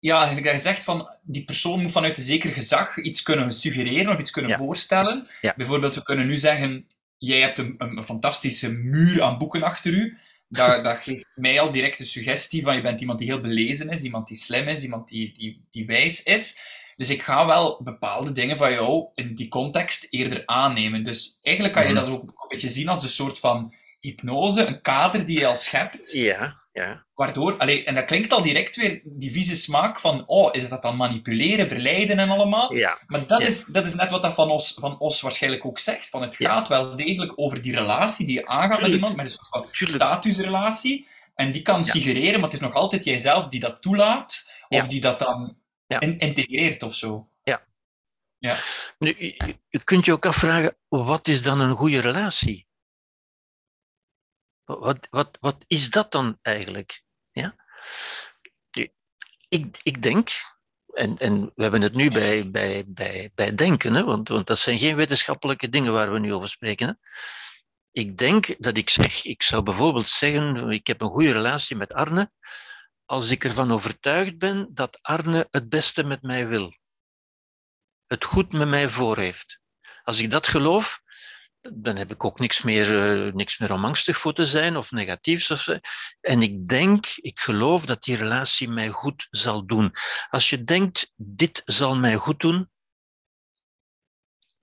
ja, 0.00 0.16
eigenlijk 0.16 0.46
dat 0.46 0.54
je 0.54 0.60
zegt 0.60 0.84
van, 0.84 1.10
die 1.22 1.44
persoon 1.44 1.82
moet 1.82 1.92
vanuit 1.92 2.16
een 2.16 2.22
zeker 2.22 2.52
gezag 2.52 2.98
iets 2.98 3.22
kunnen 3.22 3.52
suggereren 3.52 4.12
of 4.12 4.20
iets 4.20 4.30
kunnen 4.30 4.58
voorstellen. 4.58 5.28
Bijvoorbeeld, 5.56 5.94
we 5.94 6.02
kunnen 6.02 6.26
nu 6.26 6.36
zeggen, 6.36 6.86
jij 7.18 7.40
hebt 7.40 7.58
een, 7.58 7.74
een, 7.78 8.04
fantastische 8.04 8.72
muur 8.72 9.22
aan 9.22 9.38
boeken 9.38 9.62
achter 9.62 9.92
u. 9.92 10.18
Dat, 10.48 10.84
dat 10.84 10.96
geeft 10.96 11.26
mij 11.34 11.60
al 11.60 11.70
direct 11.70 11.98
de 11.98 12.04
suggestie 12.04 12.62
van, 12.62 12.76
je 12.76 12.82
bent 12.82 13.00
iemand 13.00 13.18
die 13.18 13.28
heel 13.28 13.40
belezen 13.40 13.88
is, 13.88 14.02
iemand 14.02 14.28
die 14.28 14.36
slim 14.36 14.68
is, 14.68 14.82
iemand 14.82 15.08
die, 15.08 15.32
die, 15.32 15.64
die 15.70 15.86
wijs 15.86 16.22
is. 16.22 16.60
Dus 16.96 17.10
ik 17.10 17.22
ga 17.22 17.46
wel 17.46 17.80
bepaalde 17.82 18.32
dingen 18.32 18.56
van 18.56 18.72
jou 18.72 19.08
in 19.14 19.34
die 19.34 19.48
context 19.48 20.06
eerder 20.10 20.42
aannemen. 20.46 21.02
Dus 21.02 21.38
eigenlijk 21.42 21.74
kan 21.74 21.86
je 21.86 21.92
mhm. 21.92 22.00
dat 22.00 22.10
ook 22.10 22.22
een 22.22 22.48
beetje 22.48 22.68
zien 22.68 22.88
als 22.88 23.02
een 23.02 23.08
soort 23.08 23.38
van 23.38 23.74
hypnose, 24.00 24.64
een 24.64 24.80
kader 24.80 25.26
die 25.26 25.38
je 25.38 25.46
al 25.46 25.56
schept. 25.56 26.12
Ja, 26.12 26.60
ja. 26.80 27.06
Waardoor, 27.14 27.56
allee, 27.56 27.84
en 27.84 27.94
dat 27.94 28.04
klinkt 28.04 28.32
al 28.32 28.42
direct 28.42 28.76
weer 28.76 29.00
die 29.04 29.32
vieze 29.32 29.56
smaak 29.56 30.00
van, 30.00 30.26
oh, 30.26 30.48
is 30.54 30.68
dat 30.68 30.82
dan 30.82 30.96
manipuleren, 30.96 31.68
verleiden 31.68 32.18
en 32.18 32.30
allemaal? 32.30 32.74
Ja. 32.74 32.98
Maar 33.06 33.26
dat, 33.26 33.40
Is, 33.40 33.64
dat 33.64 33.86
is 33.86 33.94
net 33.94 34.10
wat 34.10 34.22
dat 34.22 34.34
van 34.34 34.50
Os, 34.50 34.76
van 34.78 34.98
Os 34.98 35.20
waarschijnlijk 35.20 35.64
ook 35.64 35.78
zegt. 35.78 36.08
Van 36.08 36.22
het 36.22 36.36
gaat 36.36 36.68
wel 36.68 36.96
degelijk 36.96 37.32
over 37.36 37.62
die 37.62 37.74
relatie 37.74 38.26
die 38.26 38.34
je 38.34 38.46
aangaat 38.46 38.80
met 38.80 38.92
iemand, 38.92 39.16
met 39.16 39.26
een 39.26 39.32
soort 39.32 39.48
van 39.48 39.66
statusrelatie. 39.70 41.06
En 41.34 41.52
die 41.52 41.62
kan 41.62 41.84
suggereren, 41.84 42.40
maar 42.40 42.48
het 42.48 42.58
is 42.60 42.66
nog 42.66 42.74
altijd 42.74 43.04
jijzelf 43.04 43.48
die 43.48 43.60
dat 43.60 43.82
toelaat 43.82 44.50
of 44.68 44.88
die 44.88 45.00
dat 45.00 45.18
dan 45.18 45.56
integreert 45.98 46.82
of 46.82 46.94
zo. 46.94 47.28
Ja. 47.42 47.66
ja. 48.38 48.56
Nu, 48.98 49.14
je 49.68 49.84
kunt 49.84 50.04
je 50.04 50.12
ook 50.12 50.26
afvragen, 50.26 50.76
wat 50.88 51.28
is 51.28 51.42
dan 51.42 51.60
een 51.60 51.76
goede 51.76 52.00
relatie? 52.00 52.66
Wat, 54.78 55.06
wat, 55.10 55.38
wat 55.40 55.64
is 55.66 55.90
dat 55.90 56.12
dan 56.12 56.38
eigenlijk? 56.42 57.02
Ja? 57.32 57.54
Ik, 59.48 59.80
ik 59.82 60.02
denk, 60.02 60.30
en, 60.92 61.18
en 61.18 61.52
we 61.54 61.62
hebben 61.62 61.82
het 61.82 61.94
nu 61.94 62.10
bij, 62.10 62.50
bij, 62.50 62.84
bij, 62.86 63.30
bij 63.34 63.54
denken, 63.54 63.94
hè, 63.94 64.04
want, 64.04 64.28
want 64.28 64.46
dat 64.46 64.58
zijn 64.58 64.78
geen 64.78 64.96
wetenschappelijke 64.96 65.68
dingen 65.68 65.92
waar 65.92 66.12
we 66.12 66.18
nu 66.18 66.34
over 66.34 66.48
spreken. 66.48 66.86
Hè. 66.86 66.92
Ik 67.92 68.18
denk 68.18 68.54
dat 68.58 68.76
ik 68.76 68.90
zeg, 68.90 69.24
ik 69.24 69.42
zou 69.42 69.62
bijvoorbeeld 69.62 70.08
zeggen, 70.08 70.70
ik 70.70 70.86
heb 70.86 71.00
een 71.00 71.10
goede 71.10 71.32
relatie 71.32 71.76
met 71.76 71.92
Arne, 71.92 72.32
als 73.04 73.30
ik 73.30 73.44
ervan 73.44 73.72
overtuigd 73.72 74.38
ben 74.38 74.68
dat 74.70 74.98
Arne 75.02 75.46
het 75.50 75.68
beste 75.68 76.04
met 76.04 76.22
mij 76.22 76.48
wil. 76.48 76.74
Het 78.06 78.24
goed 78.24 78.52
met 78.52 78.68
mij 78.68 78.88
voor 78.88 79.18
heeft. 79.18 79.60
Als 80.02 80.18
ik 80.18 80.30
dat 80.30 80.46
geloof, 80.48 81.02
dan 81.60 81.96
heb 81.96 82.10
ik 82.10 82.24
ook 82.24 82.38
niks 82.38 82.62
meer, 82.62 82.90
uh, 83.26 83.32
niks 83.32 83.58
meer 83.58 83.72
om 83.72 83.84
angstig 83.84 84.18
voor 84.18 84.32
te 84.32 84.46
zijn 84.46 84.76
of 84.76 84.90
negatiefs. 84.90 85.50
Of, 85.50 85.68
en 86.20 86.42
ik 86.42 86.68
denk, 86.68 87.06
ik 87.06 87.38
geloof 87.38 87.86
dat 87.86 88.02
die 88.02 88.16
relatie 88.16 88.68
mij 88.68 88.88
goed 88.88 89.26
zal 89.30 89.66
doen. 89.66 89.94
Als 90.28 90.50
je 90.50 90.64
denkt, 90.64 91.12
dit 91.16 91.62
zal 91.64 91.96
mij 91.96 92.14
goed 92.14 92.40
doen, 92.40 92.70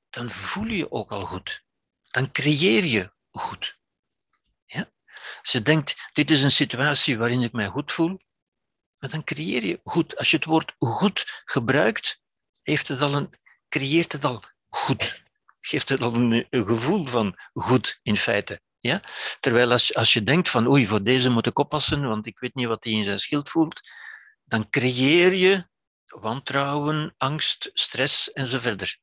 dan 0.09 0.31
voel 0.31 0.67
je 0.67 0.91
ook 0.91 1.11
al 1.11 1.25
goed. 1.25 1.63
Dan 2.03 2.31
creëer 2.31 2.83
je 2.83 3.13
goed. 3.31 3.77
Ja? 4.65 4.91
Als 5.41 5.51
je 5.51 5.61
denkt, 5.61 6.09
dit 6.13 6.31
is 6.31 6.43
een 6.43 6.51
situatie 6.51 7.17
waarin 7.17 7.41
ik 7.41 7.51
mij 7.51 7.67
goed 7.67 7.91
voel, 7.91 8.19
dan 8.97 9.23
creëer 9.23 9.65
je 9.65 9.79
goed. 9.83 10.17
Als 10.17 10.31
je 10.31 10.37
het 10.37 10.45
woord 10.45 10.75
goed 10.77 11.41
gebruikt, 11.45 12.21
heeft 12.61 12.87
het 12.87 13.01
al 13.01 13.13
een, 13.13 13.33
creëert 13.69 14.11
het 14.11 14.23
al 14.23 14.43
goed 14.69 15.25
geeft 15.67 15.89
het 15.89 16.01
al 16.01 16.13
een, 16.13 16.47
gevoel 16.49 17.07
van 17.07 17.39
goed 17.53 17.99
in 18.03 18.17
feite. 18.17 18.61
Ja? 18.79 19.03
Terwijl 19.39 19.71
als, 19.71 19.95
als 19.95 20.13
je 20.13 20.23
denkt 20.23 20.49
van 20.49 20.67
oei, 20.67 20.87
voor 20.87 21.03
deze 21.03 21.29
moet 21.29 21.47
ik 21.47 21.59
oppassen, 21.59 22.07
want 22.07 22.25
ik 22.25 22.39
weet 22.39 22.55
niet 22.55 22.67
wat 22.67 22.83
hij 22.83 22.93
in 22.93 23.03
zijn 23.03 23.19
schild 23.19 23.49
voelt, 23.49 23.81
dan 24.43 24.69
creëer 24.69 25.33
je 25.33 25.67
wantrouwen, 26.05 27.13
angst, 27.17 27.69
stress 27.73 28.31
en 28.31 28.61
verder. 28.61 28.97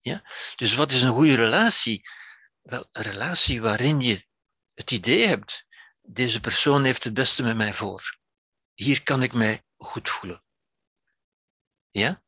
Ja? 0.00 0.22
Dus 0.56 0.74
wat 0.74 0.92
is 0.92 1.02
een 1.02 1.12
goede 1.12 1.34
relatie? 1.34 2.02
Wel, 2.62 2.86
een 2.92 3.02
relatie 3.02 3.60
waarin 3.60 4.00
je 4.00 4.26
het 4.74 4.90
idee 4.90 5.26
hebt, 5.26 5.66
deze 6.02 6.40
persoon 6.40 6.84
heeft 6.84 7.04
het 7.04 7.14
beste 7.14 7.42
met 7.42 7.56
mij 7.56 7.74
voor. 7.74 8.18
Hier 8.74 9.02
kan 9.02 9.22
ik 9.22 9.32
mij 9.32 9.62
goed 9.76 10.10
voelen. 10.10 10.42
Ja? 11.90 12.22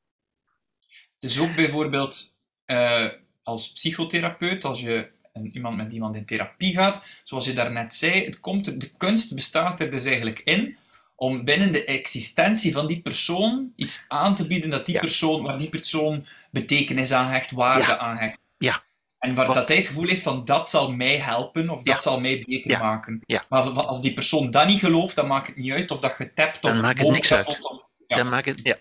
Dus 1.18 1.38
ook 1.38 1.54
bijvoorbeeld, 1.54 2.34
uh, 2.66 3.12
als 3.42 3.72
psychotherapeut, 3.72 4.64
als 4.64 4.80
je 4.80 5.10
een, 5.32 5.50
iemand 5.54 5.76
met 5.76 5.92
iemand 5.92 6.16
in 6.16 6.24
therapie 6.24 6.74
gaat, 6.74 7.02
zoals 7.24 7.44
je 7.44 7.52
daarnet 7.52 7.94
zei, 7.94 8.24
het 8.24 8.40
komt, 8.40 8.80
de 8.80 8.90
kunst 8.96 9.34
bestaat 9.34 9.80
er 9.80 9.90
dus 9.90 10.04
eigenlijk 10.04 10.40
in 10.44 10.78
om 11.14 11.44
binnen 11.44 11.72
de 11.72 11.84
existentie 11.84 12.72
van 12.72 12.86
die 12.86 13.00
persoon 13.00 13.72
iets 13.76 14.04
aan 14.08 14.36
te 14.36 14.46
bieden 14.46 14.70
dat 14.70 14.86
die 14.86 14.98
persoon, 14.98 15.42
waar 15.42 15.58
die 15.58 15.68
persoon 15.68 16.26
betekenis 16.50 17.12
aan 17.12 17.30
hecht, 17.30 17.50
waarde 17.50 17.80
ja. 17.80 17.98
aan 17.98 18.16
hecht. 18.16 18.38
Ja. 18.58 18.82
En 19.18 19.34
waar 19.34 19.54
dat 19.54 19.68
hij 19.68 19.76
het 19.76 19.86
gevoel 19.86 20.08
heeft 20.08 20.22
van 20.22 20.44
dat 20.44 20.68
zal 20.68 20.92
mij 20.92 21.16
helpen 21.18 21.70
of 21.70 21.82
dat 21.82 22.02
zal 22.02 22.20
mij 22.20 22.44
beter 22.46 22.78
maken. 22.78 23.24
Maar 23.48 23.62
als 23.62 24.00
die 24.00 24.12
persoon 24.12 24.50
dat 24.50 24.66
niet 24.66 24.78
gelooft, 24.78 25.16
dan 25.16 25.26
maakt 25.26 25.46
het 25.46 25.56
niet 25.56 25.72
uit 25.72 25.90
of 25.90 26.00
dat 26.00 26.14
je 26.18 26.32
tapt 26.34 26.64
of... 26.64 26.70
Dan 26.72 26.80
maakt 26.80 26.98
het 26.98 27.10
niks 27.10 27.32
uit. 27.32 27.58
Dan 28.06 28.28
maakt 28.28 28.46
het... 28.46 28.60
Ja. 28.62 28.78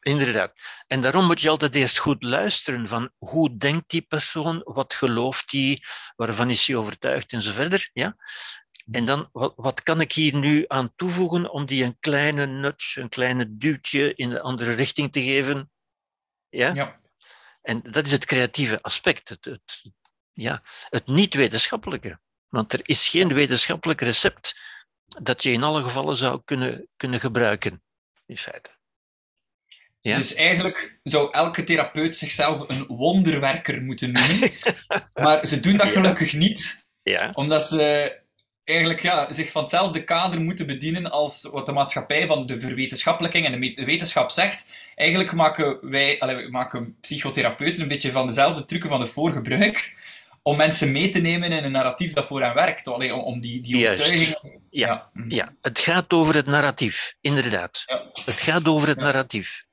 Inderdaad. 0.00 0.52
En 0.86 1.00
daarom 1.00 1.26
moet 1.26 1.40
je 1.40 1.48
altijd 1.48 1.74
eerst 1.74 1.98
goed 1.98 2.22
luisteren 2.22 2.88
van 2.88 3.12
hoe 3.18 3.56
denkt 3.56 3.90
die 3.90 4.02
persoon, 4.02 4.60
wat 4.64 4.94
gelooft 4.94 5.50
die, 5.50 5.84
waarvan 6.16 6.50
is 6.50 6.66
hij 6.66 6.76
overtuigd 6.76 7.32
en 7.32 7.42
zo 7.42 7.52
verder. 7.52 7.90
Ja? 7.92 8.16
En 8.90 9.04
dan, 9.04 9.28
wat, 9.32 9.52
wat 9.56 9.82
kan 9.82 10.00
ik 10.00 10.12
hier 10.12 10.34
nu 10.34 10.64
aan 10.66 10.92
toevoegen 10.96 11.50
om 11.50 11.66
die 11.66 11.84
een 11.84 11.98
kleine 11.98 12.46
nudge, 12.46 13.00
een 13.00 13.08
kleine 13.08 13.56
duwtje 13.56 14.14
in 14.14 14.30
de 14.30 14.40
andere 14.40 14.72
richting 14.72 15.12
te 15.12 15.22
geven? 15.22 15.70
Ja? 16.48 16.74
ja. 16.74 17.00
En 17.62 17.82
dat 17.82 18.06
is 18.06 18.12
het 18.12 18.24
creatieve 18.24 18.82
aspect, 18.82 19.28
het, 19.28 19.44
het, 19.44 19.92
ja, 20.32 20.62
het 20.88 21.06
niet-wetenschappelijke. 21.06 22.20
Want 22.48 22.72
er 22.72 22.80
is 22.82 23.08
geen 23.08 23.34
wetenschappelijk 23.34 24.00
recept 24.00 24.60
dat 25.22 25.42
je 25.42 25.52
in 25.52 25.62
alle 25.62 25.82
gevallen 25.82 26.16
zou 26.16 26.42
kunnen, 26.44 26.88
kunnen 26.96 27.20
gebruiken, 27.20 27.82
in 28.26 28.36
feite. 28.36 28.78
Ja. 30.02 30.16
Dus 30.16 30.34
eigenlijk 30.34 30.98
zou 31.02 31.28
elke 31.32 31.64
therapeut 31.64 32.16
zichzelf 32.16 32.68
een 32.68 32.84
wonderwerker 32.88 33.82
moeten 33.82 34.12
noemen. 34.12 34.50
maar 35.22 35.46
ze 35.46 35.60
doen 35.60 35.76
dat 35.76 35.88
gelukkig 35.88 36.32
niet. 36.32 36.84
Ja. 37.02 37.30
Omdat 37.34 37.68
ze 37.68 38.18
eigenlijk 38.64 39.02
ja, 39.02 39.32
zich 39.32 39.50
van 39.50 39.62
hetzelfde 39.62 40.04
kader 40.04 40.40
moeten 40.40 40.66
bedienen 40.66 41.10
als 41.10 41.48
wat 41.52 41.66
de 41.66 41.72
maatschappij 41.72 42.26
van 42.26 42.46
de 42.46 42.60
verwetenschappelijking 42.60 43.46
en 43.46 43.60
de 43.60 43.84
wetenschap 43.84 44.30
zegt. 44.30 44.66
Eigenlijk 44.94 45.32
maken 45.32 45.90
wij, 45.90 46.18
allez, 46.18 46.48
maken 46.48 46.96
psychotherapeuten 47.00 47.82
een 47.82 47.88
beetje 47.88 48.12
van 48.12 48.26
dezelfde 48.26 48.64
trucken 48.64 48.88
van 48.88 49.00
de 49.00 49.06
voorgebruik 49.06 49.94
om 50.42 50.56
mensen 50.56 50.92
mee 50.92 51.10
te 51.10 51.20
nemen 51.20 51.52
in 51.52 51.64
een 51.64 51.72
narratief 51.72 52.12
dat 52.12 52.26
voor 52.26 52.42
hen 52.42 52.54
werkt. 52.54 52.88
Allee, 52.88 53.14
om, 53.14 53.40
die, 53.40 53.62
die 53.62 53.76
overtuigingen... 53.76 54.38
Ja, 54.70 55.10
ja. 55.14 55.24
ja, 55.28 55.54
het 55.62 55.78
gaat 55.78 56.12
over 56.12 56.34
het 56.34 56.46
narratief, 56.46 57.14
inderdaad. 57.20 57.82
Ja. 57.86 58.10
Het 58.24 58.40
gaat 58.40 58.68
over 58.68 58.88
het 58.88 58.98
narratief. 58.98 59.64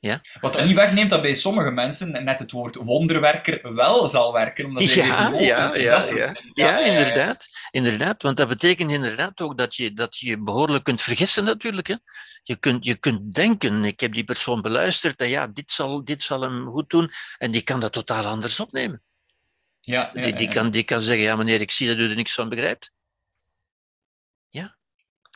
Ja? 0.00 0.20
Wat 0.40 0.52
dat 0.52 0.64
niet 0.64 0.74
wegneemt 0.74 1.10
dat 1.10 1.22
bij 1.22 1.38
sommige 1.38 1.70
mensen 1.70 2.24
net 2.24 2.38
het 2.38 2.50
woord 2.50 2.74
wonderwerker 2.74 3.74
wel 3.74 4.08
zal 4.08 4.32
werken. 4.32 4.64
Omdat 4.64 4.82
ze 4.82 4.98
ja, 4.98 5.28
ja, 5.28 5.74
ja, 5.74 6.04
ja, 6.04 6.36
ja, 6.52 6.78
inderdaad. 6.78 7.46
inderdaad. 7.70 8.22
Want 8.22 8.36
dat 8.36 8.48
betekent 8.48 8.90
inderdaad 8.90 9.40
ook 9.40 9.58
dat 9.58 9.76
je 9.76 9.92
dat 9.92 10.16
je 10.16 10.38
behoorlijk 10.38 10.84
kunt 10.84 11.02
vergissen 11.02 11.44
natuurlijk. 11.44 11.86
Hè. 11.86 11.94
Je, 12.42 12.56
kunt, 12.56 12.84
je 12.84 12.96
kunt 12.96 13.32
denken, 13.32 13.84
ik 13.84 14.00
heb 14.00 14.12
die 14.12 14.24
persoon 14.24 14.62
beluisterd 14.62 15.20
en 15.20 15.28
ja, 15.28 15.46
dit 15.46 15.70
zal, 15.70 16.04
dit 16.04 16.22
zal 16.22 16.40
hem 16.40 16.66
goed 16.66 16.90
doen. 16.90 17.10
En 17.38 17.50
die 17.50 17.62
kan 17.62 17.80
dat 17.80 17.92
totaal 17.92 18.24
anders 18.24 18.60
opnemen. 18.60 19.02
Ja, 19.80 20.10
die, 20.12 20.34
die, 20.34 20.48
Kan, 20.48 20.70
die 20.70 20.82
kan 20.82 21.00
zeggen, 21.00 21.24
ja 21.24 21.36
meneer, 21.36 21.60
ik 21.60 21.70
zie 21.70 21.88
dat 21.88 21.96
u 21.96 22.08
er 22.08 22.16
niks 22.16 22.34
van 22.34 22.48
begrijpt. 22.48 22.92
Ja. 24.48 24.76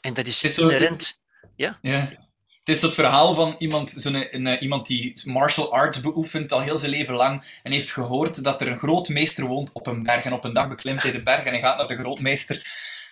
En 0.01 0.15
dat 0.15 0.27
is, 0.27 0.43
is 0.43 0.59
inherent. 0.59 1.21
Ja. 1.57 1.79
ja. 1.83 2.24
Het 2.65 2.77
is 2.77 2.83
het 2.83 2.95
verhaal 2.95 3.35
van 3.35 3.55
iemand, 3.59 4.05
een, 4.05 4.47
eh, 4.47 4.63
iemand 4.63 4.87
die 4.87 5.21
martial 5.25 5.73
arts 5.73 6.01
beoefent 6.01 6.53
al 6.53 6.61
heel 6.61 6.79
zijn 6.79 6.91
leven 6.91 7.15
lang 7.15 7.59
en 7.63 7.73
heeft 7.73 7.91
gehoord 7.91 8.45
dat 8.45 8.61
er 8.61 8.69
een 8.69 8.79
grootmeester 8.79 9.47
woont 9.47 9.73
op 9.73 9.87
een 9.87 10.03
berg. 10.03 10.25
En 10.25 10.33
op 10.33 10.45
een 10.45 10.53
dag 10.53 10.69
beklimt 10.69 11.03
hij 11.03 11.13
de 11.13 11.23
berg 11.23 11.45
en 11.45 11.53
hij 11.53 11.61
gaat 11.61 11.79
naar 11.79 11.87
de 11.87 11.97
grootmeester. 11.97 12.57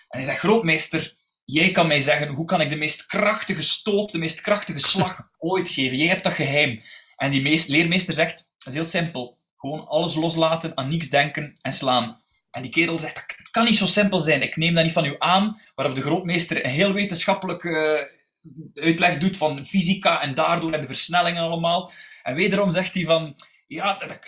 En 0.08 0.18
hij 0.18 0.24
zegt, 0.24 0.38
grootmeester, 0.38 1.14
jij 1.44 1.70
kan 1.70 1.86
mij 1.86 2.00
zeggen, 2.00 2.28
hoe 2.28 2.44
kan 2.44 2.60
ik 2.60 2.70
de 2.70 2.76
meest 2.76 3.06
krachtige 3.06 3.62
stoot, 3.62 4.12
de 4.12 4.18
meest 4.18 4.40
krachtige 4.40 4.78
slag 4.78 5.28
ooit 5.38 5.68
geven? 5.68 5.98
Jij 5.98 6.08
hebt 6.08 6.24
dat 6.24 6.32
geheim. 6.32 6.82
En 7.16 7.30
die 7.30 7.42
meest, 7.42 7.68
leermeester 7.68 8.14
zegt, 8.14 8.48
dat 8.58 8.72
is 8.72 8.74
heel 8.74 8.84
simpel. 8.84 9.38
Gewoon 9.56 9.86
alles 9.86 10.14
loslaten, 10.14 10.76
aan 10.76 10.88
niets 10.88 11.08
denken 11.08 11.58
en 11.62 11.72
slaan. 11.72 12.22
En 12.50 12.62
die 12.62 12.70
kerel 12.70 12.98
zegt, 12.98 13.14
dat 13.14 13.50
kan 13.50 13.64
niet 13.64 13.76
zo 13.76 13.86
simpel 13.86 14.20
zijn. 14.20 14.42
Ik 14.42 14.56
neem 14.56 14.74
dat 14.74 14.84
niet 14.84 14.92
van 14.92 15.04
u 15.04 15.14
aan. 15.18 15.60
Waarop 15.74 15.94
de 15.94 16.02
grootmeester 16.02 16.64
een 16.64 16.70
heel 16.70 16.92
wetenschappelijke 16.92 18.10
uitleg 18.74 19.18
doet 19.18 19.36
van 19.36 19.66
fysica 19.66 20.22
en 20.22 20.34
daardoor 20.34 20.72
en 20.72 20.80
de 20.80 20.86
versnellingen 20.86 21.42
allemaal. 21.42 21.92
En 22.22 22.34
wederom 22.34 22.70
zegt 22.70 22.94
hij 22.94 23.04
van, 23.04 23.34
ja, 23.66 23.98
dat, 23.98 24.18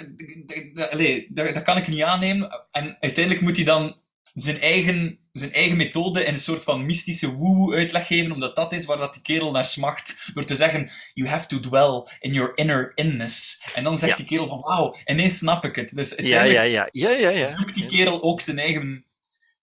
dat, 0.75 1.27
dat, 1.29 1.55
dat 1.55 1.63
kan 1.63 1.77
ik 1.77 1.89
niet 1.89 2.03
aannemen. 2.03 2.67
En 2.71 2.97
uiteindelijk 3.01 3.45
moet 3.45 3.57
hij 3.57 3.65
dan 3.65 4.03
zijn 4.35 4.61
eigen, 4.61 5.19
zijn 5.33 5.53
eigen 5.53 5.77
methode 5.77 6.25
in 6.25 6.35
een 6.35 6.41
soort 6.41 6.65
van 6.65 6.87
mystische 6.87 7.35
woe 7.35 7.75
uitleg 7.75 8.07
geven, 8.07 8.33
omdat 8.33 8.57
dat 8.57 8.73
is 8.73 8.85
waar 8.85 8.97
dat 8.97 9.13
die 9.13 9.23
kerel 9.23 9.51
naar 9.51 9.67
smacht, 9.67 10.31
door 10.35 10.45
te 10.45 10.57
zeggen, 10.57 10.91
you 11.15 11.29
have 11.29 11.47
to 11.47 11.61
dwell 11.61 12.07
in 12.21 12.33
your 12.33 12.53
inner 12.55 12.93
inness. 12.95 13.63
En 13.75 13.85
dan 13.85 13.99
zegt 13.99 14.17
die 14.17 14.27
kerel 14.27 14.49
van, 14.49 14.61
wauw, 14.61 14.97
ineens 15.05 15.39
snap 15.39 15.65
ik 15.65 15.77
het. 15.77 15.97
Dus 15.97 16.15
ja, 16.17 16.43
ja, 16.43 16.63
ja. 16.63 16.89
ja, 16.91 17.11
ja, 17.11 17.29
ja. 17.29 17.57
zoekt 17.57 17.75
die 17.75 17.89
kerel 17.89 18.23
ook 18.23 18.41
zijn 18.41 18.59
eigen, 18.59 19.05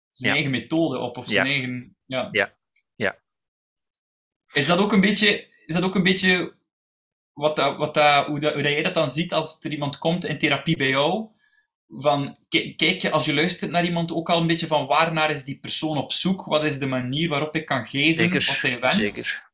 zijn 0.09 0.33
eigen 0.33 0.51
methode 0.51 0.99
op, 0.99 1.19
of 1.19 1.29
zijn 1.29 1.47
eigen... 1.47 1.97
Ja. 2.07 2.29
ja. 2.31 2.55
Is 4.55 4.67
dat 4.67 4.79
ook 4.79 4.93
een 4.93 5.01
beetje, 5.01 5.49
is 5.67 5.75
dat 5.75 5.83
ook 5.83 5.95
een 5.95 6.03
beetje 6.03 6.55
wat 7.33 7.59
wat 7.59 7.97
hoe, 7.97 8.41
dat, 8.41 8.55
hoe 8.55 8.63
dat 8.63 8.73
jij 8.73 8.83
dat 8.83 8.95
dan 8.95 9.11
ziet 9.11 9.33
als 9.33 9.59
er 9.61 9.71
iemand 9.71 9.99
komt 9.99 10.25
in 10.25 10.39
therapie 10.39 10.77
bij 10.77 10.89
jou? 10.89 11.29
Van, 11.89 12.39
kijk 12.49 12.81
je 12.81 13.11
als 13.11 13.25
je 13.25 13.35
luistert 13.35 13.71
naar 13.71 13.85
iemand 13.85 14.13
ook 14.13 14.31
al 14.31 14.41
een 14.41 14.47
beetje 14.47 14.67
van 14.67 14.87
waarnaar 14.87 15.31
is 15.31 15.45
die 15.45 15.59
persoon 15.59 15.97
op 15.97 16.13
zoek? 16.13 16.45
Wat 16.45 16.65
is 16.65 16.79
de 16.79 16.87
manier 16.87 17.29
waarop 17.29 17.55
ik 17.55 17.67
kan 17.67 17.87
geven 17.87 18.25
zeker, 18.25 18.45
wat 18.47 18.61
hij 18.61 18.81
wenst? 18.81 18.99
Zeker. 18.99 19.53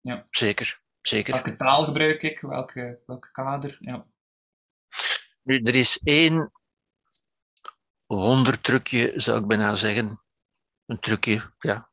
Ja. 0.00 0.26
Zeker, 0.30 0.80
zeker. 1.00 1.32
Welke 1.32 1.56
taal 1.56 1.84
gebruik 1.84 2.22
ik? 2.22 2.40
Welke, 2.40 3.02
welke 3.06 3.30
kader? 3.32 3.76
Ja. 3.80 4.06
Nu, 5.42 5.62
er 5.62 5.74
is 5.74 6.00
één 6.02 6.52
wondertrucje, 8.06 9.12
zou 9.14 9.40
ik 9.40 9.46
bijna 9.46 9.74
zeggen. 9.74 10.22
Een 10.86 11.00
trucje, 11.00 11.52
ja. 11.58 11.90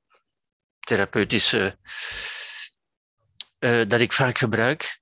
Therapeutische 0.80 1.78
uh, 3.62 3.82
dat 3.88 4.00
ik 4.00 4.14
vaak 4.14 4.38
gebruik. 4.38 5.00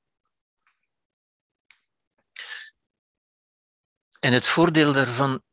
En 4.20 4.34
het 4.34 4.48
voordeel 4.48 4.94
daarvan 4.94 5.44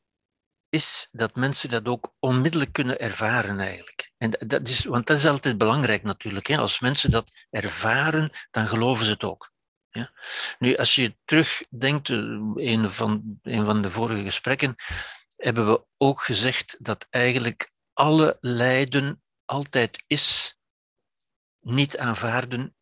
is 0.68 1.09
dat 1.12 1.34
mensen 1.34 1.70
dat 1.70 1.86
ook 1.86 2.14
onmiddellijk 2.18 2.72
kunnen 2.72 2.98
ervaren 2.98 3.61
eigenlijk. 3.61 4.12
En 4.16 4.30
dat 4.30 4.68
is, 4.68 4.84
want 4.84 5.07
dat 5.07 5.16
is 5.16 5.26
altijd 5.26 5.59
belangrijk 5.59 6.02
natuurlijk. 6.02 6.46
Hè? 6.46 6.57
Als 6.57 6.80
mensen 6.80 7.11
dat 7.11 7.30
ervaren, 7.50 8.32
dan 8.50 8.68
geloven 8.68 9.04
ze 9.04 9.11
het 9.11 9.22
ook. 9.22 9.52
Ja? 9.90 10.12
Nu, 10.59 10.76
als 10.76 10.94
je 10.94 11.16
terugdenkt, 11.24 12.09
eh, 12.09 12.16
een 12.54 12.90
van, 12.90 13.38
een 13.42 13.64
van 13.64 13.82
de 13.82 13.90
vorige 13.90 14.22
gesprekken, 14.22 14.74
hebben 15.36 15.66
we 15.66 15.84
ook 15.96 16.22
gezegd 16.22 16.76
dat 16.78 17.07
eigenlijk 17.11 17.72
alle 17.92 18.36
lijden 18.40 19.22
altijd 19.44 20.04
is, 20.07 20.59
niet 21.61 21.98
aanvaarden, 21.98 22.75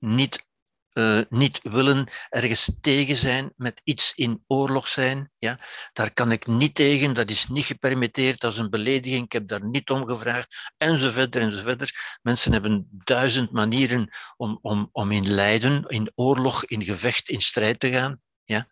niet 0.00 0.48
uh, 0.92 1.20
niet 1.28 1.60
willen, 1.62 2.10
ergens 2.28 2.70
tegen 2.80 3.16
zijn, 3.16 3.52
met 3.56 3.80
iets 3.84 4.12
in 4.14 4.44
oorlog 4.46 4.88
zijn. 4.88 5.30
Ja? 5.38 5.58
Daar 5.92 6.12
kan 6.12 6.32
ik 6.32 6.46
niet 6.46 6.74
tegen, 6.74 7.14
dat 7.14 7.30
is 7.30 7.48
niet 7.48 7.64
gepermitteerd, 7.64 8.40
dat 8.40 8.52
is 8.52 8.58
een 8.58 8.70
belediging, 8.70 9.24
ik 9.24 9.32
heb 9.32 9.48
daar 9.48 9.64
niet 9.64 9.90
om 9.90 10.08
gevraagd, 10.08 10.72
enzovoort, 10.76 11.36
enzovoort. 11.36 12.18
Mensen 12.22 12.52
hebben 12.52 12.88
duizend 12.90 13.50
manieren 13.50 14.16
om, 14.36 14.58
om, 14.62 14.88
om 14.92 15.10
in 15.10 15.28
lijden, 15.28 15.84
in 15.88 16.12
oorlog, 16.14 16.64
in 16.64 16.84
gevecht, 16.84 17.28
in 17.28 17.40
strijd 17.40 17.80
te 17.80 17.90
gaan. 17.90 18.20
Ja? 18.44 18.68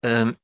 Um, 0.00 0.38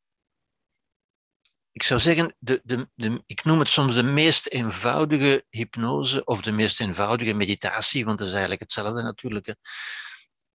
ik 1.72 1.82
zou 1.82 2.00
zeggen, 2.00 2.36
de, 2.38 2.60
de, 2.64 2.88
de, 2.94 3.22
ik 3.26 3.44
noem 3.44 3.58
het 3.58 3.68
soms 3.68 3.94
de 3.94 4.02
meest 4.02 4.46
eenvoudige 4.46 5.46
hypnose 5.50 6.24
of 6.24 6.42
de 6.42 6.52
meest 6.52 6.80
eenvoudige 6.80 7.32
meditatie, 7.32 8.04
want 8.04 8.18
dat 8.18 8.26
is 8.26 8.32
eigenlijk 8.32 8.62
hetzelfde 8.62 9.02
natuurlijk, 9.02 9.54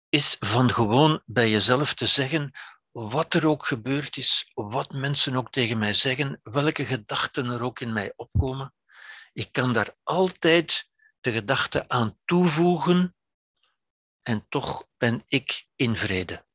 is 0.08 0.36
van 0.40 0.72
gewoon 0.72 1.22
bij 1.24 1.50
jezelf 1.50 1.94
te 1.94 2.06
zeggen 2.06 2.52
wat 2.90 3.34
er 3.34 3.46
ook 3.46 3.66
gebeurd 3.66 4.16
is, 4.16 4.50
wat 4.54 4.92
mensen 4.92 5.36
ook 5.36 5.52
tegen 5.52 5.78
mij 5.78 5.94
zeggen, 5.94 6.40
welke 6.42 6.84
gedachten 6.84 7.46
er 7.46 7.62
ook 7.62 7.80
in 7.80 7.92
mij 7.92 8.12
opkomen. 8.16 8.74
Ik 9.32 9.52
kan 9.52 9.72
daar 9.72 9.96
altijd 10.02 10.90
de 11.20 11.32
gedachte 11.32 11.88
aan 11.88 12.18
toevoegen 12.24 13.16
en 14.22 14.46
toch 14.48 14.88
ben 14.96 15.22
ik 15.26 15.66
in 15.74 15.96
vrede. 15.96 16.46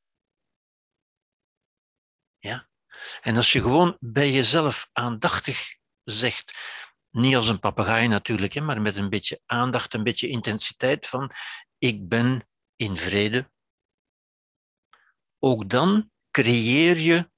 Ja? 2.38 2.69
En 3.20 3.36
als 3.36 3.52
je 3.52 3.60
gewoon 3.60 3.96
bij 4.00 4.30
jezelf 4.30 4.88
aandachtig 4.92 5.76
zegt, 6.04 6.54
niet 7.10 7.36
als 7.36 7.48
een 7.48 7.58
papegaai 7.58 8.08
natuurlijk, 8.08 8.60
maar 8.60 8.80
met 8.80 8.96
een 8.96 9.10
beetje 9.10 9.40
aandacht, 9.46 9.94
een 9.94 10.04
beetje 10.04 10.28
intensiteit 10.28 11.06
van 11.06 11.30
ik 11.78 12.08
ben 12.08 12.48
in 12.76 12.96
vrede, 12.96 13.50
ook 15.38 15.68
dan 15.68 16.10
creëer 16.30 16.96
je 16.96 17.30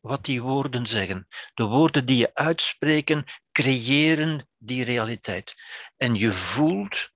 wat 0.00 0.24
die 0.24 0.42
woorden 0.42 0.86
zeggen. 0.86 1.28
De 1.54 1.64
woorden 1.64 2.06
die 2.06 2.16
je 2.16 2.34
uitspreken 2.34 3.24
creëren 3.52 4.48
die 4.56 4.84
realiteit. 4.84 5.54
En 5.96 6.14
je 6.14 6.32
voelt 6.32 7.12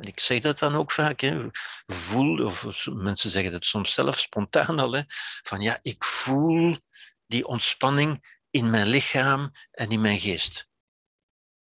en 0.00 0.06
ik 0.06 0.20
zeg 0.20 0.38
dat 0.38 0.58
dan 0.58 0.74
ook 0.74 0.92
vaak, 0.92 1.20
hè, 1.20 1.48
voel, 1.86 2.44
of 2.44 2.86
mensen 2.86 3.30
zeggen 3.30 3.52
het 3.52 3.64
soms 3.64 3.94
zelf 3.94 4.18
spontaan 4.18 4.78
al, 4.78 4.92
hè, 4.92 5.02
van 5.42 5.60
ja, 5.60 5.78
ik 5.80 6.04
voel 6.04 6.78
die 7.26 7.46
ontspanning 7.46 8.38
in 8.50 8.70
mijn 8.70 8.86
lichaam 8.86 9.52
en 9.70 9.90
in 9.90 10.00
mijn 10.00 10.20
geest. 10.20 10.68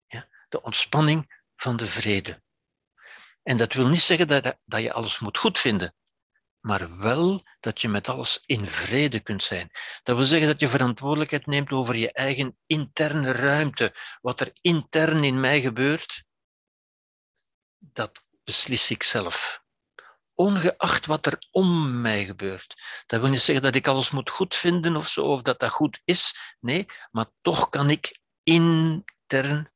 Ja, 0.07 0.29
de 0.49 0.62
ontspanning 0.62 1.43
van 1.57 1.77
de 1.77 1.87
vrede. 1.87 2.43
En 3.43 3.57
dat 3.57 3.72
wil 3.72 3.89
niet 3.89 4.01
zeggen 4.01 4.29
dat, 4.29 4.59
dat 4.64 4.83
je 4.83 4.93
alles 4.93 5.18
moet 5.18 5.39
goed 5.39 5.59
vinden, 5.59 5.95
maar 6.61 6.99
wel 6.99 7.43
dat 7.61 7.81
je 7.81 7.89
met 7.89 8.09
alles 8.09 8.43
in 8.47 8.66
vrede 8.66 9.20
kunt 9.20 9.43
zijn. 9.43 9.70
Dat 10.03 10.16
wil 10.16 10.25
zeggen 10.25 10.49
dat 10.49 10.61
je 10.61 10.68
verantwoordelijkheid 10.68 11.47
neemt 11.47 11.72
over 11.72 11.97
je 11.97 12.12
eigen 12.12 12.59
interne 12.66 13.33
ruimte. 13.33 13.95
Wat 14.20 14.41
er 14.41 14.51
intern 14.61 15.25
in 15.25 15.41
mij 15.41 15.61
gebeurt, 15.61 16.25
dat 17.93 18.24
beslis 18.45 18.91
ik 18.91 19.03
zelf. 19.03 19.62
Ongeacht 20.35 21.07
wat 21.07 21.26
er 21.26 21.47
om 21.51 22.01
mij 22.01 22.24
gebeurt. 22.24 22.82
Dat 23.07 23.20
wil 23.20 23.30
niet 23.30 23.41
zeggen 23.41 23.64
dat 23.64 23.74
ik 23.74 23.87
alles 23.87 24.11
moet 24.11 24.30
goed 24.30 24.55
vinden 24.55 24.97
of 24.97 25.09
zo, 25.09 25.26
of 25.26 25.43
dat 25.43 25.61
dat 25.61 25.70
goed 25.70 26.01
is. 26.05 26.55
Nee, 26.61 26.87
maar 27.11 27.26
toch 27.41 27.68
kan 27.68 27.91
ik 27.91 28.20
intern 28.43 29.72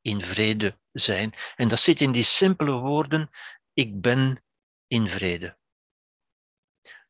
in 0.00 0.22
vrede 0.22 0.78
zijn. 0.92 1.34
En 1.56 1.68
dat 1.68 1.80
zit 1.80 2.00
in 2.00 2.12
die 2.12 2.24
simpele 2.24 2.72
woorden: 2.72 3.30
ik 3.72 4.00
ben 4.00 4.44
in 4.86 5.08
vrede. 5.08 5.58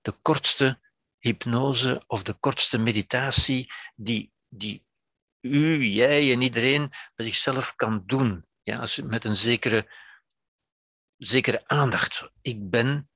De 0.01 0.13
kortste 0.13 0.81
hypnose 1.19 2.03
of 2.07 2.23
de 2.23 2.33
kortste 2.33 2.79
meditatie 2.79 3.73
die, 3.95 4.33
die 4.49 4.87
u, 5.41 5.85
jij 5.85 6.33
en 6.33 6.43
iedereen 6.43 6.93
bij 7.15 7.27
zichzelf 7.27 7.75
kan 7.75 8.03
doen. 8.07 8.47
Ja, 8.63 8.87
met 9.05 9.25
een 9.25 9.37
zekere 9.37 9.89
zekere 11.19 11.69
aandacht. 11.69 12.33
Ik 12.43 12.71
ben, 12.71 13.11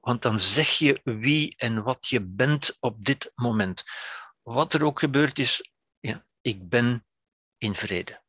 want 0.00 0.22
dan 0.22 0.38
zeg 0.38 0.68
je 0.68 1.00
wie 1.04 1.54
en 1.56 1.82
wat 1.82 2.06
je 2.08 2.26
bent 2.26 2.76
op 2.80 3.04
dit 3.04 3.32
moment. 3.34 3.84
Wat 4.42 4.72
er 4.72 4.84
ook 4.84 4.98
gebeurd 4.98 5.38
is, 5.38 5.72
ja, 6.00 6.26
ik 6.40 6.68
ben 6.68 7.06
in 7.58 7.74
vrede. 7.74 8.22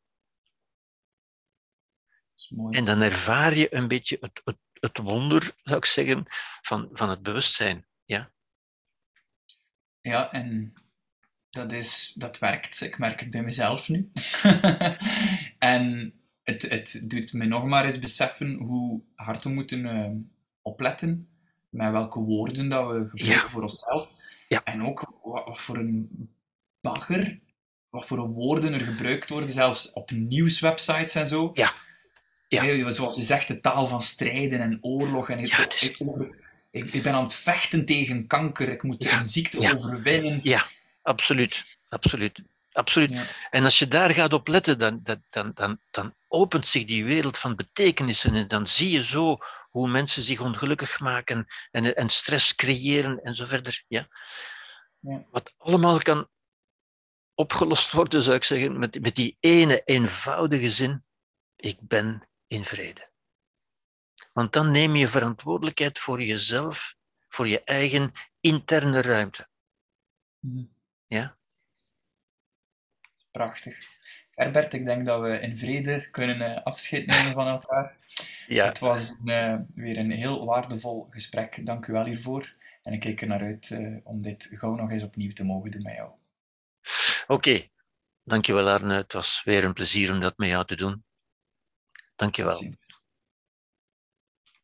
En 2.70 2.84
dan 2.84 3.00
ervaar 3.00 3.54
je 3.54 3.74
een 3.74 3.88
beetje 3.88 4.16
het, 4.20 4.40
het, 4.44 4.58
het, 4.72 4.98
wonder, 4.98 5.52
zou 5.62 5.76
ik 5.76 5.84
zeggen, 5.84 6.24
van, 6.62 6.88
van 6.92 7.10
het 7.10 7.22
bewustzijn. 7.22 7.86
Ja, 8.04 8.32
ja 10.00 10.32
en 10.32 10.74
dat, 11.50 11.72
is, 11.72 12.12
dat 12.16 12.38
werkt. 12.38 12.80
Ik 12.80 12.98
merk 12.98 13.20
het 13.20 13.30
bij 13.30 13.42
mezelf 13.42 13.88
nu. 13.88 14.10
en 15.58 16.14
het, 16.42 16.62
het 16.62 17.00
doet 17.04 17.32
me 17.32 17.44
nog 17.44 17.64
maar 17.64 17.84
eens 17.84 17.98
beseffen 17.98 18.54
hoe 18.54 19.00
hard 19.14 19.44
we 19.44 19.50
moeten 19.50 19.86
uh, 19.96 20.10
opletten 20.62 21.28
met 21.68 21.90
welke 21.90 22.20
woorden 22.20 22.68
dat 22.68 22.88
we 22.90 23.08
gebruiken 23.08 23.50
voor 23.50 23.62
onszelf. 23.62 24.08
Ja. 24.48 24.64
En 24.64 24.86
ook 24.86 25.12
wat, 25.22 25.60
voor 25.60 25.76
een 25.76 26.28
bagger, 26.80 27.38
wat 27.90 28.06
voor 28.06 28.28
woorden 28.28 28.72
er 28.72 28.80
gebruikt 28.80 29.30
worden, 29.30 29.52
zelfs 29.52 29.92
op 29.92 30.10
nieuwswebsites 30.10 31.14
en 31.14 31.28
zo. 31.28 31.50
Ja. 31.54 31.72
Ja. 32.48 32.90
zoals 32.90 33.16
je 33.16 33.22
zegt, 33.22 33.48
de 33.48 33.60
taal 33.60 33.86
van 33.86 34.02
strijden 34.02 34.60
en 34.60 34.78
oorlog. 34.80 35.30
En 35.30 35.38
ik, 35.38 35.52
ik, 35.52 35.98
ik, 36.70 36.92
ik, 36.92 37.02
ben 37.02 37.12
aan 37.12 37.22
het 37.22 37.34
vechten 37.34 37.84
tegen 37.84 38.26
kanker, 38.26 38.68
ik 38.68 38.82
moet 38.82 39.06
een 39.06 39.26
ziekte 39.26 39.74
overwinnen. 39.74 40.40
Ja, 40.42 40.66
absoluut. 41.02 41.64
absoluut. 41.88 42.42
Absoluut. 42.72 43.34
En 43.50 43.64
als 43.64 43.78
je 43.78 43.88
daar 43.88 44.10
gaat 44.10 44.32
op 44.32 44.48
letten, 44.48 44.78
dan, 44.78 45.00
dan, 45.02 45.52
dan, 45.54 45.78
dan 45.90 46.14
opent 46.32 46.66
zich 46.66 46.84
die 46.84 47.04
wereld 47.04 47.38
van 47.38 47.56
betekenissen 47.56 48.34
en 48.34 48.48
dan 48.48 48.68
zie 48.68 48.90
je 48.90 49.04
zo 49.04 49.38
hoe 49.70 49.88
mensen 49.88 50.22
zich 50.22 50.40
ongelukkig 50.40 51.00
maken 51.00 51.46
en, 51.70 51.96
en 51.96 52.08
stress 52.08 52.54
creëren 52.54 53.22
en 53.22 53.34
zo 53.34 53.46
verder. 53.46 53.84
Ja? 53.88 54.06
ja. 54.98 55.26
Wat 55.30 55.54
allemaal 55.56 55.98
kan 55.98 56.28
opgelost 57.34 57.92
worden, 57.92 58.22
zou 58.22 58.36
ik 58.36 58.44
zeggen, 58.44 58.78
met, 58.78 59.00
met 59.00 59.14
die 59.14 59.36
ene 59.40 59.82
eenvoudige 59.84 60.70
zin, 60.70 61.04
ik 61.56 61.78
ben 61.80 62.28
in 62.46 62.64
vrede. 62.64 63.10
Want 64.32 64.52
dan 64.52 64.70
neem 64.70 64.96
je 64.96 65.08
verantwoordelijkheid 65.08 65.98
voor 65.98 66.22
jezelf, 66.22 66.94
voor 67.28 67.48
je 67.48 67.64
eigen 67.64 68.12
interne 68.40 69.00
ruimte. 69.00 69.48
Mhm. 70.38 70.64
Ja? 71.06 71.38
Prachtig. 73.30 73.99
Herbert, 74.40 74.74
ik 74.74 74.84
denk 74.84 75.06
dat 75.06 75.20
we 75.20 75.40
in 75.40 75.58
vrede 75.58 76.10
kunnen 76.10 76.40
uh, 76.40 76.62
afscheid 76.64 77.06
nemen 77.06 77.32
van 77.32 77.46
elkaar. 77.46 77.96
Ja. 78.46 78.66
Het 78.66 78.78
was 78.78 79.14
uh, 79.24 79.56
weer 79.74 79.98
een 79.98 80.10
heel 80.10 80.44
waardevol 80.44 81.06
gesprek. 81.10 81.66
Dank 81.66 81.86
u 81.86 81.92
wel 81.92 82.04
hiervoor. 82.04 82.54
En 82.82 82.92
ik 82.92 83.00
kijk 83.00 83.20
er 83.20 83.26
naar 83.26 83.40
uit 83.40 83.70
uh, 83.70 83.96
om 84.04 84.22
dit 84.22 84.50
gauw 84.52 84.74
nog 84.74 84.90
eens 84.90 85.02
opnieuw 85.02 85.32
te 85.32 85.44
mogen 85.44 85.70
doen 85.70 85.82
met 85.82 85.94
jou. 85.94 86.10
Oké. 87.22 87.32
Okay. 87.32 87.70
Dankjewel 88.24 88.68
Arne. 88.68 88.94
Het 88.94 89.12
was 89.12 89.42
weer 89.44 89.64
een 89.64 89.72
plezier 89.72 90.12
om 90.12 90.20
dat 90.20 90.38
met 90.38 90.48
jou 90.48 90.66
te 90.66 90.76
doen. 90.76 91.04
Dankjewel. 92.16 92.62